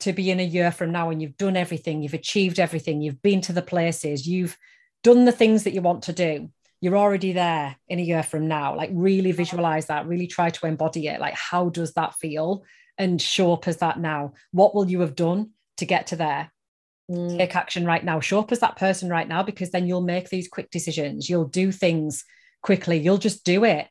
to 0.00 0.12
be 0.12 0.30
in 0.30 0.40
a 0.40 0.44
year 0.44 0.72
from 0.72 0.92
now 0.92 1.10
and 1.10 1.20
you've 1.20 1.36
done 1.36 1.56
everything, 1.56 2.02
you've 2.02 2.14
achieved 2.14 2.58
everything, 2.58 3.02
you've 3.02 3.22
been 3.22 3.42
to 3.42 3.52
the 3.52 3.62
places, 3.62 4.26
you've 4.26 4.56
done 5.02 5.24
the 5.24 5.32
things 5.32 5.64
that 5.64 5.74
you 5.74 5.82
want 5.82 6.04
to 6.04 6.12
do? 6.12 6.50
You're 6.80 6.96
already 6.96 7.32
there 7.32 7.76
in 7.88 7.98
a 7.98 8.02
year 8.02 8.22
from 8.22 8.48
now. 8.48 8.74
Like 8.74 8.90
really 8.92 9.32
visualize 9.32 9.86
that 9.86 10.06
really 10.06 10.26
try 10.26 10.50
to 10.50 10.66
embody 10.66 11.08
it. 11.08 11.20
Like 11.20 11.34
how 11.34 11.68
does 11.68 11.92
that 11.94 12.14
feel? 12.14 12.64
And 12.96 13.20
show 13.20 13.52
up 13.52 13.68
as 13.68 13.78
that 13.78 13.98
now. 13.98 14.32
What 14.52 14.74
will 14.74 14.90
you 14.90 15.00
have 15.00 15.14
done 15.14 15.50
to 15.78 15.86
get 15.86 16.08
to 16.08 16.16
there? 16.16 16.50
Mm. 17.10 17.38
take 17.38 17.56
action 17.56 17.84
right 17.84 18.04
now. 18.04 18.20
Show 18.20 18.38
up 18.38 18.52
as 18.52 18.60
that 18.60 18.76
person 18.76 19.08
right 19.08 19.26
now 19.26 19.42
because 19.42 19.70
then 19.70 19.88
you'll 19.88 20.00
make 20.00 20.28
these 20.28 20.46
quick 20.46 20.70
decisions. 20.70 21.28
You'll 21.28 21.46
do 21.46 21.72
things 21.72 22.24
quickly. 22.62 22.98
You'll 22.98 23.18
just 23.18 23.44
do 23.44 23.64
it. 23.64 23.88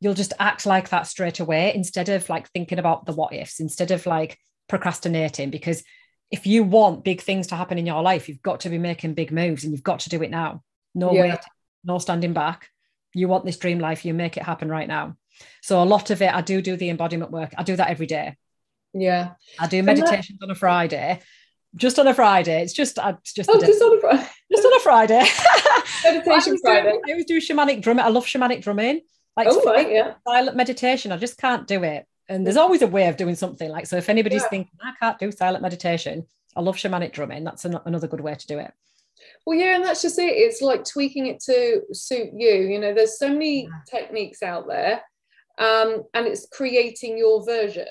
You'll 0.00 0.14
just 0.14 0.34
act 0.38 0.66
like 0.66 0.90
that 0.90 1.06
straight 1.06 1.40
away 1.40 1.74
instead 1.74 2.10
of 2.10 2.28
like 2.28 2.50
thinking 2.50 2.78
about 2.78 3.06
the 3.06 3.12
what 3.12 3.32
ifs 3.32 3.60
instead 3.60 3.90
of 3.92 4.04
like 4.04 4.36
procrastinating. 4.68 5.48
Because 5.50 5.82
if 6.30 6.46
you 6.46 6.62
want 6.62 7.02
big 7.02 7.22
things 7.22 7.46
to 7.48 7.56
happen 7.56 7.78
in 7.78 7.86
your 7.86 8.02
life 8.02 8.28
you've 8.28 8.42
got 8.42 8.60
to 8.60 8.68
be 8.68 8.78
making 8.78 9.14
big 9.14 9.32
moves 9.32 9.64
and 9.64 9.72
you've 9.72 9.82
got 9.82 10.00
to 10.00 10.10
do 10.10 10.22
it 10.22 10.30
now. 10.30 10.62
No 10.94 11.12
yeah. 11.12 11.22
waiting 11.22 11.38
no 11.84 11.98
standing 11.98 12.32
back. 12.32 12.68
You 13.14 13.28
want 13.28 13.44
this 13.44 13.56
dream 13.56 13.78
life, 13.78 14.04
you 14.04 14.14
make 14.14 14.36
it 14.36 14.42
happen 14.42 14.68
right 14.68 14.88
now. 14.88 15.16
So 15.62 15.82
a 15.82 15.84
lot 15.84 16.10
of 16.10 16.22
it, 16.22 16.32
I 16.32 16.42
do 16.42 16.60
do 16.62 16.76
the 16.76 16.90
embodiment 16.90 17.30
work. 17.30 17.52
I 17.56 17.62
do 17.62 17.76
that 17.76 17.88
every 17.88 18.06
day. 18.06 18.36
Yeah. 18.92 19.32
I 19.58 19.66
do 19.66 19.82
meditations 19.82 20.38
that- 20.38 20.46
on 20.46 20.50
a 20.50 20.54
Friday. 20.54 21.20
Just 21.76 22.00
on 22.00 22.08
a 22.08 22.14
Friday. 22.14 22.62
It's 22.62 22.72
just 22.72 22.98
uh, 22.98 23.14
it's 23.20 23.32
just, 23.32 23.48
oh, 23.48 23.60
just 23.60 23.80
on 23.80 23.96
a 23.96 24.00
Friday. 24.00 24.26
Just 24.50 24.66
on 24.66 24.74
a 24.74 24.80
Friday. 24.80 25.24
Meditation 26.04 26.54
I 26.54 26.58
Friday. 26.62 26.90
Do, 26.90 27.02
I 27.06 27.10
always 27.12 27.26
do 27.26 27.40
shamanic 27.40 27.80
drumming. 27.80 28.04
I 28.04 28.08
love 28.08 28.26
shamanic 28.26 28.62
drumming. 28.62 29.02
Like 29.36 29.46
oh, 29.48 29.62
right, 29.64 29.88
yeah. 29.88 30.14
silent 30.26 30.56
meditation. 30.56 31.12
I 31.12 31.16
just 31.16 31.38
can't 31.38 31.68
do 31.68 31.84
it. 31.84 32.06
And 32.28 32.44
there's 32.44 32.56
always 32.56 32.82
a 32.82 32.88
way 32.88 33.06
of 33.06 33.16
doing 33.16 33.36
something. 33.36 33.70
Like 33.70 33.86
so, 33.86 33.96
if 33.96 34.08
anybody's 34.08 34.42
yeah. 34.42 34.48
thinking 34.48 34.72
I 34.82 34.94
can't 34.98 35.18
do 35.20 35.30
silent 35.30 35.62
meditation, 35.62 36.26
I 36.56 36.60
love 36.60 36.74
shamanic 36.74 37.12
drumming. 37.12 37.44
That's 37.44 37.64
an- 37.64 37.78
another 37.84 38.08
good 38.08 38.20
way 38.20 38.34
to 38.34 38.46
do 38.48 38.58
it. 38.58 38.72
Well, 39.46 39.58
yeah, 39.58 39.76
and 39.76 39.84
that's 39.84 40.02
just 40.02 40.18
it. 40.18 40.32
It's 40.36 40.62
like 40.62 40.84
tweaking 40.84 41.26
it 41.26 41.40
to 41.44 41.82
suit 41.92 42.30
you. 42.34 42.54
You 42.54 42.78
know, 42.78 42.94
there's 42.94 43.18
so 43.18 43.28
many 43.28 43.64
yeah. 43.64 43.70
techniques 43.88 44.42
out 44.42 44.66
there, 44.68 45.02
um, 45.58 46.04
and 46.14 46.26
it's 46.26 46.46
creating 46.52 47.18
your 47.18 47.44
version. 47.44 47.88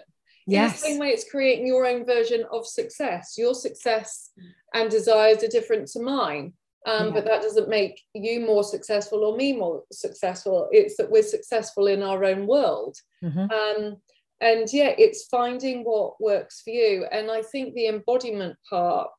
Yes. 0.47 0.71
In 0.71 0.71
the 0.71 0.77
same 0.77 0.99
way, 0.99 1.09
it's 1.09 1.29
creating 1.29 1.67
your 1.67 1.85
own 1.85 2.05
version 2.05 2.43
of 2.51 2.65
success. 2.65 3.35
Your 3.37 3.53
success 3.53 4.31
and 4.73 4.89
desires 4.89 5.43
are 5.43 5.47
different 5.47 5.87
to 5.89 6.01
mine. 6.01 6.53
Um, 6.85 7.07
yeah. 7.07 7.13
But 7.13 7.25
that 7.25 7.41
doesn't 7.41 7.69
make 7.69 8.01
you 8.13 8.39
more 8.39 8.63
successful 8.63 9.23
or 9.23 9.35
me 9.35 9.53
more 9.53 9.83
successful. 9.91 10.67
It's 10.71 10.97
that 10.97 11.11
we're 11.11 11.23
successful 11.23 11.87
in 11.87 12.01
our 12.01 12.23
own 12.23 12.47
world. 12.47 12.97
Mm-hmm. 13.23 13.51
Um, 13.51 13.97
and 14.41 14.67
yeah, 14.71 14.93
it's 14.97 15.25
finding 15.25 15.83
what 15.83 16.19
works 16.21 16.61
for 16.61 16.69
you. 16.69 17.05
And 17.11 17.29
I 17.29 17.41
think 17.41 17.73
the 17.73 17.87
embodiment 17.87 18.55
part 18.69 19.09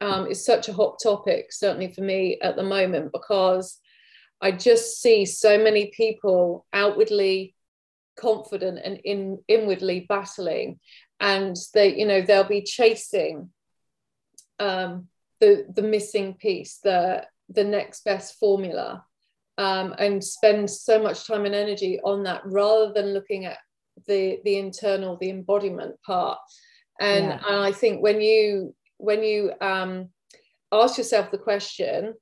um, 0.00 0.26
is 0.26 0.44
such 0.44 0.68
a 0.68 0.72
hot 0.72 0.98
topic, 1.02 1.52
certainly 1.52 1.92
for 1.92 2.02
me 2.02 2.38
at 2.42 2.56
the 2.56 2.62
moment, 2.62 3.12
because 3.12 3.78
I 4.40 4.52
just 4.52 5.00
see 5.00 5.24
so 5.24 5.58
many 5.58 5.92
people 5.96 6.66
outwardly 6.72 7.54
confident 8.16 8.78
and 8.84 8.98
in, 9.04 9.38
inwardly 9.48 10.06
battling, 10.08 10.80
and 11.20 11.56
they, 11.74 11.96
you 11.96 12.06
know, 12.06 12.20
they'll 12.20 12.44
be 12.44 12.62
chasing 12.62 13.50
um, 14.58 15.08
the 15.40 15.66
the 15.74 15.82
missing 15.82 16.34
piece, 16.34 16.78
the 16.82 17.24
the 17.48 17.64
next 17.64 18.04
best 18.04 18.38
formula, 18.38 19.04
um, 19.58 19.94
and 19.98 20.22
spend 20.22 20.70
so 20.70 21.02
much 21.02 21.26
time 21.26 21.46
and 21.46 21.54
energy 21.54 21.98
on 22.04 22.22
that 22.24 22.42
rather 22.44 22.92
than 22.92 23.14
looking 23.14 23.46
at 23.46 23.58
the 24.06 24.40
the 24.44 24.58
internal 24.58 25.16
the 25.16 25.30
embodiment 25.30 25.94
part 26.02 26.38
and, 27.00 27.26
yeah. 27.26 27.40
and 27.48 27.56
i 27.56 27.72
think 27.72 28.02
when 28.02 28.20
you 28.20 28.74
when 28.98 29.22
you 29.22 29.52
um, 29.60 30.08
ask 30.72 30.98
yourself 30.98 31.30
the 31.30 31.38
question 31.38 32.14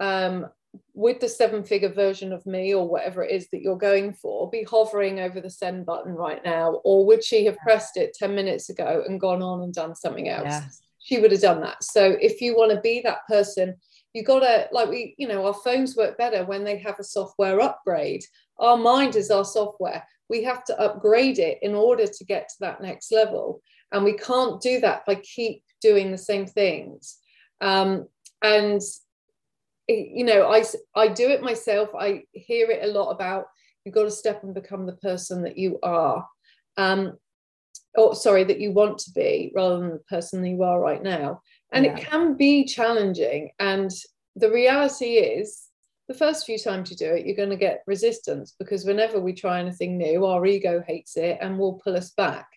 um, 0.00 0.46
would 0.92 1.20
the 1.20 1.28
seven 1.28 1.64
figure 1.64 1.92
version 1.92 2.32
of 2.32 2.44
me 2.44 2.74
or 2.74 2.86
whatever 2.86 3.24
it 3.24 3.30
is 3.30 3.48
that 3.50 3.62
you're 3.62 3.78
going 3.78 4.12
for 4.12 4.50
be 4.50 4.62
hovering 4.64 5.20
over 5.20 5.40
the 5.40 5.50
send 5.50 5.86
button 5.86 6.12
right 6.12 6.44
now? 6.44 6.80
Or 6.84 7.06
would 7.06 7.24
she 7.24 7.46
have 7.46 7.56
pressed 7.58 7.96
it 7.96 8.14
10 8.14 8.34
minutes 8.34 8.68
ago 8.68 9.02
and 9.06 9.20
gone 9.20 9.42
on 9.42 9.62
and 9.62 9.72
done 9.72 9.94
something 9.94 10.28
else? 10.28 10.44
Yes. 10.46 10.82
she 10.98 11.18
would 11.18 11.32
have 11.32 11.40
done 11.40 11.62
that. 11.62 11.82
So 11.82 12.16
if 12.20 12.40
you 12.40 12.56
want 12.56 12.72
to 12.72 12.80
be 12.80 13.00
that 13.02 13.26
person 13.28 13.76
you 14.16 14.22
got 14.22 14.40
to 14.40 14.66
like 14.72 14.88
we 14.88 15.14
you 15.18 15.28
know 15.28 15.44
our 15.46 15.52
phones 15.52 15.94
work 15.94 16.16
better 16.16 16.42
when 16.46 16.64
they 16.64 16.78
have 16.78 16.98
a 16.98 17.04
software 17.04 17.60
upgrade. 17.60 18.24
Our 18.58 18.78
mind 18.78 19.14
is 19.14 19.30
our 19.30 19.44
software. 19.44 20.02
We 20.30 20.42
have 20.44 20.64
to 20.64 20.80
upgrade 20.80 21.38
it 21.38 21.58
in 21.60 21.74
order 21.74 22.06
to 22.06 22.24
get 22.24 22.48
to 22.48 22.54
that 22.60 22.80
next 22.80 23.12
level. 23.12 23.60
And 23.92 24.04
we 24.04 24.14
can't 24.14 24.58
do 24.62 24.80
that 24.80 25.04
by 25.04 25.16
keep 25.16 25.62
doing 25.88 26.10
the 26.10 26.18
same 26.30 26.46
things. 26.46 27.18
Um, 27.60 28.06
and 28.42 28.80
you 29.88 30.24
know 30.24 30.50
i 30.50 30.64
i 30.94 31.08
do 31.08 31.28
it 31.28 31.42
myself. 31.42 31.90
I 31.94 32.24
hear 32.32 32.70
it 32.70 32.84
a 32.84 32.92
lot 32.92 33.10
about 33.10 33.44
you've 33.84 33.94
got 33.94 34.04
to 34.04 34.10
step 34.10 34.42
and 34.42 34.54
become 34.54 34.86
the 34.86 35.00
person 35.10 35.42
that 35.42 35.56
you 35.56 35.78
are. 35.82 36.26
Um 36.76 37.18
or 37.94 38.14
sorry 38.14 38.44
that 38.44 38.60
you 38.60 38.72
want 38.72 38.98
to 38.98 39.10
be 39.12 39.52
rather 39.54 39.78
than 39.78 39.90
the 39.90 40.08
person 40.10 40.42
that 40.42 40.50
you 40.50 40.62
are 40.62 40.80
right 40.80 41.02
now. 41.02 41.40
And 41.72 41.84
yeah. 41.84 41.96
it 41.96 42.04
can 42.04 42.36
be 42.36 42.64
challenging. 42.64 43.50
And 43.58 43.90
the 44.34 44.50
reality 44.50 45.12
is 45.14 45.62
the 46.08 46.14
first 46.14 46.44
few 46.44 46.58
times 46.58 46.90
you 46.90 46.96
do 46.96 47.14
it 47.14 47.26
you're 47.26 47.42
going 47.42 47.56
to 47.56 47.56
get 47.68 47.82
resistance 47.86 48.54
because 48.60 48.84
whenever 48.84 49.18
we 49.18 49.32
try 49.32 49.58
anything 49.58 49.98
new 49.98 50.24
our 50.24 50.46
ego 50.46 50.80
hates 50.86 51.16
it 51.16 51.38
and 51.40 51.58
will 51.58 51.80
pull 51.84 51.96
us 51.96 52.10
back. 52.10 52.48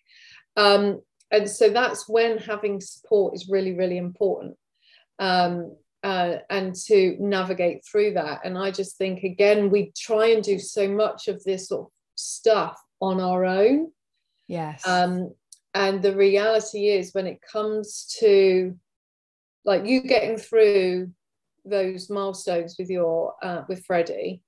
Um, 0.57 1.01
and 1.32 1.49
so 1.49 1.69
that's 1.69 2.07
when 2.09 2.38
having 2.38 2.82
support 2.82 3.36
is 3.36 3.49
really 3.49 3.73
really 3.73 3.97
important 3.97 4.55
um, 5.19 5.75
uh, 6.03 6.38
and 6.49 6.73
to 6.75 7.17
navigate 7.19 7.84
through 7.86 8.13
that. 8.13 8.41
And 8.43 8.57
I 8.57 8.71
just 8.71 8.97
think, 8.97 9.23
again, 9.23 9.69
we 9.69 9.91
try 9.97 10.27
and 10.27 10.43
do 10.43 10.57
so 10.57 10.88
much 10.88 11.27
of 11.27 11.43
this 11.43 11.67
sort 11.67 11.88
of 11.88 11.91
stuff 12.15 12.80
on 13.01 13.19
our 13.19 13.45
own. 13.45 13.91
Yes. 14.47 14.88
Um, 14.88 15.34
and 15.73 16.01
the 16.01 16.15
reality 16.15 16.88
is, 16.88 17.13
when 17.13 17.27
it 17.27 17.39
comes 17.41 18.15
to 18.19 18.75
like 19.65 19.86
you 19.86 20.01
getting 20.01 20.38
through 20.38 21.11
those 21.65 22.09
milestones 22.09 22.75
with 22.80 22.89
your 22.89 23.36
uh, 23.43 23.63
with 23.67 23.86
Freddie 23.86 24.41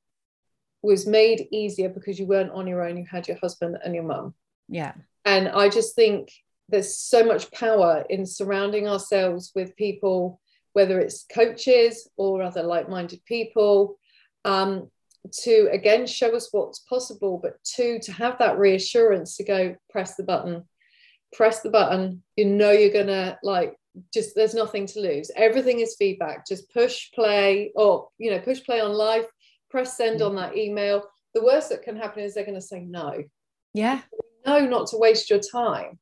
was 0.82 1.06
made 1.06 1.48
easier 1.52 1.90
because 1.90 2.18
you 2.18 2.26
weren't 2.26 2.52
on 2.52 2.66
your 2.66 2.84
own. 2.84 2.98
You 2.98 3.06
had 3.10 3.28
your 3.28 3.38
husband 3.38 3.78
and 3.84 3.94
your 3.94 4.04
mum. 4.04 4.34
Yeah. 4.68 4.94
And 5.26 5.50
I 5.50 5.70
just 5.70 5.96
think 5.96 6.32
there's 6.72 6.98
so 6.98 7.24
much 7.24 7.52
power 7.52 8.06
in 8.10 8.26
surrounding 8.26 8.88
ourselves 8.88 9.52
with 9.56 9.76
people 9.76 10.40
whether 10.74 11.00
it's 11.00 11.26
coaches 11.34 12.10
or 12.18 12.42
other 12.42 12.64
like-minded 12.64 13.24
people 13.26 13.98
um, 14.46 14.90
to 15.32 15.70
again 15.72 16.08
show 16.08 16.36
us 16.36 16.50
what's 16.52 16.80
possible 16.80 17.40
but 17.42 17.62
two 17.64 18.00
to 18.00 18.12
have 18.12 18.38
that 18.40 18.58
reassurance 18.58 19.38
to 19.38 19.44
go 19.44 19.76
press 19.90 20.16
the 20.16 20.24
button. 20.24 20.64
Press 21.34 21.62
the 21.62 21.70
button. 21.70 22.24
You 22.36 22.46
know 22.46 22.72
you're 22.72 22.92
gonna 22.94 23.38
like 23.44 23.76
just 24.14 24.36
there's 24.36 24.54
nothing 24.54 24.86
to 24.88 25.00
lose. 25.00 25.32
Everything 25.36 25.80
is 25.80 25.96
feedback. 25.98 26.48
Just 26.48 26.72
push 26.74 27.12
play 27.14 27.72
or 27.76 28.10
you 28.18 28.32
know 28.32 28.40
push 28.40 28.64
play 28.64 28.82
on 28.82 28.94
life. 28.94 29.26
Press 29.70 29.96
send 29.96 30.22
on 30.22 30.36
that 30.36 30.58
email. 30.58 31.04
The 31.34 31.44
worst 31.44 31.70
that 31.70 31.84
can 31.84 31.96
happen 31.96 32.24
is 32.24 32.34
they're 32.34 32.44
going 32.44 32.56
to 32.56 32.62
say 32.62 32.82
no. 32.82 33.24
Yeah. 33.74 34.02
No 34.46 34.66
not 34.66 34.88
to 34.88 34.98
waste 34.98 35.30
your 35.30 35.40
time 35.40 35.98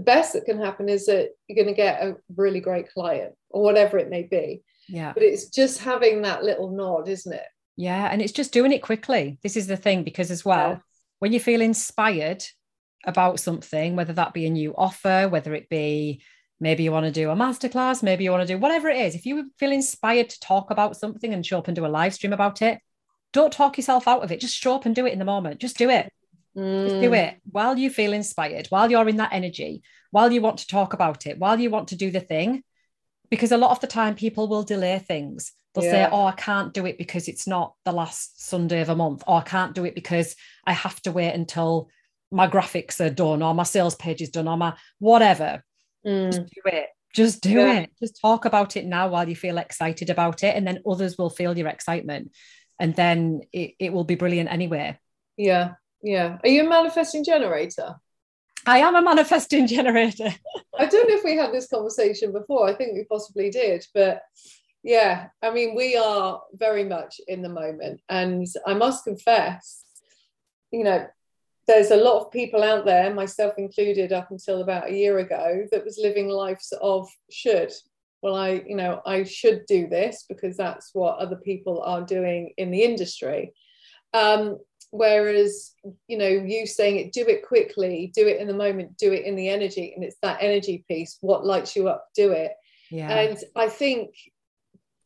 the 0.00 0.04
best 0.04 0.32
that 0.32 0.46
can 0.46 0.58
happen 0.58 0.88
is 0.88 1.06
that 1.06 1.30
you're 1.46 1.62
going 1.62 1.74
to 1.74 1.76
get 1.76 2.02
a 2.02 2.16
really 2.34 2.60
great 2.60 2.90
client 2.90 3.34
or 3.50 3.62
whatever 3.62 3.98
it 3.98 4.08
may 4.08 4.22
be. 4.22 4.62
Yeah. 4.88 5.12
But 5.12 5.22
it's 5.22 5.50
just 5.50 5.80
having 5.80 6.22
that 6.22 6.42
little 6.42 6.70
nod, 6.70 7.06
isn't 7.06 7.32
it? 7.32 7.44
Yeah. 7.76 8.08
And 8.10 8.22
it's 8.22 8.32
just 8.32 8.52
doing 8.52 8.72
it 8.72 8.82
quickly. 8.82 9.38
This 9.42 9.56
is 9.56 9.66
the 9.66 9.76
thing, 9.76 10.02
because 10.02 10.30
as 10.30 10.42
well, 10.42 10.70
yeah. 10.70 10.78
when 11.18 11.32
you 11.34 11.40
feel 11.40 11.60
inspired 11.60 12.42
about 13.04 13.40
something, 13.40 13.94
whether 13.94 14.14
that 14.14 14.32
be 14.32 14.46
a 14.46 14.50
new 14.50 14.74
offer, 14.74 15.28
whether 15.28 15.54
it 15.54 15.68
be 15.68 16.22
maybe 16.60 16.82
you 16.82 16.92
want 16.92 17.06
to 17.06 17.12
do 17.12 17.30
a 17.30 17.36
masterclass, 17.36 18.02
maybe 18.02 18.24
you 18.24 18.30
want 18.30 18.46
to 18.46 18.54
do 18.54 18.58
whatever 18.58 18.88
it 18.88 19.00
is, 19.00 19.14
if 19.14 19.26
you 19.26 19.50
feel 19.58 19.72
inspired 19.72 20.30
to 20.30 20.40
talk 20.40 20.70
about 20.70 20.96
something 20.96 21.34
and 21.34 21.44
show 21.44 21.58
up 21.58 21.68
and 21.68 21.76
do 21.76 21.86
a 21.86 21.88
live 21.88 22.14
stream 22.14 22.32
about 22.32 22.62
it, 22.62 22.78
don't 23.32 23.52
talk 23.52 23.76
yourself 23.76 24.08
out 24.08 24.22
of 24.22 24.32
it. 24.32 24.40
Just 24.40 24.56
show 24.56 24.74
up 24.74 24.86
and 24.86 24.94
do 24.94 25.06
it 25.06 25.12
in 25.12 25.18
the 25.18 25.24
moment. 25.24 25.60
Just 25.60 25.78
do 25.78 25.90
it. 25.90 26.12
Mm. 26.56 26.88
Just 26.88 27.00
do 27.00 27.10
mm. 27.10 27.16
it 27.16 27.40
while 27.50 27.78
you 27.78 27.90
feel 27.90 28.12
inspired, 28.12 28.66
while 28.68 28.90
you're 28.90 29.08
in 29.08 29.16
that 29.16 29.32
energy, 29.32 29.82
while 30.10 30.32
you 30.32 30.40
want 30.40 30.58
to 30.58 30.66
talk 30.66 30.92
about 30.92 31.26
it, 31.26 31.38
while 31.38 31.58
you 31.60 31.70
want 31.70 31.88
to 31.88 31.96
do 31.96 32.10
the 32.10 32.20
thing. 32.20 32.62
Because 33.30 33.52
a 33.52 33.56
lot 33.56 33.70
of 33.70 33.80
the 33.80 33.86
time, 33.86 34.16
people 34.16 34.48
will 34.48 34.64
delay 34.64 34.98
things. 34.98 35.52
They'll 35.74 35.84
yeah. 35.84 35.90
say, 35.90 36.08
Oh, 36.10 36.24
I 36.24 36.32
can't 36.32 36.74
do 36.74 36.84
it 36.84 36.98
because 36.98 37.28
it's 37.28 37.46
not 37.46 37.74
the 37.84 37.92
last 37.92 38.44
Sunday 38.44 38.80
of 38.80 38.88
a 38.88 38.96
month, 38.96 39.22
or 39.26 39.38
I 39.38 39.42
can't 39.42 39.74
do 39.74 39.84
it 39.84 39.94
because 39.94 40.34
I 40.66 40.72
have 40.72 41.00
to 41.02 41.12
wait 41.12 41.32
until 41.32 41.88
my 42.32 42.48
graphics 42.48 43.04
are 43.04 43.10
done, 43.10 43.42
or 43.42 43.54
my 43.54 43.62
sales 43.62 43.94
page 43.94 44.20
is 44.20 44.30
done, 44.30 44.48
or 44.48 44.56
my 44.56 44.74
whatever. 44.98 45.62
Mm. 46.04 46.32
Just 46.32 46.40
do 46.40 46.60
it. 46.66 46.86
Just 47.14 47.42
do 47.42 47.50
yeah. 47.50 47.80
it. 47.80 47.90
Just 48.00 48.20
talk 48.20 48.44
about 48.44 48.76
it 48.76 48.86
now 48.86 49.08
while 49.08 49.28
you 49.28 49.36
feel 49.36 49.58
excited 49.58 50.10
about 50.10 50.42
it. 50.44 50.54
And 50.54 50.66
then 50.66 50.82
others 50.88 51.18
will 51.18 51.30
feel 51.30 51.56
your 51.56 51.68
excitement. 51.68 52.32
And 52.78 52.94
then 52.94 53.42
it, 53.52 53.74
it 53.78 53.92
will 53.92 54.04
be 54.04 54.14
brilliant 54.14 54.50
anyway. 54.50 54.98
Yeah. 55.36 55.72
Yeah. 56.02 56.38
Are 56.42 56.48
you 56.48 56.66
a 56.66 56.68
manifesting 56.68 57.24
generator? 57.24 57.96
I 58.66 58.78
am 58.78 58.94
a 58.94 59.02
manifesting 59.02 59.66
generator. 59.66 60.34
I 60.78 60.86
don't 60.86 61.08
know 61.08 61.16
if 61.16 61.24
we 61.24 61.36
had 61.36 61.52
this 61.52 61.68
conversation 61.68 62.32
before. 62.32 62.68
I 62.68 62.74
think 62.74 62.94
we 62.94 63.04
possibly 63.04 63.50
did, 63.50 63.86
but 63.94 64.22
yeah, 64.82 65.28
I 65.42 65.50
mean, 65.50 65.74
we 65.74 65.96
are 65.96 66.40
very 66.54 66.84
much 66.84 67.20
in 67.28 67.42
the 67.42 67.48
moment. 67.48 68.00
And 68.08 68.46
I 68.66 68.74
must 68.74 69.04
confess, 69.04 69.84
you 70.70 70.84
know, 70.84 71.06
there's 71.66 71.90
a 71.90 71.96
lot 71.96 72.20
of 72.20 72.32
people 72.32 72.62
out 72.62 72.84
there, 72.84 73.14
myself 73.14 73.54
included, 73.58 74.12
up 74.12 74.30
until 74.30 74.62
about 74.62 74.88
a 74.88 74.94
year 74.94 75.18
ago, 75.18 75.66
that 75.70 75.84
was 75.84 76.00
living 76.02 76.28
lives 76.28 76.72
of 76.80 77.08
should. 77.30 77.72
Well, 78.22 78.34
I, 78.34 78.62
you 78.66 78.76
know, 78.76 79.00
I 79.06 79.24
should 79.24 79.66
do 79.66 79.86
this 79.86 80.24
because 80.28 80.56
that's 80.56 80.90
what 80.94 81.18
other 81.18 81.36
people 81.36 81.82
are 81.82 82.02
doing 82.02 82.52
in 82.56 82.70
the 82.70 82.82
industry. 82.82 83.52
Um, 84.12 84.58
whereas 84.90 85.72
you 86.08 86.18
know 86.18 86.26
you 86.26 86.66
saying 86.66 86.96
it 86.96 87.12
do 87.12 87.24
it 87.26 87.46
quickly 87.46 88.10
do 88.14 88.26
it 88.26 88.40
in 88.40 88.48
the 88.48 88.54
moment 88.54 88.96
do 88.96 89.12
it 89.12 89.24
in 89.24 89.36
the 89.36 89.48
energy 89.48 89.92
and 89.94 90.02
it's 90.02 90.16
that 90.20 90.38
energy 90.40 90.84
piece 90.88 91.16
what 91.20 91.46
lights 91.46 91.76
you 91.76 91.88
up 91.88 92.08
do 92.14 92.32
it 92.32 92.52
yeah. 92.90 93.08
and 93.08 93.38
i 93.54 93.68
think 93.68 94.10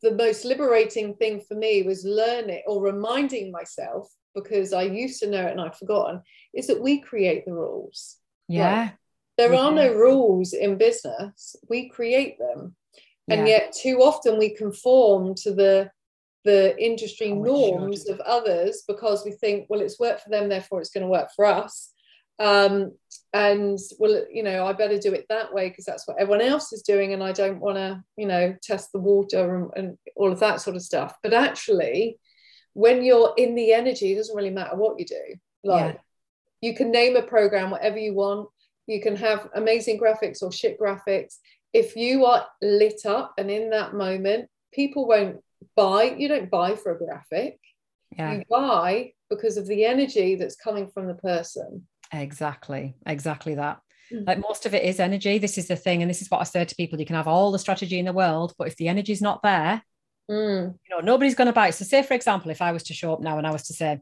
the 0.01 0.11
most 0.11 0.43
liberating 0.43 1.13
thing 1.15 1.39
for 1.39 1.55
me 1.55 1.83
was 1.83 2.03
learning 2.03 2.63
or 2.67 2.81
reminding 2.81 3.51
myself 3.51 4.11
because 4.33 4.73
i 4.73 4.81
used 4.81 5.19
to 5.19 5.29
know 5.29 5.45
it 5.45 5.51
and 5.51 5.61
i've 5.61 5.77
forgotten 5.77 6.19
is 6.53 6.65
that 6.65 6.81
we 6.81 6.99
create 6.99 7.45
the 7.45 7.53
rules 7.53 8.17
yeah 8.47 8.89
there 9.37 9.53
yeah. 9.53 9.59
are 9.59 9.71
no 9.71 9.93
rules 9.93 10.53
in 10.53 10.77
business 10.77 11.55
we 11.69 11.89
create 11.89 12.39
them 12.39 12.75
and 13.29 13.41
yeah. 13.41 13.57
yet 13.57 13.73
too 13.73 13.99
often 14.01 14.37
we 14.37 14.49
conform 14.49 15.35
to 15.35 15.53
the 15.53 15.89
the 16.45 16.81
industry 16.81 17.31
oh, 17.31 17.35
norms 17.35 18.07
of 18.07 18.19
others 18.21 18.83
because 18.87 19.25
we 19.25 19.31
think, 19.31 19.65
well, 19.69 19.81
it's 19.81 19.99
worked 19.99 20.21
for 20.21 20.29
them, 20.29 20.47
therefore 20.47 20.79
it's 20.79 20.91
going 20.91 21.03
to 21.03 21.09
work 21.09 21.29
for 21.35 21.45
us. 21.45 21.91
Um, 22.39 22.93
and 23.33 23.77
well, 23.99 24.23
you 24.31 24.43
know, 24.43 24.65
I 24.65 24.73
better 24.73 24.97
do 24.97 25.13
it 25.13 25.25
that 25.27 25.53
way 25.53 25.67
because 25.67 25.85
that's 25.85 26.07
what 26.07 26.17
everyone 26.19 26.41
else 26.45 26.71
is 26.71 26.83
doing, 26.83 27.13
and 27.13 27.21
I 27.23 27.33
don't 27.33 27.59
want 27.59 27.77
to, 27.77 28.03
you 28.15 28.27
know, 28.27 28.55
test 28.61 28.91
the 28.93 28.99
water 28.99 29.55
and, 29.55 29.71
and 29.75 29.97
all 30.15 30.31
of 30.31 30.39
that 30.39 30.61
sort 30.61 30.75
of 30.75 30.81
stuff. 30.81 31.15
But 31.21 31.33
actually, 31.33 32.17
when 32.73 33.03
you're 33.03 33.33
in 33.37 33.55
the 33.55 33.73
energy, 33.73 34.13
it 34.13 34.17
doesn't 34.17 34.35
really 34.35 34.51
matter 34.51 34.75
what 34.75 34.99
you 34.99 35.05
do. 35.05 35.35
Like, 35.63 35.95
yeah. 35.95 36.69
you 36.69 36.75
can 36.75 36.91
name 36.91 37.15
a 37.15 37.23
program 37.23 37.71
whatever 37.71 37.97
you 37.97 38.13
want. 38.13 38.49
You 38.87 39.01
can 39.01 39.15
have 39.15 39.49
amazing 39.55 39.99
graphics 39.99 40.43
or 40.43 40.51
shit 40.51 40.79
graphics. 40.79 41.35
If 41.73 41.95
you 41.95 42.25
are 42.25 42.45
lit 42.61 43.05
up 43.05 43.33
and 43.37 43.49
in 43.49 43.71
that 43.71 43.93
moment, 43.93 44.49
people 44.71 45.07
won't 45.07 45.37
buy 45.75 46.15
you 46.17 46.27
don't 46.27 46.49
buy 46.49 46.75
for 46.75 46.93
a 46.93 46.97
graphic. 46.97 47.59
Yeah. 48.17 48.33
you 48.33 48.43
buy 48.49 49.13
because 49.29 49.57
of 49.57 49.67
the 49.67 49.85
energy 49.85 50.35
that's 50.35 50.55
coming 50.55 50.87
from 50.87 51.07
the 51.07 51.15
person. 51.15 51.87
Exactly 52.11 52.95
exactly 53.05 53.55
that. 53.55 53.79
Mm. 54.11 54.27
like 54.27 54.39
most 54.39 54.65
of 54.65 54.73
it 54.73 54.83
is 54.83 54.99
energy. 54.99 55.37
This 55.37 55.57
is 55.57 55.67
the 55.67 55.75
thing 55.75 56.01
and 56.01 56.09
this 56.09 56.21
is 56.21 56.29
what 56.29 56.41
i 56.41 56.43
said 56.43 56.69
to 56.69 56.75
people 56.75 56.99
you 56.99 57.05
can 57.05 57.15
have 57.15 57.27
all 57.27 57.51
the 57.51 57.59
strategy 57.59 57.97
in 57.97 58.05
the 58.05 58.13
world 58.13 58.53
but 58.57 58.67
if 58.67 58.75
the 58.75 58.87
energy 58.87 59.11
is 59.11 59.21
not 59.21 59.41
there 59.41 59.81
mm. 60.29 60.73
you 60.87 60.95
know 60.95 61.01
nobody's 61.03 61.35
going 61.35 61.47
to 61.47 61.53
buy. 61.53 61.69
It 61.69 61.73
so 61.73 61.85
say 61.85 62.03
for 62.03 62.13
example 62.13 62.51
if 62.51 62.61
i 62.61 62.71
was 62.71 62.83
to 62.83 62.93
show 62.93 63.13
up 63.13 63.21
now 63.21 63.37
and 63.37 63.47
i 63.47 63.51
was 63.51 63.63
to 63.67 63.73
say 63.73 63.99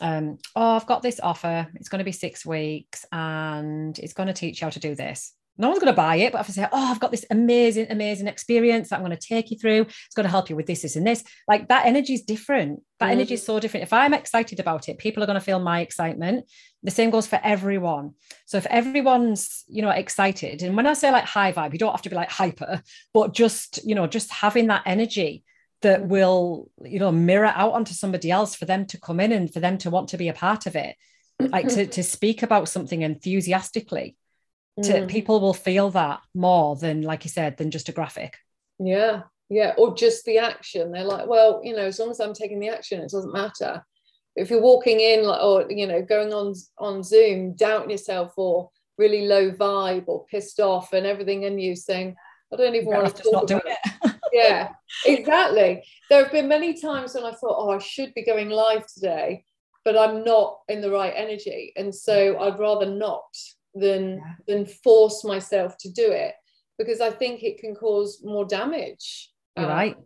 um, 0.00 0.38
oh 0.54 0.76
i've 0.76 0.86
got 0.86 1.02
this 1.02 1.20
offer. 1.20 1.66
It's 1.74 1.88
going 1.88 1.98
to 1.98 2.04
be 2.04 2.12
six 2.12 2.46
weeks 2.46 3.04
and 3.10 3.98
it's 3.98 4.12
going 4.12 4.28
to 4.28 4.32
teach 4.32 4.60
you 4.60 4.66
how 4.66 4.70
to 4.70 4.80
do 4.80 4.94
this 4.94 5.34
no 5.58 5.68
one's 5.68 5.80
going 5.80 5.92
to 5.92 5.96
buy 5.96 6.16
it, 6.16 6.32
but 6.32 6.40
if 6.40 6.48
I 6.48 6.52
say, 6.52 6.68
oh, 6.70 6.90
I've 6.90 7.00
got 7.00 7.10
this 7.10 7.24
amazing, 7.30 7.88
amazing 7.90 8.28
experience 8.28 8.88
that 8.88 8.96
I'm 8.96 9.04
going 9.04 9.16
to 9.16 9.26
take 9.26 9.50
you 9.50 9.58
through, 9.58 9.82
it's 9.82 10.14
going 10.14 10.24
to 10.24 10.30
help 10.30 10.48
you 10.48 10.56
with 10.56 10.66
this, 10.66 10.82
this, 10.82 10.94
and 10.94 11.06
this. 11.06 11.24
Like 11.48 11.68
that 11.68 11.86
energy 11.86 12.14
is 12.14 12.22
different. 12.22 12.82
That 13.00 13.08
mm. 13.08 13.12
energy 13.12 13.34
is 13.34 13.44
so 13.44 13.58
different. 13.58 13.82
If 13.82 13.92
I'm 13.92 14.14
excited 14.14 14.60
about 14.60 14.88
it, 14.88 14.98
people 14.98 15.22
are 15.22 15.26
going 15.26 15.38
to 15.38 15.44
feel 15.44 15.58
my 15.58 15.80
excitement. 15.80 16.48
The 16.84 16.92
same 16.92 17.10
goes 17.10 17.26
for 17.26 17.40
everyone. 17.42 18.14
So 18.46 18.56
if 18.56 18.66
everyone's, 18.66 19.64
you 19.66 19.82
know, 19.82 19.90
excited, 19.90 20.62
and 20.62 20.76
when 20.76 20.86
I 20.86 20.92
say 20.92 21.10
like 21.10 21.24
high 21.24 21.52
vibe, 21.52 21.72
you 21.72 21.78
don't 21.78 21.90
have 21.90 22.02
to 22.02 22.10
be 22.10 22.16
like 22.16 22.30
hyper, 22.30 22.80
but 23.12 23.34
just, 23.34 23.84
you 23.84 23.96
know, 23.96 24.06
just 24.06 24.30
having 24.30 24.68
that 24.68 24.82
energy 24.86 25.42
that 25.82 26.06
will, 26.06 26.70
you 26.84 27.00
know, 27.00 27.10
mirror 27.10 27.52
out 27.54 27.72
onto 27.72 27.94
somebody 27.94 28.30
else 28.30 28.54
for 28.54 28.64
them 28.64 28.86
to 28.86 29.00
come 29.00 29.18
in 29.18 29.32
and 29.32 29.52
for 29.52 29.58
them 29.58 29.78
to 29.78 29.90
want 29.90 30.10
to 30.10 30.16
be 30.16 30.28
a 30.28 30.32
part 30.32 30.66
of 30.66 30.76
it. 30.76 30.94
Like 31.40 31.68
to, 31.68 31.86
to 31.96 32.02
speak 32.04 32.44
about 32.44 32.68
something 32.68 33.02
enthusiastically 33.02 34.16
to 34.82 34.92
mm. 34.92 35.08
people 35.08 35.40
will 35.40 35.54
feel 35.54 35.90
that 35.90 36.20
more 36.34 36.76
than 36.76 37.02
like 37.02 37.24
you 37.24 37.30
said 37.30 37.56
than 37.56 37.70
just 37.70 37.88
a 37.88 37.92
graphic. 37.92 38.36
Yeah 38.78 39.22
yeah 39.48 39.74
or 39.76 39.94
just 39.94 40.24
the 40.24 40.38
action. 40.38 40.92
They're 40.92 41.04
like 41.04 41.26
well 41.26 41.60
you 41.64 41.74
know 41.74 41.86
as 41.86 41.98
long 41.98 42.10
as 42.10 42.20
i'm 42.20 42.34
taking 42.34 42.60
the 42.60 42.68
action 42.68 43.00
it 43.00 43.10
doesn't 43.10 43.32
matter. 43.32 43.84
If 44.36 44.50
you're 44.50 44.62
walking 44.62 45.00
in 45.00 45.24
like 45.24 45.42
or 45.42 45.70
you 45.70 45.86
know 45.86 46.02
going 46.02 46.32
on 46.32 46.54
on 46.78 47.02
zoom 47.02 47.54
doubting 47.54 47.90
yourself 47.90 48.34
or 48.36 48.70
really 48.96 49.26
low 49.26 49.50
vibe 49.50 50.04
or 50.06 50.26
pissed 50.26 50.60
off 50.60 50.92
and 50.92 51.06
everything 51.06 51.44
in 51.44 51.56
you 51.58 51.76
saying 51.76 52.16
i 52.52 52.56
don't 52.56 52.74
even 52.74 52.88
want 52.88 53.14
to 53.14 53.22
talk 53.22 53.44
about 53.44 53.62
it. 53.64 54.16
yeah 54.32 54.70
exactly. 55.06 55.84
There 56.10 56.22
have 56.22 56.32
been 56.32 56.48
many 56.48 56.80
times 56.80 57.14
when 57.14 57.24
i 57.24 57.30
thought 57.30 57.56
oh 57.58 57.70
i 57.70 57.78
should 57.78 58.12
be 58.14 58.24
going 58.24 58.50
live 58.50 58.86
today 58.86 59.44
but 59.84 59.96
i'm 59.96 60.24
not 60.24 60.58
in 60.68 60.80
the 60.80 60.90
right 60.90 61.14
energy. 61.16 61.72
And 61.76 61.94
so 61.94 62.38
i'd 62.40 62.58
rather 62.58 62.86
not 62.86 63.24
than 63.78 64.16
yeah. 64.16 64.34
than 64.46 64.66
force 64.66 65.24
myself 65.24 65.76
to 65.78 65.90
do 65.90 66.10
it 66.10 66.34
because 66.78 67.00
I 67.00 67.10
think 67.10 67.42
it 67.42 67.58
can 67.58 67.74
cause 67.74 68.20
more 68.24 68.44
damage. 68.44 69.30
You're 69.56 69.66
um, 69.66 69.72
right. 69.72 69.96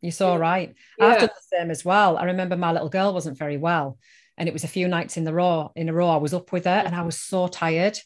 You're 0.00 0.12
so 0.12 0.36
right. 0.36 0.74
Yeah. 0.98 1.06
I've 1.06 1.18
done 1.20 1.28
the 1.28 1.56
same 1.56 1.70
as 1.70 1.84
well. 1.84 2.16
I 2.16 2.24
remember 2.24 2.56
my 2.56 2.72
little 2.72 2.88
girl 2.88 3.14
wasn't 3.14 3.38
very 3.38 3.56
well, 3.56 3.98
and 4.36 4.48
it 4.48 4.52
was 4.52 4.64
a 4.64 4.68
few 4.68 4.88
nights 4.88 5.16
in 5.16 5.24
the 5.24 5.34
row 5.34 5.72
in 5.76 5.88
a 5.88 5.92
row. 5.92 6.08
I 6.08 6.16
was 6.16 6.34
up 6.34 6.52
with 6.52 6.64
her, 6.64 6.70
and 6.70 6.94
I 6.94 7.02
was 7.02 7.20
so 7.20 7.46
tired. 7.46 7.98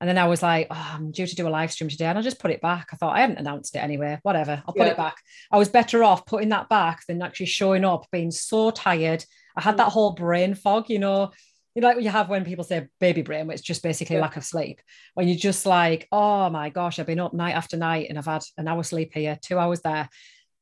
And 0.00 0.08
then 0.08 0.18
I 0.18 0.26
was 0.26 0.42
like, 0.42 0.66
oh, 0.68 0.90
I'm 0.94 1.12
due 1.12 1.28
to 1.28 1.36
do 1.36 1.46
a 1.46 1.48
live 1.48 1.70
stream 1.70 1.88
today. 1.88 2.06
And 2.06 2.18
I 2.18 2.22
just 2.22 2.40
put 2.40 2.50
it 2.50 2.60
back. 2.60 2.88
I 2.92 2.96
thought 2.96 3.14
I 3.16 3.20
hadn't 3.20 3.38
announced 3.38 3.76
it 3.76 3.78
anyway. 3.78 4.18
Whatever. 4.24 4.60
I'll 4.66 4.74
put 4.74 4.86
yeah. 4.86 4.92
it 4.94 4.96
back. 4.96 5.14
I 5.52 5.58
was 5.58 5.68
better 5.68 6.02
off 6.02 6.26
putting 6.26 6.48
that 6.48 6.68
back 6.68 7.06
than 7.06 7.22
actually 7.22 7.46
showing 7.46 7.84
up, 7.84 8.06
being 8.10 8.32
so 8.32 8.72
tired. 8.72 9.24
I 9.54 9.60
had 9.60 9.76
that 9.76 9.90
mm. 9.90 9.92
whole 9.92 10.14
brain 10.14 10.56
fog, 10.56 10.90
you 10.90 10.98
know, 10.98 11.30
you 11.74 11.80
know, 11.80 11.88
like 11.88 11.96
what 11.96 12.04
you 12.04 12.10
have 12.10 12.28
when 12.28 12.44
people 12.44 12.64
say 12.64 12.88
baby 13.00 13.22
brain, 13.22 13.46
which 13.46 13.56
is 13.56 13.62
just 13.62 13.82
basically 13.82 14.16
yeah. 14.16 14.22
lack 14.22 14.36
of 14.36 14.44
sleep. 14.44 14.80
When 15.14 15.28
you're 15.28 15.38
just 15.38 15.64
like, 15.64 16.06
oh 16.12 16.50
my 16.50 16.68
gosh, 16.68 16.98
I've 16.98 17.06
been 17.06 17.20
up 17.20 17.32
night 17.32 17.54
after 17.54 17.76
night 17.76 18.06
and 18.08 18.18
I've 18.18 18.26
had 18.26 18.42
an 18.58 18.68
hour 18.68 18.82
sleep 18.82 19.12
here, 19.14 19.38
two 19.40 19.58
hours 19.58 19.80
there. 19.80 20.08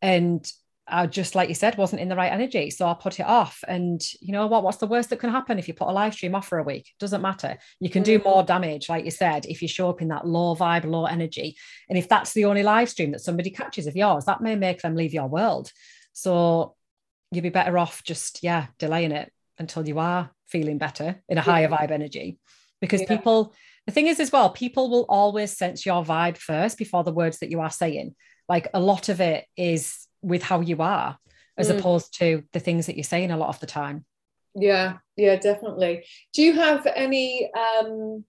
And 0.00 0.48
I 0.86 1.06
just, 1.06 1.34
like 1.34 1.48
you 1.48 1.54
said, 1.54 1.76
wasn't 1.76 2.02
in 2.02 2.08
the 2.08 2.16
right 2.16 2.32
energy. 2.32 2.70
So 2.70 2.86
I 2.86 2.94
put 2.94 3.20
it 3.20 3.26
off. 3.26 3.62
And 3.66 4.00
you 4.20 4.32
know 4.32 4.46
what? 4.46 4.62
What's 4.62 4.78
the 4.78 4.86
worst 4.86 5.10
that 5.10 5.20
can 5.20 5.30
happen 5.30 5.58
if 5.58 5.68
you 5.68 5.74
put 5.74 5.88
a 5.88 5.92
live 5.92 6.14
stream 6.14 6.34
off 6.34 6.48
for 6.48 6.58
a 6.58 6.64
week? 6.64 6.88
It 6.88 6.98
doesn't 7.00 7.22
matter. 7.22 7.58
You 7.80 7.90
can 7.90 8.02
do 8.02 8.18
mm. 8.18 8.24
more 8.24 8.42
damage, 8.42 8.88
like 8.88 9.04
you 9.04 9.10
said, 9.10 9.46
if 9.46 9.62
you 9.62 9.68
show 9.68 9.90
up 9.90 10.02
in 10.02 10.08
that 10.08 10.26
low 10.26 10.54
vibe, 10.54 10.84
low 10.84 11.06
energy. 11.06 11.56
And 11.88 11.98
if 11.98 12.08
that's 12.08 12.32
the 12.32 12.44
only 12.44 12.62
live 12.62 12.88
stream 12.88 13.12
that 13.12 13.20
somebody 13.20 13.50
catches 13.50 13.86
of 13.86 13.96
yours, 13.96 14.24
that 14.24 14.40
may 14.40 14.56
make 14.56 14.80
them 14.82 14.96
leave 14.96 15.12
your 15.12 15.28
world. 15.28 15.70
So 16.12 16.76
you'd 17.30 17.42
be 17.42 17.50
better 17.50 17.78
off 17.78 18.02
just, 18.04 18.42
yeah, 18.42 18.66
delaying 18.78 19.12
it 19.12 19.32
until 19.58 19.86
you 19.86 19.98
are 19.98 20.30
feeling 20.50 20.78
better 20.78 21.22
in 21.28 21.38
a 21.38 21.42
higher 21.42 21.68
vibe 21.68 21.90
energy. 21.90 22.38
Because 22.80 23.02
yeah. 23.02 23.08
people 23.08 23.54
the 23.86 23.92
thing 23.92 24.06
is 24.06 24.20
as 24.20 24.32
well 24.32 24.50
people 24.50 24.90
will 24.90 25.06
always 25.08 25.56
sense 25.56 25.84
your 25.84 26.04
vibe 26.04 26.36
first 26.36 26.78
before 26.78 27.04
the 27.04 27.12
words 27.12 27.38
that 27.38 27.50
you 27.50 27.60
are 27.60 27.70
saying. 27.70 28.14
Like 28.48 28.68
a 28.74 28.80
lot 28.80 29.08
of 29.08 29.20
it 29.20 29.46
is 29.56 30.06
with 30.22 30.42
how 30.42 30.60
you 30.60 30.82
are 30.82 31.18
as 31.56 31.70
mm. 31.70 31.78
opposed 31.78 32.18
to 32.18 32.42
the 32.52 32.60
things 32.60 32.86
that 32.86 32.96
you're 32.96 33.04
saying 33.04 33.30
a 33.30 33.36
lot 33.36 33.48
of 33.48 33.60
the 33.60 33.66
time. 33.66 34.04
Yeah 34.54 34.98
yeah 35.16 35.36
definitely. 35.36 36.04
Do 36.32 36.42
you 36.42 36.54
have 36.54 36.86
any 36.94 37.50
um 37.54 38.24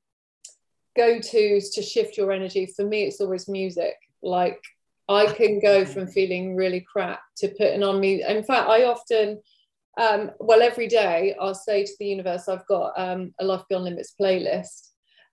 go-to's 0.95 1.69
to 1.71 1.81
shift 1.81 2.17
your 2.17 2.31
energy? 2.31 2.65
For 2.65 2.85
me 2.85 3.03
it's 3.03 3.21
always 3.21 3.47
music. 3.47 3.95
Like 4.21 4.61
i 5.11 5.25
can 5.25 5.59
go 5.59 5.85
from 5.85 6.07
feeling 6.07 6.55
really 6.55 6.81
crap 6.81 7.21
to 7.37 7.49
putting 7.49 7.83
on 7.83 7.99
me 7.99 8.23
in 8.23 8.43
fact 8.43 8.69
i 8.69 8.83
often 8.83 9.39
um, 9.97 10.31
well, 10.39 10.61
every 10.61 10.87
day 10.87 11.35
I'll 11.39 11.55
say 11.55 11.83
to 11.83 11.91
the 11.99 12.05
universe, 12.05 12.47
I've 12.47 12.65
got 12.67 12.93
um, 12.97 13.33
a 13.39 13.45
Life 13.45 13.63
Beyond 13.69 13.85
Limits 13.85 14.13
playlist, 14.19 14.89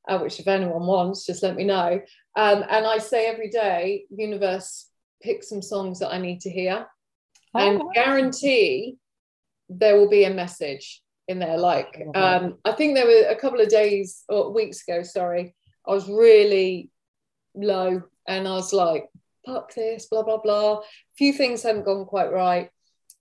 uh, 0.09 0.19
which 0.19 0.41
if 0.41 0.49
anyone 0.49 0.87
wants, 0.87 1.27
just 1.27 1.43
let 1.43 1.57
me 1.57 1.65
know. 1.65 2.01
Um, 2.37 2.65
and 2.69 2.87
I 2.87 2.99
say 2.99 3.27
every 3.27 3.51
day, 3.51 4.05
universe, 4.11 4.89
pick 5.23 5.43
some 5.43 5.63
songs 5.63 6.01
that 6.01 6.13
I 6.13 6.19
need 6.19 6.41
to 6.41 6.51
hear, 6.51 6.87
oh, 7.55 7.59
and 7.59 7.79
wow. 7.79 7.91
guarantee 7.95 8.97
there 9.69 9.97
will 9.97 10.09
be 10.09 10.25
a 10.25 10.35
message 10.35 11.03
in 11.29 11.39
there. 11.39 11.59
Like 11.59 12.03
um, 12.15 12.59
I 12.65 12.73
think 12.73 12.95
there 12.95 13.07
were 13.07 13.29
a 13.29 13.37
couple 13.37 13.61
of 13.61 13.69
days 13.69 14.25
or 14.29 14.53
weeks 14.53 14.83
ago, 14.87 15.03
sorry, 15.03 15.55
I 15.87 15.93
was 15.93 16.09
really 16.09 16.91
low, 17.55 18.03
and 18.27 18.49
I 18.49 18.53
was 18.53 18.73
like, 18.73 19.09
"Fuck 19.47 19.75
this," 19.75 20.07
blah 20.07 20.23
blah 20.23 20.39
blah. 20.39 20.79
A 20.79 20.83
few 21.17 21.33
things 21.33 21.63
hadn't 21.63 21.85
gone 21.85 22.07
quite 22.07 22.33
right, 22.33 22.71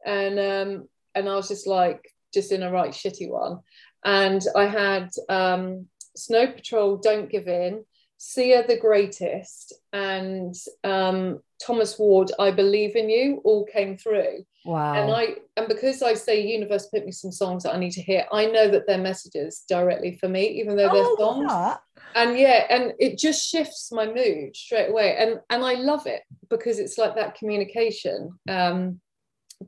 and 0.06 0.40
um, 0.40 0.88
and 1.18 1.28
I 1.28 1.36
was 1.36 1.47
just 1.47 1.68
like, 1.68 2.13
just 2.34 2.51
in 2.51 2.63
a 2.63 2.72
right 2.72 2.91
shitty 2.91 3.30
one. 3.30 3.59
And 4.05 4.41
I 4.55 4.68
had 4.68 5.09
um, 5.28 5.88
Snow 6.15 6.47
Patrol, 6.47 6.97
Don't 6.97 7.30
Give 7.30 7.47
In, 7.47 7.84
Sia 8.18 8.65
the 8.68 8.78
Greatest, 8.78 9.74
and 9.91 10.55
um, 10.84 11.39
Thomas 11.65 11.97
Ward, 11.97 12.32
I 12.39 12.51
Believe 12.51 12.95
in 12.95 13.09
You, 13.09 13.41
all 13.43 13.65
came 13.65 13.97
through. 13.97 14.45
Wow. 14.65 14.93
And 14.93 15.11
I 15.11 15.36
and 15.55 15.68
because 15.68 16.01
I 16.01 16.13
say 16.13 16.45
universe 16.45 16.88
put 16.88 17.05
me 17.05 17.11
some 17.11 17.32
songs 17.32 17.63
that 17.63 17.74
I 17.74 17.80
need 17.80 17.91
to 17.93 18.01
hear, 18.01 18.26
I 18.32 18.45
know 18.47 18.70
that 18.70 18.86
they're 18.86 18.97
messages 18.97 19.63
directly 19.68 20.18
for 20.18 20.28
me, 20.28 20.47
even 20.59 20.76
though 20.76 20.89
they're 20.93 21.03
oh, 21.05 21.15
songs. 21.18 21.47
That. 21.47 21.82
And 22.15 22.38
yeah, 22.38 22.65
and 22.70 22.93
it 22.99 23.18
just 23.18 23.47
shifts 23.49 23.91
my 23.91 24.05
mood 24.05 24.55
straight 24.55 24.89
away. 24.89 25.15
And 25.18 25.39
and 25.49 25.63
I 25.63 25.74
love 25.74 26.05
it 26.05 26.22
because 26.49 26.80
it's 26.80 26.97
like 26.97 27.15
that 27.15 27.36
communication. 27.36 28.38
Um, 28.49 28.99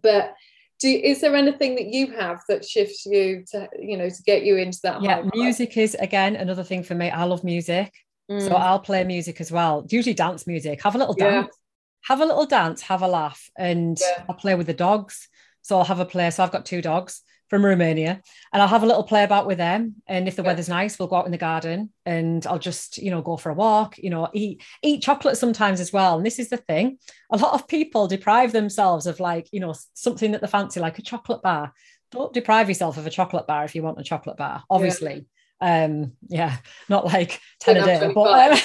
but 0.03 0.35
do 0.79 0.87
is 0.87 1.21
there 1.21 1.35
anything 1.35 1.75
that 1.75 1.87
you 1.87 2.11
have 2.11 2.41
that 2.47 2.65
shifts 2.65 3.05
you 3.05 3.43
to 3.51 3.67
you 3.79 3.97
know 3.97 4.09
to 4.09 4.23
get 4.23 4.43
you 4.43 4.57
into 4.57 4.79
that 4.83 5.01
yeah 5.01 5.21
music 5.33 5.77
is 5.77 5.95
again 5.95 6.35
another 6.35 6.63
thing 6.63 6.83
for 6.83 6.95
me. 6.95 7.09
I 7.09 7.23
love 7.23 7.43
music 7.43 7.93
mm. 8.31 8.41
so 8.41 8.55
i'll 8.55 8.79
play 8.79 9.03
music 9.03 9.41
as 9.41 9.51
well. 9.51 9.85
Usually 9.89 10.13
dance 10.13 10.47
music. 10.47 10.81
Have 10.83 10.95
a 10.95 10.97
little 10.97 11.13
dance. 11.13 11.47
Yeah. 11.47 12.07
have 12.09 12.21
a 12.21 12.25
little 12.25 12.45
dance 12.45 12.81
have 12.83 13.01
a 13.01 13.07
laugh 13.07 13.49
and 13.57 13.97
yeah. 13.99 14.23
i'll 14.27 14.35
play 14.35 14.55
with 14.55 14.67
the 14.67 14.73
dogs. 14.73 15.27
So 15.61 15.77
i'll 15.77 15.85
have 15.85 15.99
a 15.99 16.05
play. 16.05 16.29
So 16.31 16.43
i've 16.43 16.51
got 16.51 16.65
two 16.65 16.81
dogs 16.81 17.21
from 17.49 17.65
Romania, 17.65 18.21
and 18.53 18.61
I'll 18.61 18.67
have 18.67 18.83
a 18.83 18.85
little 18.85 19.03
play 19.03 19.23
about 19.23 19.47
with 19.47 19.57
them. 19.57 19.95
And 20.07 20.27
if 20.27 20.35
the 20.35 20.43
yeah. 20.43 20.49
weather's 20.49 20.69
nice, 20.69 20.97
we'll 20.97 21.07
go 21.07 21.17
out 21.17 21.25
in 21.25 21.31
the 21.31 21.37
garden, 21.37 21.91
and 22.05 22.45
I'll 22.47 22.59
just 22.59 22.97
you 22.97 23.11
know 23.11 23.21
go 23.21 23.37
for 23.37 23.49
a 23.49 23.55
walk. 23.55 23.97
You 23.97 24.09
know, 24.09 24.29
eat 24.33 24.63
eat 24.81 25.01
chocolate 25.01 25.37
sometimes 25.37 25.79
as 25.79 25.91
well. 25.91 26.17
And 26.17 26.25
this 26.25 26.39
is 26.39 26.49
the 26.49 26.57
thing: 26.57 26.97
a 27.31 27.37
lot 27.37 27.53
of 27.53 27.67
people 27.67 28.07
deprive 28.07 28.51
themselves 28.51 29.07
of 29.07 29.19
like 29.19 29.47
you 29.51 29.59
know 29.59 29.73
something 29.93 30.31
that 30.31 30.41
they 30.41 30.47
fancy, 30.47 30.79
like 30.79 30.99
a 30.99 31.03
chocolate 31.03 31.41
bar. 31.41 31.73
Don't 32.11 32.33
deprive 32.33 32.69
yourself 32.69 32.97
of 32.97 33.05
a 33.05 33.11
chocolate 33.11 33.45
bar 33.45 33.65
if 33.65 33.75
you 33.75 33.83
want 33.83 33.99
a 33.99 34.03
chocolate 34.03 34.37
bar. 34.37 34.63
Obviously, 34.69 35.13
yeah 35.13 35.38
um 35.61 36.13
yeah 36.29 36.57
not 36.87 37.05
like 37.05 37.41
10 37.59 37.77
a 37.77 37.85
day 37.85 38.11
but, 38.13 38.51
um, 38.51 38.59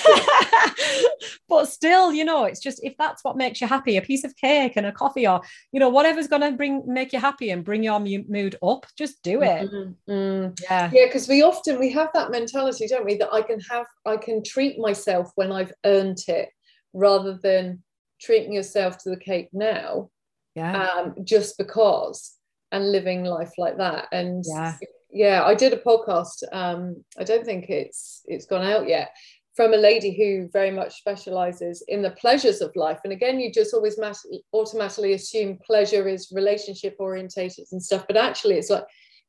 but 1.49 1.66
still 1.66 2.12
you 2.12 2.24
know 2.24 2.45
it's 2.45 2.61
just 2.61 2.80
if 2.84 2.97
that's 2.97 3.24
what 3.24 3.36
makes 3.36 3.61
you 3.61 3.66
happy 3.66 3.97
a 3.97 4.03
piece 4.03 4.22
of 4.22 4.36
cake 4.36 4.74
and 4.76 4.86
a 4.86 4.92
coffee 4.92 5.26
or 5.26 5.40
you 5.72 5.80
know 5.80 5.88
whatever's 5.88 6.28
going 6.28 6.42
to 6.42 6.53
bring 6.53 6.82
make 6.86 7.12
you 7.12 7.18
happy 7.18 7.51
and 7.51 7.64
bring 7.64 7.82
your 7.82 7.99
mood 7.99 8.57
up 8.62 8.86
just 8.97 9.22
do 9.22 9.42
it. 9.42 9.70
Mm-hmm. 9.70 10.12
mm. 10.12 10.61
yeah. 10.62 10.90
Yeah 10.92 11.07
because 11.07 11.28
we 11.28 11.42
often 11.42 11.80
we 11.80 11.90
have 11.90 12.11
that 12.14 12.30
mentality 12.30 12.86
don't 12.86 13.05
we 13.05 13.16
that 13.16 13.32
i 13.32 13.42
can 13.42 13.59
have 13.61 13.86
i 14.07 14.16
can 14.16 14.42
treat 14.45 14.78
myself 14.78 15.32
when 15.34 15.51
i've 15.51 15.72
earned 15.84 16.18
it 16.28 16.51
rather 16.92 17.34
than 17.42 17.82
treating 18.20 18.53
yourself 18.53 18.99
to 18.99 19.11
the 19.11 19.16
cake 19.16 19.49
now 19.53 20.11
yeah. 20.55 20.88
um, 20.90 21.14
just 21.24 21.59
because 21.59 22.36
and 22.74 22.90
living 22.90 23.24
life 23.24 23.53
like 23.57 23.78
that. 23.78 24.09
And 24.12 24.45
yeah 24.47 24.76
yeah, 25.15 25.45
I 25.45 25.55
did 25.55 25.73
a 25.73 25.77
podcast. 25.77 26.43
Um, 26.53 27.05
I 27.19 27.25
don't 27.25 27.47
think 27.47 27.71
it's 27.71 28.23
it's 28.27 28.47
gone 28.47 28.67
out 28.67 28.89
yet 28.89 29.11
from 29.55 29.73
a 29.73 29.77
lady 29.77 30.12
who 30.12 30.49
very 30.53 30.73
much 30.73 30.99
specializes 30.99 31.85
in 31.87 32.03
the 32.03 32.11
pleasures 32.11 32.61
of 32.61 32.75
life. 32.75 32.99
And 33.05 33.12
again, 33.12 33.39
you 33.39 33.53
just 33.53 33.73
always 33.73 33.97
mass- 33.97 34.27
automatically 34.53 35.12
assume 35.12 35.61
pleasure 35.65 36.09
is 36.09 36.33
relationship 36.35 36.97
orientated 36.99 37.67
and 37.71 37.81
stuff, 37.81 38.05
but 38.09 38.17
actually, 38.17 38.57
it's 38.57 38.71
like 38.71 38.85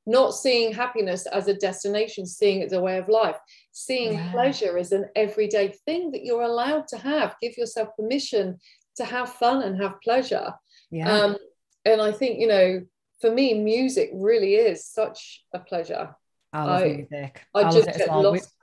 not 0.08 0.34
seeing 0.34 0.74
happiness 0.74 1.28
as 1.28 1.48
a 1.48 1.54
destination, 1.54 2.26
seeing 2.26 2.62
it 2.62 2.66
as 2.66 2.74
a 2.74 2.82
way 2.82 2.98
of 2.98 3.08
life, 3.08 3.38
seeing 3.72 4.14
yeah. 4.14 4.32
pleasure 4.32 4.80
as 4.80 4.92
an 4.92 5.06
everyday 5.16 5.74
thing 5.86 6.12
that 6.12 6.26
you're 6.26 6.42
allowed 6.42 6.88
to 6.88 6.98
have. 6.98 7.36
Give 7.40 7.56
yourself 7.58 7.90
permission 7.96 8.60
to 8.98 9.06
have 9.06 9.34
fun 9.34 9.62
and 9.62 9.80
have 9.80 10.02
pleasure. 10.04 10.52
Yeah. 10.90 11.12
Um, 11.12 11.38
and 11.86 12.02
I 12.02 12.12
think 12.12 12.40
you 12.40 12.48
know 12.48 12.82
for 13.22 13.32
me, 13.32 13.54
music 13.54 14.12
really 14.14 14.56
is 14.56 14.86
such 14.86 15.44
a 15.54 15.60
pleasure. 15.60 16.16
I 16.54 16.64
love 16.64 16.82
I, 16.82 16.88
music. 16.88 17.42
I, 17.54 17.60
I 17.60 17.72
just 17.72 17.98
get 17.98 18.10
well. 18.10 18.32
lost 18.32 18.54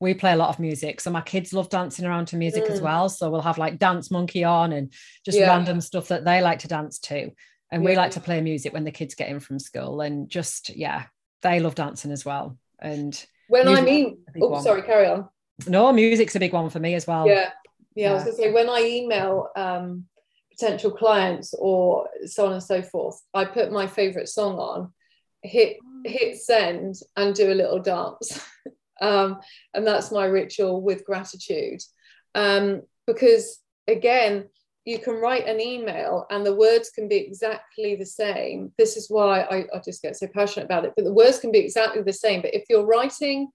we, 0.00 0.10
we 0.12 0.14
play 0.14 0.32
a 0.32 0.36
lot 0.36 0.50
of 0.50 0.58
music. 0.58 1.00
So 1.00 1.10
my 1.10 1.20
kids 1.20 1.52
love 1.52 1.68
dancing 1.68 2.04
around 2.04 2.26
to 2.26 2.36
music 2.36 2.64
mm. 2.64 2.70
as 2.70 2.80
well. 2.80 3.08
So 3.08 3.30
we'll 3.30 3.40
have 3.40 3.58
like 3.58 3.78
Dance 3.78 4.10
Monkey 4.10 4.44
on 4.44 4.72
and 4.72 4.92
just 5.24 5.38
yeah. 5.38 5.48
random 5.48 5.80
stuff 5.80 6.08
that 6.08 6.24
they 6.24 6.42
like 6.42 6.60
to 6.60 6.68
dance 6.68 6.98
to. 7.00 7.30
And 7.70 7.82
yeah. 7.82 7.90
we 7.90 7.96
like 7.96 8.12
to 8.12 8.20
play 8.20 8.40
music 8.40 8.72
when 8.72 8.84
the 8.84 8.92
kids 8.92 9.14
get 9.14 9.28
in 9.28 9.40
from 9.40 9.58
school. 9.58 10.00
And 10.00 10.28
just, 10.28 10.70
yeah, 10.76 11.04
they 11.42 11.60
love 11.60 11.74
dancing 11.74 12.12
as 12.12 12.24
well. 12.24 12.58
And 12.78 13.24
when 13.48 13.68
I 13.68 13.80
mean, 13.80 14.18
oh, 14.40 14.48
one. 14.48 14.62
sorry, 14.62 14.82
carry 14.82 15.06
on. 15.06 15.28
No, 15.66 15.92
music's 15.92 16.36
a 16.36 16.40
big 16.40 16.52
one 16.52 16.70
for 16.70 16.80
me 16.80 16.94
as 16.94 17.06
well. 17.06 17.26
Yeah. 17.26 17.50
Yeah. 17.94 18.08
yeah. 18.08 18.10
I 18.10 18.14
was 18.14 18.24
going 18.24 18.36
to 18.36 18.42
say, 18.42 18.52
when 18.52 18.68
I 18.68 18.82
email 18.82 19.48
um, 19.56 20.04
potential 20.56 20.90
clients 20.90 21.54
or 21.58 22.08
so 22.26 22.46
on 22.46 22.52
and 22.52 22.62
so 22.62 22.82
forth, 22.82 23.20
I 23.32 23.44
put 23.44 23.72
my 23.72 23.86
favorite 23.86 24.28
song 24.28 24.58
on, 24.58 24.92
hit 25.42 25.78
hit 26.04 26.36
send, 26.36 26.96
and 27.16 27.34
do 27.34 27.52
a 27.52 27.54
little 27.54 27.80
dance. 27.80 28.46
um, 29.00 29.40
and 29.72 29.86
that's 29.86 30.12
my 30.12 30.26
ritual 30.26 30.82
with 30.82 31.04
gratitude. 31.04 31.80
Um, 32.34 32.82
because 33.06 33.60
again, 33.88 34.48
you 34.84 34.98
can 34.98 35.14
write 35.14 35.46
an 35.46 35.60
email 35.60 36.26
and 36.30 36.44
the 36.44 36.54
words 36.54 36.90
can 36.90 37.08
be 37.08 37.16
exactly 37.16 37.96
the 37.96 38.06
same. 38.06 38.72
This 38.76 38.96
is 38.96 39.08
why 39.08 39.40
I, 39.40 39.64
I 39.74 39.80
just 39.82 40.02
get 40.02 40.16
so 40.16 40.26
passionate 40.26 40.66
about 40.66 40.84
it. 40.84 40.92
But 40.94 41.04
the 41.04 41.12
words 41.12 41.38
can 41.38 41.50
be 41.50 41.58
exactly 41.58 42.02
the 42.02 42.12
same. 42.12 42.42
But 42.42 42.54
if 42.54 42.64
you're 42.68 42.84
writing, 42.84 43.48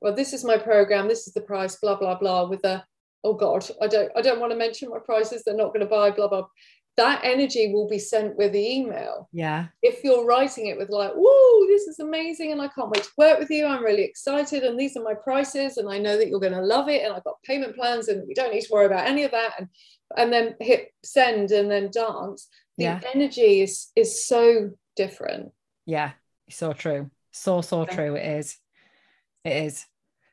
well, 0.00 0.14
this 0.14 0.32
is 0.32 0.44
my 0.44 0.58
program, 0.58 1.06
this 1.06 1.28
is 1.28 1.34
the 1.34 1.40
price, 1.40 1.76
blah, 1.76 1.96
blah, 1.96 2.18
blah, 2.18 2.48
with 2.48 2.64
a 2.64 2.84
oh 3.24 3.34
God, 3.34 3.68
I 3.80 3.86
don't 3.86 4.10
I 4.16 4.22
don't 4.22 4.40
want 4.40 4.52
to 4.52 4.58
mention 4.58 4.90
my 4.90 4.98
prices, 5.04 5.42
they're 5.44 5.56
not 5.56 5.68
going 5.68 5.80
to 5.80 5.86
buy, 5.86 6.10
blah, 6.10 6.28
blah. 6.28 6.46
That 6.96 7.20
energy 7.24 7.74
will 7.74 7.86
be 7.86 7.98
sent 7.98 8.38
with 8.38 8.52
the 8.52 8.74
email. 8.74 9.28
Yeah. 9.30 9.66
If 9.82 10.02
you're 10.02 10.24
writing 10.24 10.68
it 10.68 10.78
with 10.78 10.88
like, 10.88 11.12
whoa, 11.14 11.66
this 11.66 11.82
is 11.82 11.98
amazing, 11.98 12.52
and 12.52 12.62
I 12.62 12.68
can't 12.68 12.88
wait 12.88 13.04
to 13.04 13.10
work 13.18 13.38
with 13.38 13.50
you. 13.50 13.66
I'm 13.66 13.84
really 13.84 14.04
excited, 14.04 14.62
and 14.62 14.80
these 14.80 14.96
are 14.96 15.02
my 15.02 15.12
prices, 15.12 15.76
and 15.76 15.90
I 15.90 15.98
know 15.98 16.16
that 16.16 16.28
you're 16.28 16.40
going 16.40 16.54
to 16.54 16.62
love 16.62 16.88
it, 16.88 17.02
and 17.02 17.12
I've 17.12 17.24
got 17.24 17.42
payment 17.44 17.76
plans, 17.76 18.08
and 18.08 18.26
we 18.26 18.32
don't 18.32 18.54
need 18.54 18.62
to 18.62 18.72
worry 18.72 18.86
about 18.86 19.06
any 19.06 19.24
of 19.24 19.32
that. 19.32 19.52
And 19.58 19.68
and 20.16 20.32
then 20.32 20.54
hit 20.60 20.92
send 21.04 21.50
and 21.50 21.70
then 21.70 21.90
dance. 21.90 22.48
The 22.78 22.84
yeah. 22.84 23.00
energy 23.14 23.62
is 23.62 23.88
is 23.96 24.26
so 24.26 24.70
different. 24.94 25.52
Yeah, 25.84 26.12
so 26.48 26.72
true. 26.72 27.10
So 27.32 27.60
so 27.60 27.84
true. 27.84 28.14
It 28.14 28.38
is. 28.38 28.56
It 29.44 29.64
is 29.64 29.86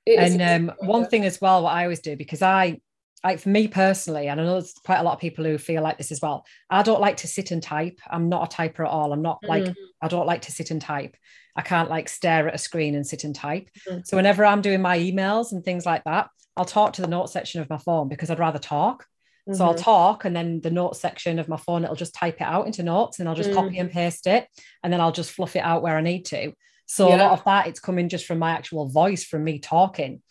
and 0.08 0.42
um, 0.70 0.76
one 0.80 1.08
thing 1.08 1.26
as 1.26 1.40
well, 1.40 1.64
what 1.64 1.74
I 1.74 1.84
always 1.84 2.00
do 2.00 2.16
because 2.16 2.42
I, 2.42 2.80
like 3.24 3.40
for 3.40 3.50
me 3.50 3.68
personally, 3.68 4.28
and 4.28 4.40
I 4.40 4.44
know 4.44 4.54
there's 4.54 4.74
quite 4.74 5.00
a 5.00 5.04
lot 5.04 5.14
of 5.14 5.20
people 5.20 5.46
who 5.46 5.58
feel 5.58 5.82
like 5.82 5.98
this 5.98 6.12
as 6.12 6.22
well. 6.22 6.46
I 6.70 6.84
don't 6.84 7.00
like 7.00 7.18
to 7.18 7.28
sit 7.28 7.52
and 7.52 7.64
type. 7.64 8.00
I'm 8.10 8.28
not 8.28 8.54
a 8.54 8.56
typer 8.56 8.82
at 8.82 8.92
all. 8.92 9.14
I'm 9.14 9.22
not 9.22 9.42
mm-hmm. 9.42 9.66
like 9.66 9.76
I 10.02 10.08
don't 10.10 10.28
like 10.28 10.42
to 10.44 10.52
sit 10.52 10.72
and 10.72 10.82
type. 10.82 11.16
I 11.56 11.62
can't 11.62 11.90
like 11.90 12.10
stare 12.10 12.48
at 12.48 12.56
a 12.56 12.58
screen 12.58 12.96
and 12.96 13.06
sit 13.08 13.24
and 13.24 13.36
type. 13.36 13.70
Mm-hmm. 13.88 14.02
So 14.06 14.18
whenever 14.18 14.44
I'm 14.44 14.62
doing 14.62 14.82
my 14.82 15.00
emails 15.00 15.52
and 15.52 15.64
things 15.64 15.86
like 15.86 16.04
that, 16.04 16.30
I'll 16.58 16.66
talk 16.66 16.94
to 16.94 17.02
the 17.02 17.08
note 17.08 17.30
section 17.30 17.62
of 17.62 17.70
my 17.70 17.78
phone 17.78 18.10
because 18.10 18.30
I'd 18.30 18.40
rather 18.40 18.60
talk. 18.60 19.06
Mm-hmm. 19.48 19.58
So 19.58 19.66
I'll 19.66 19.74
mm-hmm. 19.74 19.84
talk 19.84 20.26
and 20.26 20.36
then 20.36 20.62
the 20.62 20.72
notes 20.72 21.00
section 21.00 21.40
of 21.40 21.48
my 21.48 21.58
phone, 21.58 21.84
it'll 21.84 21.96
just 21.96 22.16
type 22.16 22.42
it 22.42 22.48
out 22.48 22.66
into 22.66 22.84
notes 22.84 23.20
and 23.20 23.30
I'll 23.30 23.36
just 23.36 23.54
copy 23.54 23.76
mm. 23.76 23.82
and 23.82 23.92
paste 23.92 24.28
it. 24.28 24.48
And 24.84 24.92
then 24.92 25.02
I'll 25.02 25.12
just 25.12 25.32
fluff 25.32 25.56
it 25.56 25.64
out 25.64 25.82
where 25.82 25.98
I 25.98 26.02
need 26.02 26.26
to. 26.26 26.54
So 26.86 27.10
yeah. 27.10 27.16
a 27.16 27.18
lot 27.18 27.32
of 27.32 27.44
that 27.46 27.68
it's 27.68 27.80
coming 27.80 28.10
just 28.10 28.26
from 28.26 28.40
my 28.40 28.52
actual 28.52 28.88
voice, 28.88 29.24
from 29.24 29.44
me 29.44 29.60
talking, 29.60 30.22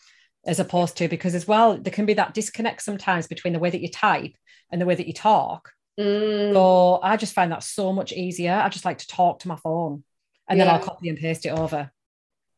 as 0.46 0.60
opposed 0.60 0.96
to 0.98 1.08
because 1.08 1.34
as 1.34 1.46
well 1.46 1.78
there 1.78 1.92
can 1.92 2.06
be 2.06 2.14
that 2.14 2.34
disconnect 2.34 2.82
sometimes 2.82 3.26
between 3.26 3.52
the 3.52 3.58
way 3.58 3.70
that 3.70 3.80
you 3.80 3.88
type 3.88 4.34
and 4.70 4.80
the 4.80 4.86
way 4.86 4.94
that 4.94 5.06
you 5.06 5.12
talk. 5.12 5.72
Mm. 5.98 6.52
So 6.52 7.00
I 7.02 7.16
just 7.16 7.34
find 7.34 7.52
that 7.52 7.62
so 7.62 7.92
much 7.92 8.12
easier. 8.12 8.54
I 8.54 8.68
just 8.68 8.84
like 8.84 8.98
to 8.98 9.06
talk 9.06 9.40
to 9.40 9.48
my 9.48 9.56
phone 9.56 10.04
and 10.48 10.58
yeah. 10.58 10.64
then 10.64 10.74
I'll 10.74 10.80
copy 10.80 11.08
and 11.08 11.18
paste 11.18 11.46
it 11.46 11.50
over. 11.50 11.90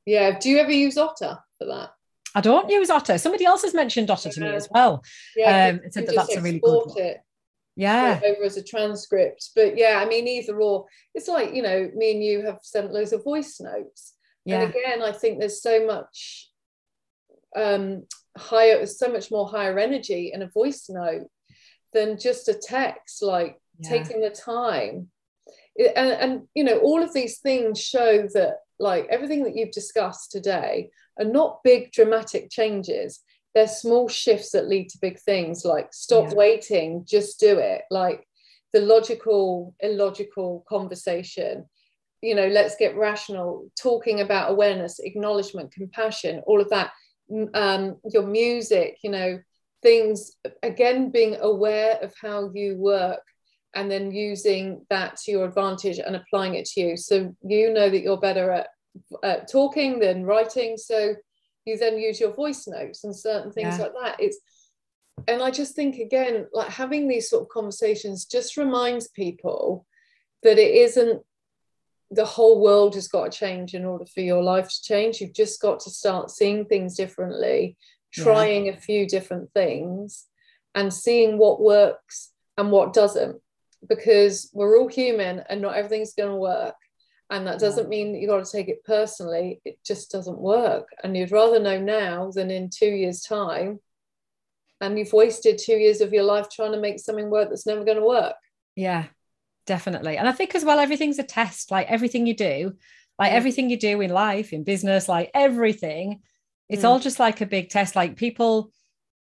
Yeah. 0.06 0.38
Do 0.38 0.50
you 0.50 0.58
ever 0.58 0.72
use 0.72 0.96
Otter 0.96 1.38
for 1.58 1.66
that? 1.66 1.90
I 2.34 2.40
don't 2.40 2.68
use 2.68 2.90
Otter. 2.90 3.16
Somebody 3.18 3.44
else 3.44 3.62
has 3.62 3.74
mentioned 3.74 4.10
Otter 4.10 4.30
to 4.30 4.40
me 4.40 4.48
as 4.48 4.68
well. 4.70 5.04
Yeah, 5.36 5.68
um, 5.68 5.80
said 5.90 6.06
that 6.06 6.16
that's 6.16 6.34
a 6.34 6.40
really 6.40 6.58
good 6.58 6.86
one. 6.86 6.98
It 6.98 7.20
yeah. 7.76 8.20
Over 8.24 8.44
as 8.44 8.56
a 8.56 8.62
transcript. 8.62 9.50
But 9.56 9.76
yeah 9.76 10.00
i 10.04 10.08
mean 10.08 10.28
either 10.28 10.60
or 10.60 10.86
it's 11.14 11.28
like 11.28 11.54
you 11.54 11.62
know 11.62 11.90
me 11.94 12.12
and 12.12 12.22
you 12.22 12.44
have 12.46 12.58
sent 12.62 12.92
loads 12.92 13.12
of 13.12 13.24
voice 13.24 13.60
notes. 13.60 14.14
Yeah. 14.44 14.60
and 14.60 14.70
again 14.70 15.02
i 15.02 15.10
think 15.10 15.38
there's 15.38 15.62
so 15.62 15.86
much 15.86 16.50
um 17.56 18.04
higher 18.36 18.84
so 18.84 19.08
much 19.08 19.30
more 19.30 19.48
higher 19.48 19.78
energy 19.78 20.32
in 20.34 20.42
a 20.42 20.48
voice 20.48 20.86
note 20.88 21.28
than 21.94 22.18
just 22.18 22.48
a 22.48 22.54
text 22.54 23.22
like 23.22 23.58
yeah. 23.78 23.88
taking 23.88 24.20
the 24.20 24.30
time. 24.30 25.08
And, 25.78 26.12
and 26.12 26.42
you 26.54 26.62
know 26.62 26.78
all 26.78 27.02
of 27.02 27.12
these 27.12 27.38
things 27.38 27.80
show 27.80 28.28
that 28.34 28.58
like 28.78 29.06
everything 29.10 29.42
that 29.44 29.56
you've 29.56 29.72
discussed 29.72 30.30
today 30.30 30.90
are 31.18 31.24
not 31.24 31.62
big 31.64 31.90
dramatic 31.92 32.50
changes 32.50 33.20
there's 33.54 33.78
small 33.78 34.08
shifts 34.08 34.50
that 34.50 34.68
lead 34.68 34.88
to 34.88 34.98
big 35.00 35.18
things 35.18 35.64
like 35.64 35.92
stop 35.92 36.30
yeah. 36.30 36.34
waiting 36.34 37.04
just 37.06 37.38
do 37.38 37.58
it. 37.58 37.82
Like 37.90 38.26
the 38.72 38.80
logical 38.80 39.74
illogical 39.80 40.64
conversation 40.68 41.66
you 42.20 42.34
know 42.34 42.48
let's 42.48 42.74
get 42.76 42.96
rational 42.96 43.70
talking 43.80 44.20
about 44.20 44.50
awareness 44.50 44.98
acknowledgement 44.98 45.72
compassion 45.72 46.42
all 46.46 46.60
of 46.60 46.70
that. 46.70 46.90
Um, 47.54 47.96
your 48.12 48.26
music 48.26 48.98
you 49.02 49.10
know 49.10 49.38
things 49.82 50.32
again 50.62 51.10
being 51.10 51.36
aware 51.40 51.98
of 52.02 52.12
how 52.20 52.50
you 52.52 52.76
work 52.76 53.20
and 53.74 53.90
then 53.90 54.10
using 54.10 54.84
that 54.88 55.16
to 55.16 55.30
your 55.30 55.44
advantage 55.44 55.98
and 55.98 56.16
applying 56.16 56.54
it 56.54 56.64
to 56.66 56.80
you. 56.80 56.96
So 56.96 57.34
you 57.42 57.72
know 57.72 57.90
that 57.90 58.00
you're 58.00 58.20
better 58.20 58.50
at, 58.50 58.68
at 59.22 59.50
talking 59.50 59.98
than 59.98 60.24
writing. 60.24 60.76
So 60.76 61.14
you 61.64 61.78
then 61.78 61.98
use 61.98 62.20
your 62.20 62.32
voice 62.32 62.66
notes 62.66 63.04
and 63.04 63.14
certain 63.14 63.50
things 63.50 63.78
yeah. 63.78 63.84
like 63.84 63.92
that 64.00 64.16
it's 64.20 64.38
and 65.28 65.42
i 65.42 65.50
just 65.50 65.74
think 65.74 65.96
again 65.96 66.46
like 66.52 66.68
having 66.68 67.08
these 67.08 67.28
sort 67.28 67.42
of 67.42 67.48
conversations 67.48 68.24
just 68.24 68.56
reminds 68.56 69.08
people 69.08 69.86
that 70.42 70.58
it 70.58 70.74
isn't 70.74 71.22
the 72.10 72.24
whole 72.24 72.60
world 72.60 72.94
has 72.94 73.08
got 73.08 73.32
to 73.32 73.38
change 73.38 73.74
in 73.74 73.84
order 73.84 74.04
for 74.06 74.20
your 74.20 74.42
life 74.42 74.68
to 74.68 74.82
change 74.82 75.20
you've 75.20 75.34
just 75.34 75.60
got 75.60 75.80
to 75.80 75.90
start 75.90 76.30
seeing 76.30 76.64
things 76.64 76.96
differently 76.96 77.76
trying 78.12 78.66
yeah. 78.66 78.72
a 78.72 78.76
few 78.76 79.06
different 79.06 79.50
things 79.52 80.26
and 80.74 80.92
seeing 80.92 81.38
what 81.38 81.60
works 81.60 82.30
and 82.56 82.70
what 82.70 82.92
doesn't 82.92 83.40
because 83.88 84.50
we're 84.52 84.78
all 84.78 84.88
human 84.88 85.42
and 85.48 85.60
not 85.60 85.74
everything's 85.74 86.14
going 86.14 86.30
to 86.30 86.36
work 86.36 86.76
and 87.34 87.46
that 87.46 87.58
doesn't 87.58 87.88
mean 87.88 88.12
that 88.12 88.20
you've 88.20 88.30
got 88.30 88.44
to 88.44 88.50
take 88.50 88.68
it 88.68 88.84
personally. 88.84 89.60
It 89.64 89.78
just 89.84 90.10
doesn't 90.10 90.38
work. 90.38 90.88
And 91.02 91.16
you'd 91.16 91.32
rather 91.32 91.58
know 91.58 91.80
now 91.80 92.30
than 92.30 92.50
in 92.50 92.70
two 92.70 92.90
years 92.90 93.22
time. 93.22 93.80
And 94.80 94.98
you've 94.98 95.12
wasted 95.12 95.58
two 95.58 95.76
years 95.76 96.00
of 96.00 96.12
your 96.12 96.24
life 96.24 96.48
trying 96.50 96.72
to 96.72 96.80
make 96.80 96.98
something 96.98 97.30
work 97.30 97.48
that's 97.48 97.66
never 97.66 97.84
going 97.84 97.98
to 97.98 98.04
work. 98.04 98.36
Yeah 98.76 99.06
definitely. 99.66 100.16
And 100.16 100.28
i 100.28 100.32
think 100.32 100.54
as 100.54 100.64
well 100.64 100.78
everything's 100.78 101.18
a 101.18 101.22
test. 101.22 101.70
Like 101.70 101.90
everything 101.90 102.26
you 102.26 102.34
do 102.34 102.74
like 103.18 103.32
mm. 103.32 103.34
everything 103.34 103.70
you 103.70 103.78
do 103.78 104.00
in 104.00 104.10
life 104.10 104.52
in 104.52 104.64
business 104.64 105.08
like 105.08 105.30
everything 105.34 106.20
it's 106.68 106.82
mm. 106.82 106.86
all 106.86 106.98
just 106.98 107.18
like 107.18 107.40
a 107.40 107.46
big 107.46 107.68
test. 107.68 107.94
Like 107.96 108.16
people 108.16 108.72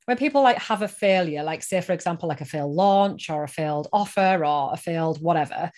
when 0.06 0.18
people 0.18 0.42
like 0.42 0.58
have 0.58 0.82
a 0.82 0.88
failure 0.88 1.44
like 1.44 1.64
say 1.64 1.82
for 1.82 1.94
example 1.94 2.30
like 2.30 2.42
a 2.42 2.46
failed 2.46 2.74
launch 2.74 3.30
or 3.30 3.44
a 3.44 3.48
failed 3.48 3.88
offer 3.92 4.46
or 4.46 4.74
a 4.74 4.78
failed 4.78 5.22
whatever 5.22 5.72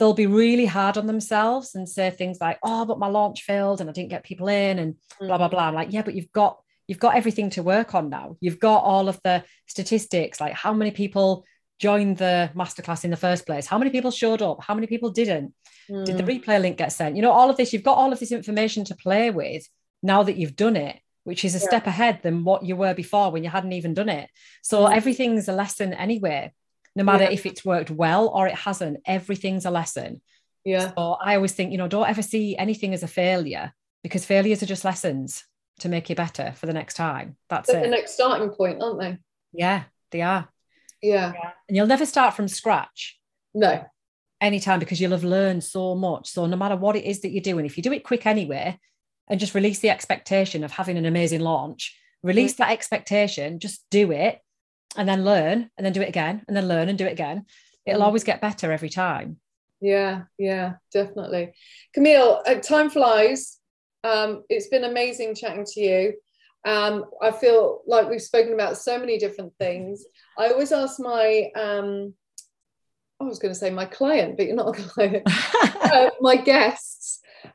they'll 0.00 0.14
be 0.14 0.26
really 0.26 0.64
hard 0.64 0.96
on 0.96 1.06
themselves 1.06 1.74
and 1.74 1.86
say 1.86 2.08
things 2.08 2.38
like, 2.40 2.58
oh, 2.62 2.86
but 2.86 2.98
my 2.98 3.06
launch 3.06 3.42
failed 3.42 3.82
and 3.82 3.90
I 3.90 3.92
didn't 3.92 4.08
get 4.08 4.24
people 4.24 4.48
in 4.48 4.78
and 4.78 4.94
blah, 5.20 5.36
blah, 5.36 5.48
blah. 5.48 5.68
I'm 5.68 5.74
like, 5.74 5.92
yeah, 5.92 6.00
but 6.00 6.14
you've 6.14 6.32
got 6.32 6.58
you've 6.88 6.98
got 6.98 7.14
everything 7.14 7.50
to 7.50 7.62
work 7.62 7.94
on 7.94 8.08
now. 8.08 8.36
You've 8.40 8.58
got 8.58 8.78
all 8.82 9.10
of 9.10 9.20
the 9.22 9.44
statistics, 9.66 10.40
like 10.40 10.54
how 10.54 10.72
many 10.72 10.90
people 10.90 11.44
joined 11.78 12.16
the 12.16 12.50
masterclass 12.56 13.04
in 13.04 13.10
the 13.10 13.16
first 13.16 13.44
place, 13.44 13.66
how 13.66 13.78
many 13.78 13.90
people 13.90 14.10
showed 14.10 14.40
up, 14.42 14.64
how 14.64 14.74
many 14.74 14.86
people 14.86 15.10
didn't, 15.10 15.52
mm. 15.88 16.04
did 16.04 16.16
the 16.16 16.22
mm. 16.24 16.42
replay 16.42 16.60
link 16.60 16.78
get 16.78 16.92
sent? 16.92 17.14
You 17.14 17.22
know, 17.22 17.30
all 17.30 17.50
of 17.50 17.58
this, 17.58 17.72
you've 17.72 17.84
got 17.84 17.98
all 17.98 18.12
of 18.12 18.18
this 18.18 18.32
information 18.32 18.84
to 18.86 18.96
play 18.96 19.30
with 19.30 19.68
now 20.02 20.22
that 20.22 20.36
you've 20.36 20.56
done 20.56 20.76
it, 20.76 20.96
which 21.24 21.44
is 21.44 21.54
a 21.54 21.58
yeah. 21.58 21.68
step 21.68 21.86
ahead 21.86 22.20
than 22.22 22.42
what 22.42 22.64
you 22.64 22.74
were 22.74 22.94
before 22.94 23.30
when 23.30 23.44
you 23.44 23.50
hadn't 23.50 23.72
even 23.72 23.94
done 23.94 24.08
it. 24.08 24.28
So 24.62 24.86
mm. 24.86 24.96
everything's 24.96 25.46
a 25.46 25.52
lesson 25.52 25.92
anyway 25.92 26.52
no 26.96 27.04
matter 27.04 27.24
yeah. 27.24 27.30
if 27.30 27.46
it's 27.46 27.64
worked 27.64 27.90
well 27.90 28.28
or 28.28 28.46
it 28.46 28.54
hasn't 28.54 28.98
everything's 29.06 29.64
a 29.64 29.70
lesson. 29.70 30.20
Yeah. 30.64 30.92
So 30.94 31.16
i 31.22 31.36
always 31.36 31.52
think 31.52 31.72
you 31.72 31.78
know 31.78 31.88
don't 31.88 32.08
ever 32.08 32.22
see 32.22 32.56
anything 32.56 32.92
as 32.92 33.02
a 33.02 33.08
failure 33.08 33.72
because 34.02 34.24
failures 34.24 34.62
are 34.62 34.66
just 34.66 34.84
lessons 34.84 35.44
to 35.80 35.88
make 35.88 36.10
you 36.10 36.16
better 36.16 36.52
for 36.56 36.66
the 36.66 36.72
next 36.72 36.94
time. 36.94 37.36
That's 37.48 37.70
it 37.70 37.82
the 37.82 37.88
next 37.88 38.14
starting 38.14 38.50
point 38.50 38.82
aren't 38.82 39.00
they? 39.00 39.18
Yeah 39.52 39.84
they 40.10 40.22
are. 40.22 40.48
Yeah. 41.02 41.32
yeah 41.34 41.50
and 41.68 41.76
you'll 41.76 41.86
never 41.86 42.06
start 42.06 42.34
from 42.34 42.48
scratch 42.48 43.18
no. 43.54 43.84
anytime 44.40 44.80
because 44.80 45.00
you'll 45.00 45.12
have 45.12 45.24
learned 45.24 45.64
so 45.64 45.94
much. 45.94 46.28
So 46.28 46.46
no 46.46 46.56
matter 46.56 46.76
what 46.76 46.96
it 46.96 47.04
is 47.04 47.20
that 47.22 47.30
you're 47.30 47.42
doing 47.42 47.64
if 47.64 47.76
you 47.76 47.82
do 47.82 47.92
it 47.92 48.04
quick 48.04 48.26
anyway 48.26 48.78
and 49.28 49.40
just 49.40 49.54
release 49.54 49.78
the 49.78 49.90
expectation 49.90 50.64
of 50.64 50.72
having 50.72 50.98
an 50.98 51.06
amazing 51.06 51.40
launch 51.40 51.96
release 52.22 52.54
mm-hmm. 52.54 52.64
that 52.64 52.72
expectation 52.72 53.58
just 53.58 53.84
do 53.90 54.12
it 54.12 54.40
and 54.96 55.08
then 55.08 55.24
learn 55.24 55.70
and 55.76 55.84
then 55.84 55.92
do 55.92 56.02
it 56.02 56.08
again 56.08 56.42
and 56.46 56.56
then 56.56 56.68
learn 56.68 56.88
and 56.88 56.98
do 56.98 57.06
it 57.06 57.12
again. 57.12 57.46
It'll 57.86 58.02
mm. 58.02 58.04
always 58.04 58.24
get 58.24 58.40
better 58.40 58.72
every 58.72 58.90
time. 58.90 59.38
Yeah 59.80 60.22
yeah 60.38 60.74
definitely. 60.92 61.52
Camille 61.94 62.42
uh, 62.46 62.56
time 62.56 62.90
flies. 62.90 63.58
Um, 64.02 64.44
it's 64.48 64.68
been 64.68 64.84
amazing 64.84 65.34
chatting 65.34 65.64
to 65.64 65.80
you. 65.80 66.14
Um, 66.64 67.06
I 67.22 67.30
feel 67.30 67.82
like 67.86 68.08
we've 68.08 68.20
spoken 68.20 68.52
about 68.52 68.76
so 68.76 68.98
many 68.98 69.18
different 69.18 69.54
things. 69.58 70.04
I 70.38 70.48
always 70.48 70.72
ask 70.72 71.00
my, 71.00 71.50
um, 71.56 72.14
I 73.18 73.24
was 73.24 73.38
going 73.38 73.52
to 73.52 73.58
say 73.58 73.70
my 73.70 73.86
client, 73.86 74.36
but 74.36 74.46
you're 74.46 74.56
not 74.56 74.78
a 74.78 74.82
client, 74.82 75.22
uh, 75.82 76.10
my 76.20 76.36
guests, 76.36 76.99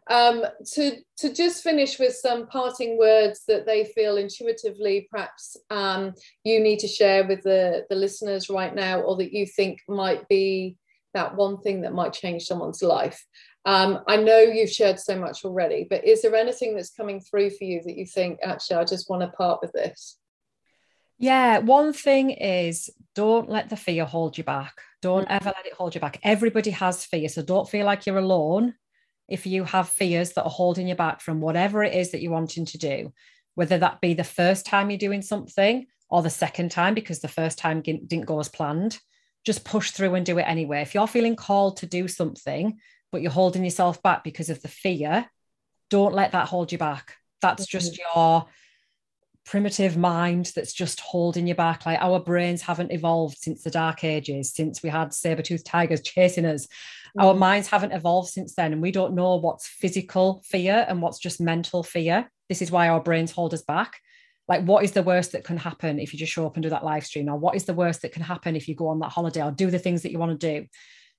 um, 0.10 0.44
to 0.74 0.98
to 1.18 1.34
just 1.34 1.64
finish 1.64 2.00
with 2.00 2.16
some 2.16 2.48
parting 2.48 2.98
words 2.98 3.44
that 3.48 3.66
they 3.66 3.86
feel 3.86 4.18
intuitively 4.18 5.08
perhaps 5.12 5.58
um, 5.70 6.14
you 6.44 6.60
need 6.60 6.80
to 6.80 6.88
share 6.88 7.28
with 7.28 7.42
the 7.44 7.86
the 7.90 7.96
listeners 7.96 8.50
right 8.50 8.74
now, 8.74 9.02
or 9.02 9.18
that 9.18 9.34
you 9.34 9.46
think 9.46 9.80
might 9.88 10.28
be 10.28 10.78
that 11.14 11.36
one 11.36 11.60
thing 11.62 11.82
that 11.82 11.94
might 11.94 12.14
change 12.14 12.46
someone's 12.46 12.84
life. 12.84 13.26
Um, 13.66 14.02
I 14.08 14.18
know 14.18 14.40
you've 14.40 14.70
shared 14.70 15.00
so 15.00 15.18
much 15.18 15.44
already, 15.44 15.88
but 15.90 16.06
is 16.06 16.22
there 16.22 16.36
anything 16.36 16.76
that's 16.76 16.92
coming 16.92 17.20
through 17.20 17.50
for 17.50 17.64
you 17.64 17.82
that 17.84 17.98
you 17.98 18.06
think, 18.06 18.38
actually, 18.44 18.78
I 18.78 18.84
just 18.84 19.10
want 19.10 19.24
to 19.24 19.30
part 19.30 19.60
with 19.62 19.72
this? 19.72 20.20
Yeah, 21.18 21.60
one 21.60 21.94
thing 21.94 22.30
is 22.30 22.92
don't 23.16 23.50
let 23.50 23.70
the 23.70 23.78
fear 23.78 24.06
hold 24.06 24.38
you 24.38 24.44
back. 24.44 24.74
Don't 25.02 25.28
mm. 25.28 25.32
ever 25.32 25.54
let 25.56 25.66
it 25.66 25.74
hold 25.74 25.96
you 25.96 26.02
back. 26.02 26.20
Everybody 26.22 26.72
has 26.72 27.06
fear. 27.06 27.30
So 27.30 27.42
don't 27.42 27.68
feel 27.68 27.86
like 27.86 28.06
you're 28.06 28.18
alone 28.18 28.76
if 29.28 29.46
you 29.46 29.64
have 29.64 29.90
fears 29.90 30.34
that 30.34 30.44
are 30.44 30.50
holding 30.50 30.88
you 30.88 30.96
back 30.96 31.22
from 31.22 31.42
whatever 31.42 31.84
it 31.84 31.94
is 31.94 32.12
that 32.12 32.22
you're 32.22 32.32
wanting 32.32 32.66
to 32.66 32.78
do, 32.78 33.12
whether 33.56 33.78
that 33.78 34.02
be 34.02 34.14
the 34.14 34.24
first 34.24 34.66
time 34.66 34.90
you're 34.90 34.98
doing 34.98 35.22
something 35.22 35.88
or 36.10 36.22
the 36.22 36.30
second 36.30 36.72
time 36.72 36.94
because 36.94 37.20
the 37.20 37.28
first 37.28 37.58
time 37.58 37.82
didn't 37.82 38.26
go 38.26 38.40
as 38.40 38.50
planned. 38.50 39.00
Just 39.46 39.64
push 39.64 39.92
through 39.92 40.16
and 40.16 40.26
do 40.26 40.38
it 40.38 40.44
anyway. 40.44 40.82
If 40.82 40.94
you're 40.94 41.08
feeling 41.08 41.36
called 41.36 41.78
to 41.78 41.86
do 41.86 42.08
something, 42.08 42.80
but 43.12 43.22
you're 43.22 43.32
holding 43.32 43.64
yourself 43.64 44.02
back 44.04 44.24
because 44.24 44.50
of 44.50 44.62
the 44.62 44.68
fear, 44.68 45.30
don't 45.90 46.14
let 46.14 46.32
that 46.34 46.48
hold 46.48 46.72
you 46.72 46.78
back. 46.78 47.16
That's 47.42 47.66
just 47.66 47.94
mm-hmm. 47.94 48.20
your 48.20 48.46
primitive 49.46 49.96
mind 49.96 50.52
that's 50.56 50.74
just 50.74 51.00
holding 51.00 51.48
you 51.48 51.54
back. 51.54 51.86
Like 51.86 52.00
our 52.02 52.20
brains 52.20 52.64
haven't 52.64 52.92
evolved 52.92 53.38
since 53.38 53.64
the 53.64 53.72
dark 53.72 54.04
ages, 54.04 54.54
since 54.54 54.82
we 54.82 54.90
had 54.90 55.14
saber-toothed 55.14 55.66
tigers 55.66 56.02
chasing 56.02 56.46
us. 56.46 56.68
Our 57.18 57.34
mm. 57.34 57.40
minds 57.40 57.68
haven't 57.68 57.94
evolved 57.94 58.30
since 58.30 58.56
then. 58.56 58.74
And 58.74 58.82
we 58.82 58.92
don't 58.92 59.16
know 59.16 59.36
what's 59.36 59.68
physical 59.68 60.44
fear 60.46 60.86
and 60.88 61.02
what's 61.02 61.20
just 61.20 61.42
mental 61.42 61.84
fear. 61.84 62.30
This 62.50 62.62
is 62.62 62.72
why 62.72 62.90
our 62.90 63.02
brains 63.02 63.32
hold 63.32 63.54
us 63.54 63.64
back. 63.64 64.00
Like, 64.48 64.64
what 64.64 64.84
is 64.84 64.92
the 64.92 65.04
worst 65.04 65.32
that 65.32 65.44
can 65.44 65.58
happen 65.58 66.00
if 66.00 66.14
you 66.14 66.20
just 66.20 66.32
show 66.32 66.46
up 66.46 66.56
and 66.56 66.64
do 66.64 66.70
that 66.70 66.86
live 66.86 67.06
stream? 67.06 67.30
Or 67.30 67.38
what 67.38 67.56
is 67.56 67.66
the 67.66 67.74
worst 67.74 68.04
that 68.04 68.12
can 68.12 68.22
happen 68.22 68.56
if 68.56 68.68
you 68.68 68.76
go 68.76 68.90
on 68.90 69.00
that 69.00 69.12
holiday 69.12 69.44
or 69.44 69.52
do 69.52 69.72
the 69.72 69.80
things 69.80 70.04
that 70.04 70.12
you 70.12 70.20
want 70.20 70.40
to 70.40 70.62
do? 70.62 70.68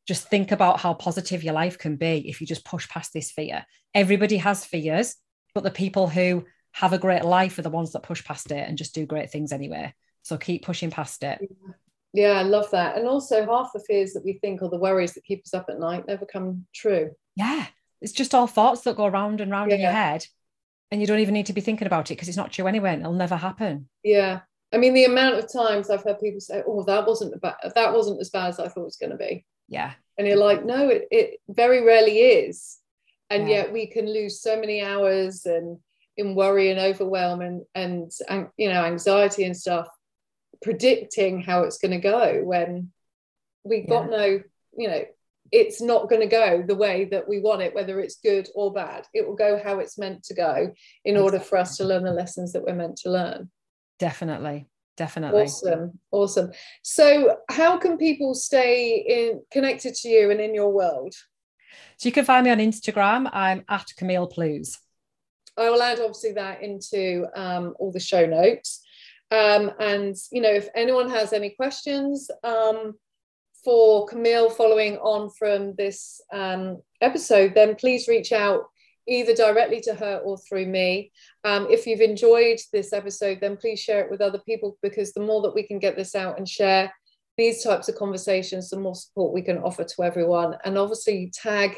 just 0.06 0.28
think 0.28 0.52
about 0.52 0.80
how 0.80 0.94
positive 0.94 1.42
your 1.42 1.54
life 1.54 1.78
can 1.78 1.96
be 1.96 2.28
if 2.28 2.40
you 2.40 2.46
just 2.46 2.64
push 2.64 2.88
past 2.88 3.12
this 3.12 3.30
fear. 3.32 3.64
Everybody 3.92 4.36
has 4.36 4.64
fears, 4.64 5.16
but 5.54 5.64
the 5.64 5.70
people 5.70 6.08
who 6.08 6.44
have 6.72 6.92
a 6.92 6.98
great 6.98 7.24
life 7.24 7.58
are 7.58 7.62
the 7.62 7.70
ones 7.70 7.92
that 7.92 8.02
push 8.02 8.24
past 8.24 8.50
it 8.50 8.68
and 8.68 8.78
just 8.78 8.94
do 8.94 9.06
great 9.06 9.30
things 9.30 9.52
anyway. 9.52 9.92
So 10.22 10.36
keep 10.36 10.64
pushing 10.64 10.90
past 10.90 11.22
it. 11.24 11.38
Yeah, 11.40 11.72
I 12.14 12.42
love 12.42 12.70
that. 12.70 12.96
And 12.96 13.06
also, 13.06 13.44
half 13.44 13.72
the 13.72 13.80
fears 13.80 14.12
that 14.12 14.24
we 14.24 14.34
think 14.34 14.62
or 14.62 14.70
the 14.70 14.78
worries 14.78 15.12
that 15.14 15.24
keep 15.24 15.42
us 15.44 15.54
up 15.54 15.66
at 15.68 15.78
night 15.78 16.06
never 16.06 16.24
come 16.24 16.66
true. 16.74 17.10
Yeah, 17.34 17.66
it's 18.00 18.12
just 18.12 18.34
all 18.34 18.46
thoughts 18.46 18.82
that 18.82 18.96
go 18.96 19.06
round 19.08 19.40
and 19.40 19.50
round 19.50 19.70
yeah. 19.70 19.76
in 19.76 19.82
your 19.82 19.92
head. 19.92 20.26
And 20.90 21.00
you 21.00 21.06
don't 21.06 21.18
even 21.18 21.34
need 21.34 21.46
to 21.46 21.52
be 21.52 21.60
thinking 21.60 21.86
about 21.86 22.10
it 22.10 22.14
because 22.14 22.28
it's 22.28 22.36
not 22.36 22.52
true 22.52 22.66
anyway. 22.66 22.92
And 22.92 23.02
it'll 23.02 23.12
never 23.12 23.36
happen. 23.36 23.88
Yeah. 24.04 24.40
I 24.72 24.78
mean, 24.78 24.94
the 24.94 25.04
amount 25.04 25.36
of 25.36 25.52
times 25.52 25.90
I've 25.90 26.04
heard 26.04 26.20
people 26.20 26.40
say, 26.40 26.62
"Oh, 26.66 26.84
that 26.84 27.06
wasn't 27.06 27.34
about, 27.34 27.56
that 27.74 27.92
wasn't 27.92 28.20
as 28.20 28.30
bad 28.30 28.48
as 28.48 28.60
I 28.60 28.68
thought 28.68 28.82
it 28.82 28.84
was 28.84 28.96
going 28.96 29.12
to 29.12 29.16
be." 29.16 29.44
Yeah. 29.68 29.92
And 30.18 30.26
you're 30.26 30.36
like, 30.36 30.64
no, 30.64 30.88
it, 30.88 31.08
it 31.10 31.40
very 31.48 31.84
rarely 31.84 32.18
is. 32.18 32.78
And 33.30 33.48
yeah. 33.48 33.56
yet 33.56 33.72
we 33.72 33.86
can 33.86 34.06
lose 34.06 34.40
so 34.40 34.58
many 34.58 34.82
hours 34.82 35.44
and 35.46 35.78
in 36.16 36.34
worry 36.34 36.70
and 36.70 36.80
overwhelm 36.80 37.42
and, 37.42 37.62
and, 37.74 38.10
and 38.28 38.48
you 38.56 38.68
know, 38.68 38.84
anxiety 38.84 39.44
and 39.44 39.56
stuff, 39.56 39.88
predicting 40.62 41.42
how 41.42 41.62
it's 41.62 41.78
going 41.78 41.92
to 41.92 41.98
go 41.98 42.42
when 42.42 42.90
we 43.64 43.78
yeah. 43.78 43.88
got 43.88 44.10
no, 44.10 44.40
you 44.76 44.88
know, 44.88 45.04
it's 45.52 45.80
not 45.80 46.08
going 46.08 46.22
to 46.22 46.26
go 46.26 46.64
the 46.66 46.74
way 46.74 47.04
that 47.06 47.28
we 47.28 47.40
want 47.40 47.62
it, 47.62 47.74
whether 47.74 48.00
it's 48.00 48.16
good 48.16 48.48
or 48.54 48.72
bad. 48.72 49.06
It 49.14 49.26
will 49.26 49.36
go 49.36 49.60
how 49.62 49.78
it's 49.78 49.98
meant 49.98 50.24
to 50.24 50.34
go 50.34 50.72
in 51.04 51.16
order 51.16 51.38
for 51.38 51.56
us 51.56 51.76
to 51.76 51.84
learn 51.84 52.02
the 52.02 52.12
lessons 52.12 52.52
that 52.52 52.64
we're 52.64 52.74
meant 52.74 52.96
to 52.98 53.10
learn. 53.10 53.50
Definitely 53.98 54.68
definitely. 54.96 55.42
Awesome 55.42 55.98
awesome. 56.10 56.52
So 56.82 57.38
how 57.50 57.78
can 57.78 57.98
people 57.98 58.34
stay 58.34 58.96
in 58.96 59.42
connected 59.50 59.94
to 59.96 60.08
you 60.08 60.30
and 60.30 60.40
in 60.40 60.54
your 60.54 60.72
world? 60.72 61.14
So 61.98 62.08
you 62.08 62.12
can 62.12 62.24
find 62.24 62.44
me 62.44 62.50
on 62.50 62.58
instagram. 62.58 63.30
I'm 63.32 63.64
at 63.68 63.86
camille 63.96 64.26
plews. 64.26 64.78
I 65.56 65.70
will 65.70 65.82
add 65.82 66.00
obviously 66.00 66.32
that 66.32 66.62
into 66.62 67.26
um, 67.34 67.74
all 67.78 67.90
the 67.90 68.00
show 68.00 68.26
notes 68.26 68.82
um, 69.30 69.72
and 69.80 70.14
you 70.30 70.40
know 70.40 70.52
if 70.52 70.68
anyone 70.74 71.10
has 71.10 71.32
any 71.32 71.50
questions 71.50 72.30
um, 72.44 72.94
for 73.64 74.06
camille 74.06 74.50
following 74.50 74.96
on 74.98 75.30
from 75.30 75.74
this 75.76 76.20
um, 76.32 76.80
episode 77.00 77.54
then 77.54 77.74
please 77.74 78.08
reach 78.08 78.32
out 78.32 78.64
either 79.08 79.34
directly 79.34 79.80
to 79.80 79.94
her 79.94 80.18
or 80.24 80.36
through 80.36 80.66
me. 80.66 81.12
Um, 81.44 81.68
if 81.70 81.86
you've 81.86 82.00
enjoyed 82.00 82.58
this 82.72 82.92
episode, 82.92 83.38
then 83.40 83.56
please 83.56 83.80
share 83.80 84.00
it 84.00 84.10
with 84.10 84.20
other 84.20 84.40
people 84.40 84.76
because 84.82 85.12
the 85.12 85.20
more 85.20 85.42
that 85.42 85.54
we 85.54 85.62
can 85.62 85.78
get 85.78 85.96
this 85.96 86.14
out 86.14 86.38
and 86.38 86.48
share 86.48 86.92
these 87.36 87.62
types 87.62 87.88
of 87.88 87.96
conversations, 87.96 88.70
the 88.70 88.80
more 88.80 88.94
support 88.94 89.32
we 89.32 89.42
can 89.42 89.58
offer 89.58 89.84
to 89.84 90.02
everyone. 90.02 90.56
And 90.64 90.76
obviously, 90.78 91.30
tag 91.32 91.76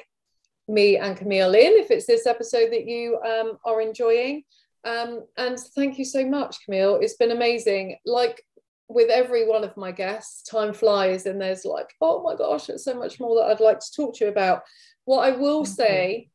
me 0.68 0.96
and 0.96 1.16
Camille 1.16 1.54
in 1.54 1.72
if 1.72 1.90
it's 1.90 2.06
this 2.06 2.26
episode 2.26 2.70
that 2.72 2.86
you 2.86 3.18
um, 3.24 3.58
are 3.64 3.80
enjoying. 3.80 4.44
Um, 4.84 5.24
and 5.36 5.58
thank 5.58 5.98
you 5.98 6.04
so 6.04 6.26
much, 6.26 6.64
Camille. 6.64 6.96
It's 6.96 7.16
been 7.16 7.30
amazing. 7.30 7.98
Like 8.04 8.42
with 8.88 9.10
every 9.10 9.46
one 9.46 9.64
of 9.64 9.76
my 9.76 9.92
guests, 9.92 10.48
time 10.48 10.72
flies, 10.72 11.26
and 11.26 11.40
there's 11.40 11.64
like, 11.64 11.88
oh 12.00 12.22
my 12.22 12.34
gosh, 12.34 12.66
there's 12.66 12.84
so 12.84 12.94
much 12.94 13.20
more 13.20 13.36
that 13.36 13.50
I'd 13.50 13.60
like 13.60 13.80
to 13.80 13.92
talk 13.94 14.16
to 14.16 14.24
you 14.24 14.30
about. 14.30 14.62
What 15.04 15.26
I 15.26 15.36
will 15.36 15.64
say 15.64 16.30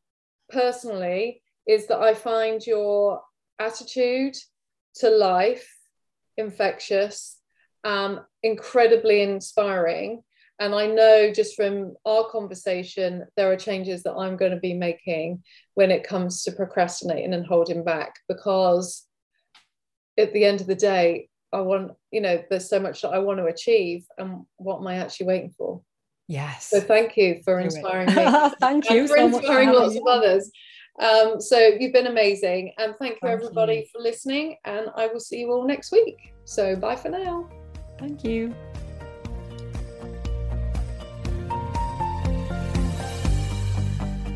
personally 0.50 1.42
is 1.68 1.88
that 1.88 2.00
I 2.00 2.14
find 2.14 2.66
your 2.66 3.22
attitude 3.60 4.36
to 4.96 5.10
life 5.10 5.68
infectious, 6.38 7.38
um, 7.84 8.22
incredibly 8.42 9.22
inspiring. 9.22 10.24
And 10.60 10.76
I 10.76 10.88
know 10.88 11.32
just 11.34 11.56
from 11.56 11.96
our 12.06 12.30
conversation, 12.30 13.26
there 13.36 13.52
are 13.52 13.58
changes 13.58 14.04
that 14.04 14.14
I'm 14.14 14.38
going 14.38 14.52
to 14.52 14.60
be 14.60 14.74
making 14.74 15.44
when 15.74 15.92
it 15.92 16.08
comes 16.08 16.44
to 16.44 16.52
procrastinating 16.52 17.34
and 17.34 17.46
holding 17.46 17.84
back 17.84 18.14
because 18.28 19.06
at 20.18 20.32
the 20.34 20.46
end 20.46 20.62
of 20.62 20.68
the 20.68 20.76
day, 20.76 21.30
I 21.52 21.62
want, 21.62 21.92
you 22.12 22.22
know, 22.22 22.44
there's 22.50 22.70
so 22.70 22.80
much 22.80 23.02
that 23.02 23.10
I 23.10 23.20
want 23.20 23.40
to 23.40 23.46
achieve. 23.46 24.06
And 24.18 24.46
what 24.58 24.80
am 24.80 24.88
I 24.88 24.96
actually 24.96 25.28
waiting 25.28 25.54
for? 25.58 25.82
Yes. 26.28 26.70
So 26.70 26.80
thank 26.80 27.18
you 27.18 27.42
for 27.44 27.60
inspiring 27.60 28.08
me. 28.16 28.52
thank 28.60 28.90
you. 28.90 29.08
for 29.08 29.18
so 29.18 29.26
inspiring 29.26 29.72
lots 29.72 29.96
you. 29.96 30.02
of 30.02 30.08
others. 30.08 30.52
Um, 31.00 31.42
so 31.42 31.58
you've 31.58 31.94
been 31.94 32.08
amazing. 32.08 32.74
And 32.78 32.96
thank 33.00 33.16
you 33.16 33.28
thank 33.28 33.42
everybody 33.42 33.76
you. 33.76 33.86
for 33.92 34.02
listening. 34.02 34.58
And 34.66 34.88
I 34.96 35.08
will 35.08 35.20
see 35.20 35.42
you 35.42 35.52
all 35.52 35.66
next 35.66 35.92
week. 35.92 36.34
So 36.46 36.76
bye 36.76 36.96
for 36.96 37.10
now. 37.10 37.50
Thank 38.00 38.24
you. 38.24 38.54